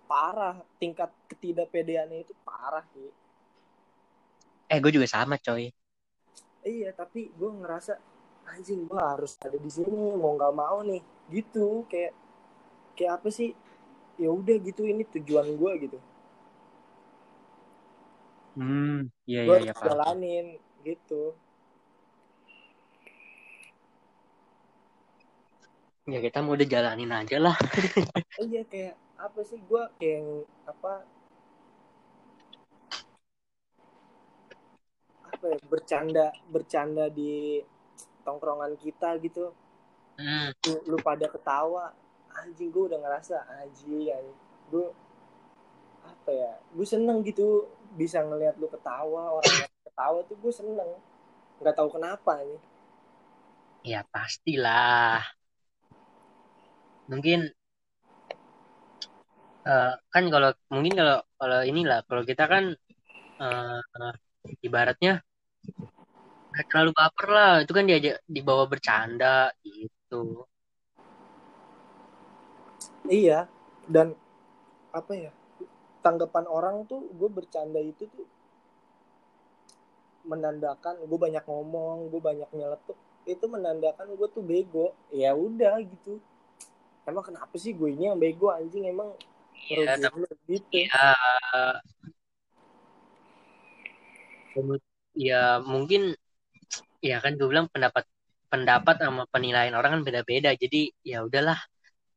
parah 0.08 0.60
tingkat 0.80 1.10
ketidakpedeannya 1.28 2.28
itu 2.28 2.32
parah 2.44 2.84
sih 2.92 3.08
eh 4.68 4.78
gue 4.80 4.92
juga 4.92 5.06
sama 5.06 5.36
coy. 5.38 5.70
Iya 6.64 6.90
tapi 6.96 7.28
gue 7.30 7.50
ngerasa 7.62 8.00
anjing 8.48 8.88
gue 8.88 8.98
harus 9.00 9.36
ada 9.44 9.54
di 9.54 9.70
sini 9.70 9.92
mau 10.16 10.34
nggak 10.34 10.54
mau 10.56 10.80
nih. 10.82 11.02
Gitu 11.28 11.84
kayak 11.86 12.12
kayak 12.96 13.20
apa 13.20 13.28
sih? 13.30 13.52
Ya 14.16 14.30
udah 14.30 14.56
gitu 14.62 14.82
ini 14.82 15.06
tujuan 15.06 15.46
gue 15.54 15.72
gitu 15.86 15.98
hmm 18.54 19.10
iya 19.26 19.40
iya 19.46 19.58
iya 19.70 19.72
jalanin 19.74 20.58
gitu. 20.86 21.34
Ya 26.04 26.20
kita 26.20 26.44
mau 26.44 26.52
udah 26.52 26.68
jalanin 26.68 27.10
aja 27.10 27.36
lah. 27.40 27.56
Iya 28.34 28.66
kayak 28.66 28.98
apa 29.14 29.40
sih 29.46 29.62
gue 29.62 29.82
kayak 29.94 30.42
apa 30.66 31.06
apa 35.30 35.44
ya 35.54 35.58
bercanda 35.70 36.34
bercanda 36.50 37.06
di 37.08 37.62
tongkrongan 38.26 38.74
kita 38.76 39.16
gitu. 39.22 39.54
Hmm. 40.18 40.50
lu, 40.66 40.94
lu 40.94 40.98
pada 41.00 41.30
ketawa. 41.30 41.94
Anjing 42.34 42.74
gue 42.74 42.90
udah 42.90 42.98
ngerasa 42.98 43.46
anjing 43.62 44.10
gue 44.68 44.86
apa 46.04 46.30
ya 46.32 46.52
gue 46.74 46.86
seneng 46.88 47.22
gitu 47.24 47.68
bisa 47.94 48.22
ngelihat 48.22 48.58
lu 48.58 48.66
ketawa 48.68 49.38
orang 49.38 49.70
ketawa 49.86 50.18
tuh 50.26 50.36
gue 50.38 50.52
seneng. 50.52 50.90
Nggak 51.62 51.74
tahu 51.78 51.88
kenapa 51.94 52.42
nih 52.42 52.60
ya 53.84 54.00
pastilah. 54.08 55.20
Mungkin 57.12 57.44
eh, 59.68 59.92
kan 60.08 60.24
kalau 60.32 60.50
mungkin 60.72 60.94
kalau 60.96 61.18
kalau 61.36 61.60
inilah 61.68 62.00
kalau 62.08 62.24
kita 62.24 62.48
kan 62.48 62.64
eh, 63.44 63.80
ibaratnya 64.64 65.20
gak 66.56 66.66
terlalu 66.72 66.90
baper 66.96 67.28
lah. 67.28 67.52
Itu 67.60 67.72
kan 67.76 67.84
diajak 67.84 68.24
dibawa 68.24 68.64
bercanda 68.64 69.52
gitu. 69.60 70.48
Iya. 73.04 73.44
Dan 73.84 74.16
apa 74.96 75.12
ya 75.12 75.28
tanggapan 76.04 76.44
orang 76.44 76.84
tuh 76.84 77.08
gue 77.16 77.32
bercanda 77.32 77.80
itu 77.80 78.04
tuh 78.12 78.28
menandakan 80.28 81.00
gue 81.00 81.18
banyak 81.18 81.44
ngomong 81.48 82.12
gue 82.12 82.20
banyak 82.20 82.48
nyeletuk 82.52 82.96
itu 83.24 83.44
menandakan 83.48 84.12
gue 84.14 84.28
tuh 84.28 84.44
bego. 84.44 84.92
Ya 85.08 85.32
udah 85.32 85.80
gitu. 85.80 86.20
Emang 87.04 87.24
kenapa 87.24 87.52
sih 87.56 87.72
gue 87.72 87.92
ini 87.92 88.08
yang 88.12 88.20
bego 88.20 88.52
anjing? 88.52 88.88
Emang 88.88 89.16
lu 89.72 90.28
gitu. 90.44 90.76
ya 90.76 91.16
ya 95.16 95.42
mungkin 95.64 96.12
ya 97.00 97.16
kan 97.24 97.34
gue 97.34 97.48
bilang 97.48 97.66
pendapat 97.72 98.04
pendapat 98.52 99.00
sama 99.00 99.24
penilaian 99.32 99.74
orang 99.74 100.00
kan 100.00 100.02
beda-beda. 100.04 100.52
Jadi 100.52 100.92
ya 101.00 101.24
udahlah 101.24 101.56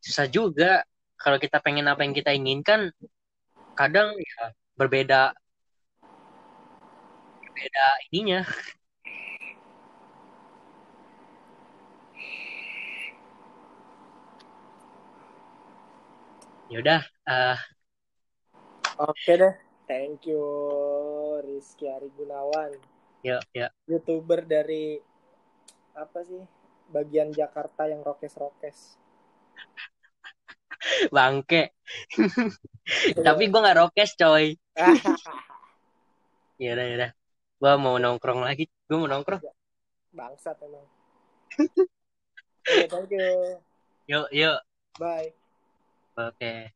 susah 0.03 0.27
juga. 0.27 0.83
Kalau 1.17 1.41
kita 1.41 1.57
pengen 1.63 1.89
apa 1.89 2.05
yang 2.05 2.13
kita 2.13 2.29
inginkan 2.29 2.93
kadang 3.77 4.17
ya 4.17 4.43
berbeda 4.73 5.37
berbeda 7.45 7.85
ininya. 8.09 8.41
Ya 16.67 16.83
udah 16.83 17.01
eh, 17.31 17.57
oke 18.99 19.33
deh 19.39 19.55
thank 19.87 20.27
you 20.27 20.41
Rizky 21.45 21.87
Ari 21.87 22.11
Gunawan. 22.17 22.75
yuk 23.25 23.41
yuk 23.55 23.71
youtuber 23.87 24.43
dari 24.43 24.99
apa 25.95 26.25
sih? 26.25 26.43
Bagian 26.91 27.31
Jakarta 27.31 27.87
yang 27.87 28.03
rokes 28.03 28.35
rokes 28.35 28.99
bangke. 31.15 31.75
Tapi 33.27 33.43
gue 33.47 33.59
nggak 33.61 33.77
rokes 33.77 34.13
coy. 34.15 34.55
Ya 36.57 36.73
udah 36.73 36.85
ya 36.89 36.95
udah 36.97 37.11
gue 37.61 37.73
mau 37.77 37.95
nongkrong 38.01 38.41
lagi. 38.41 38.65
Gue 38.89 38.97
mau 38.97 39.05
nongkrong. 39.05 39.45
Bangsat 40.09 40.57
emang. 40.65 40.89
Oke, 42.65 42.85
thank 42.89 43.13
you. 43.13 43.61
Yuk 44.09 44.27
yuk. 44.33 44.57
Bye. 44.97 45.37
Oke 46.17 46.73